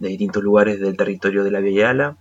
de 0.00 0.08
distintos 0.08 0.42
lugares 0.42 0.80
del 0.80 0.96
territorio 0.96 1.44
de 1.44 1.52
la 1.52 1.60
Yala. 1.60 2.16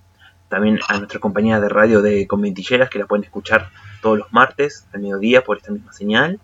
También 0.48 0.80
a 0.88 0.98
nuestra 1.00 1.20
compañía 1.20 1.60
de 1.60 1.70
radio 1.70 2.04
de 2.04 2.28
Conventilleras, 2.28 2.92
que 2.92 3.00
la 3.00 3.08
pueden 3.08 3.24
escuchar 3.26 3.72
todos 4.04 4.20
los 4.20 4.32
martes 4.32 4.86
al 4.94 5.02
mediodía 5.02 5.44
por 5.44 5.58
esta 5.58 5.72
misma 5.72 5.92
señal. 5.92 6.40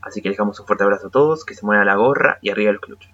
Así 0.00 0.22
que 0.22 0.30
les 0.30 0.38
damos 0.38 0.58
un 0.58 0.66
fuerte 0.66 0.82
abrazo 0.82 1.08
a 1.08 1.10
todos, 1.10 1.44
que 1.44 1.54
se 1.54 1.66
mueran 1.66 1.84
la 1.86 1.94
gorra 1.96 2.38
y 2.40 2.48
arriba 2.48 2.72
los 2.72 2.80
que. 2.80 3.10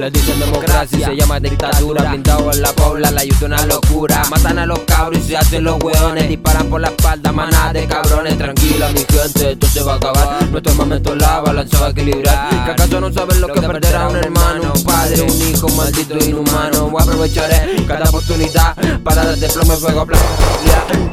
Les 0.00 0.10
dicen 0.10 0.39
y 0.84 1.02
se 1.02 1.14
llama 1.14 1.38
dictadura 1.38 2.08
Blindado 2.08 2.50
en 2.52 2.62
la 2.62 2.72
pobla, 2.72 3.10
la 3.10 3.20
ayuda 3.20 3.46
una 3.46 3.66
locura. 3.66 4.22
Matan 4.30 4.58
a 4.60 4.66
los 4.66 4.78
cabros 4.80 5.18
y 5.18 5.28
se 5.28 5.36
hacen 5.36 5.64
los 5.64 5.82
hueones. 5.82 6.28
Disparan 6.28 6.68
por 6.68 6.80
la 6.80 6.88
espalda, 6.88 7.32
manada 7.32 7.72
de 7.72 7.86
cabrones. 7.86 8.38
Tranquila 8.38 8.88
mi 8.90 9.00
gente, 9.00 9.52
esto 9.52 9.66
se 9.66 9.82
va 9.82 9.94
a 9.94 9.96
acabar. 9.96 10.42
Nuestro 10.50 10.74
momento 10.74 11.14
la 11.14 11.40
balanza 11.40 11.80
va 11.80 11.86
a 11.88 11.90
equilibrar. 11.90 12.48
¿Que 12.48 12.70
acaso 12.70 13.00
no 13.00 13.12
saben 13.12 13.40
lo 13.40 13.48
que 13.48 13.60
es 13.60 13.66
perder 13.66 13.96
a 13.96 14.08
un 14.08 14.16
hermano 14.16 14.72
Un 14.74 14.84
padre, 14.84 15.22
un 15.22 15.42
hijo 15.42 15.68
maldito 15.70 16.14
e 16.18 16.24
inhumano. 16.24 16.90
A 16.98 17.02
aprovecharé 17.02 17.84
cada 17.86 18.08
oportunidad 18.08 18.76
Para 19.02 19.24
darte 19.24 19.48
plomo 19.48 19.72
y 19.72 19.76
fuego 19.76 20.06
blanco 20.06 20.26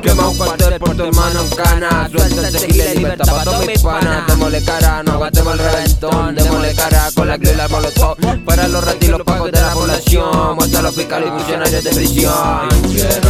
Quema 0.02 0.30
un 0.30 0.38
cuartel 0.38 0.80
por 0.80 0.96
tu 0.96 1.04
hermano 1.04 1.42
en 1.42 1.56
cana. 1.56 2.10
Suelta 2.10 2.48
el 2.48 2.54
tequila 2.54 2.94
y 2.94 2.98
libertad 2.98 3.26
para 3.26 3.44
todos 3.44 3.66
mis 3.66 3.82
panas. 3.82 4.28
Démosle 4.28 4.64
cara, 4.64 5.04
no 5.04 5.14
aguantemos 5.14 5.54
el 5.54 5.60
reventón. 5.60 6.36
Démosle 6.36 6.76
cara 6.76 7.10
con 7.16 7.28
la 7.28 7.36
y 7.36 7.56
la 7.56 7.68
molotov 7.68 8.18
Para 8.46 8.68
los 8.68 8.84
retiros 8.84 9.22
pagos 9.24 9.52
de 9.58 9.64
la 9.64 9.74
población 9.74 10.56
Muestra 10.56 10.80
a 10.80 10.84
los 10.84 10.96
fiscales 10.96 11.30
y 11.30 11.32
funcionarios 11.32 11.84
de 11.84 11.90
prisión. 11.92 12.34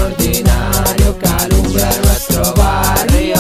Ordinario 0.04 1.20
que 1.20 1.28
alumbra 1.28 1.90
nuestro 2.04 2.54
barrio. 2.54 3.36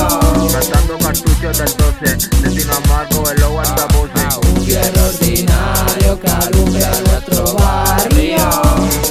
Gastando 0.54 0.98
cartuchos 0.98 1.58
del 1.58 1.78
12 1.78 2.30
Destino 2.42 2.74
amargo, 2.86 3.30
el 3.30 3.40
lobo 3.42 3.60
altavoces 3.60 4.38
Un 4.50 4.66
fierro 4.66 5.06
ordinario 5.06 6.20
que 6.20 6.30
alumbra 6.30 6.92
nuestro 7.02 7.54
barrio. 7.56 8.62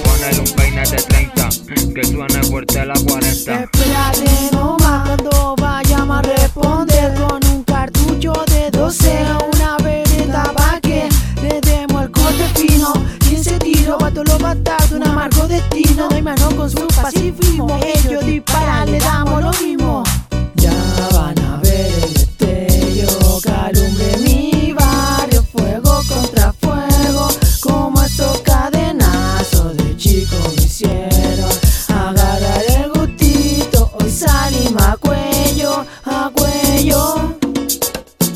Ponele 0.05 0.41
un 0.41 0.57
peine 0.57 0.83
de 0.83 0.97
30 0.97 1.49
Que 1.95 2.05
suene 2.05 2.43
fuerte 2.45 2.85
la 2.85 2.95
40 2.95 3.71
los 14.47 14.55
bastardos, 14.55 14.93
un 14.93 15.07
amargo 15.07 15.49
destino. 15.49 16.09
No 16.09 16.17
hay 16.17 16.23
mano 16.23 16.49
con 16.57 16.71
su 16.71 16.87
pacifismo, 16.89 17.79
ellos 17.83 18.25
disparan, 18.25 18.91
le 18.91 18.99
damos 18.99 19.43
lo 19.43 19.51
mismo. 19.63 20.03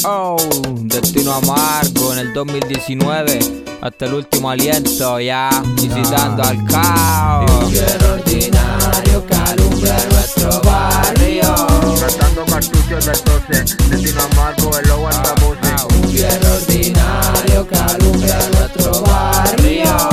Oh, 0.04 0.36
destino 0.80 1.34
amargo 1.34 2.14
en 2.14 2.20
el 2.20 2.32
2019 2.32 3.38
hasta 3.82 4.06
el 4.06 4.14
último 4.14 4.48
aliento 4.50 5.20
ya 5.20 5.50
visitando 5.74 6.42
al 6.42 6.64
caos. 6.64 7.50
Un 7.50 8.10
ordinario 8.10 9.26
que 9.26 9.34
alumbra 9.34 9.96
nuestro 10.10 10.60
barrio. 10.62 11.54
Gastando 12.00 12.46
cartuchos 12.46 13.04
del 13.04 13.20
12, 13.24 13.76
destino 13.90 14.22
amargo, 14.32 14.78
el 14.78 14.88
lobo 14.88 15.08
altavoces. 15.08 15.84
Un 15.84 16.14
guerrero 16.14 16.54
ordinario 16.54 17.68
que 17.68 17.76
alumbra 17.76 18.38
nuestro 18.52 19.02
barrio. 19.02 20.08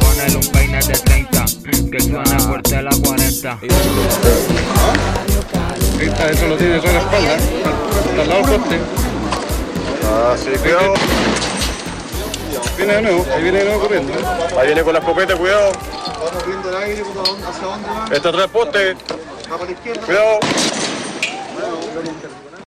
Ponele 0.00 0.36
un 0.36 0.46
peine 0.48 0.78
de 0.78 0.94
30, 0.94 1.44
que 1.92 2.00
suene 2.00 2.40
fuerte 2.40 2.82
la 2.82 2.90
40. 2.90 3.58
Eso 6.30 6.46
lo 6.48 6.56
tiene 6.56 6.80
sobre 6.80 6.92
la 6.94 6.98
espalda, 6.98 7.36
al 8.20 8.28
lado 8.28 8.42
poste. 8.42 8.78
Ah, 10.04 10.36
sí, 10.36 10.50
cuidado. 10.60 10.94
Viene 12.76 12.94
de 12.94 13.02
nuevo, 13.02 13.26
ahí 13.34 13.42
viene 13.42 13.58
de 13.58 13.64
nuevo 13.64 13.80
corriendo. 13.80 14.12
Ahí 14.58 14.66
viene 14.66 14.82
con 14.82 14.92
la 14.92 14.98
escopeta, 15.00 15.36
cuidado. 15.36 15.72
Vamos 16.18 16.46
viendo 16.46 16.68
el 16.68 16.76
aire, 16.76 17.02
¿hacia 17.02 17.62
dónde 17.66 17.88
va? 17.88 18.04
Está 18.12 18.28
atrás 18.28 18.42
del 18.42 18.50
poste. 18.50 18.94
Va 18.94 19.56
para 19.56 19.64
la 19.64 19.70
izquierda. 19.72 20.06
Cuidado. 20.06 20.40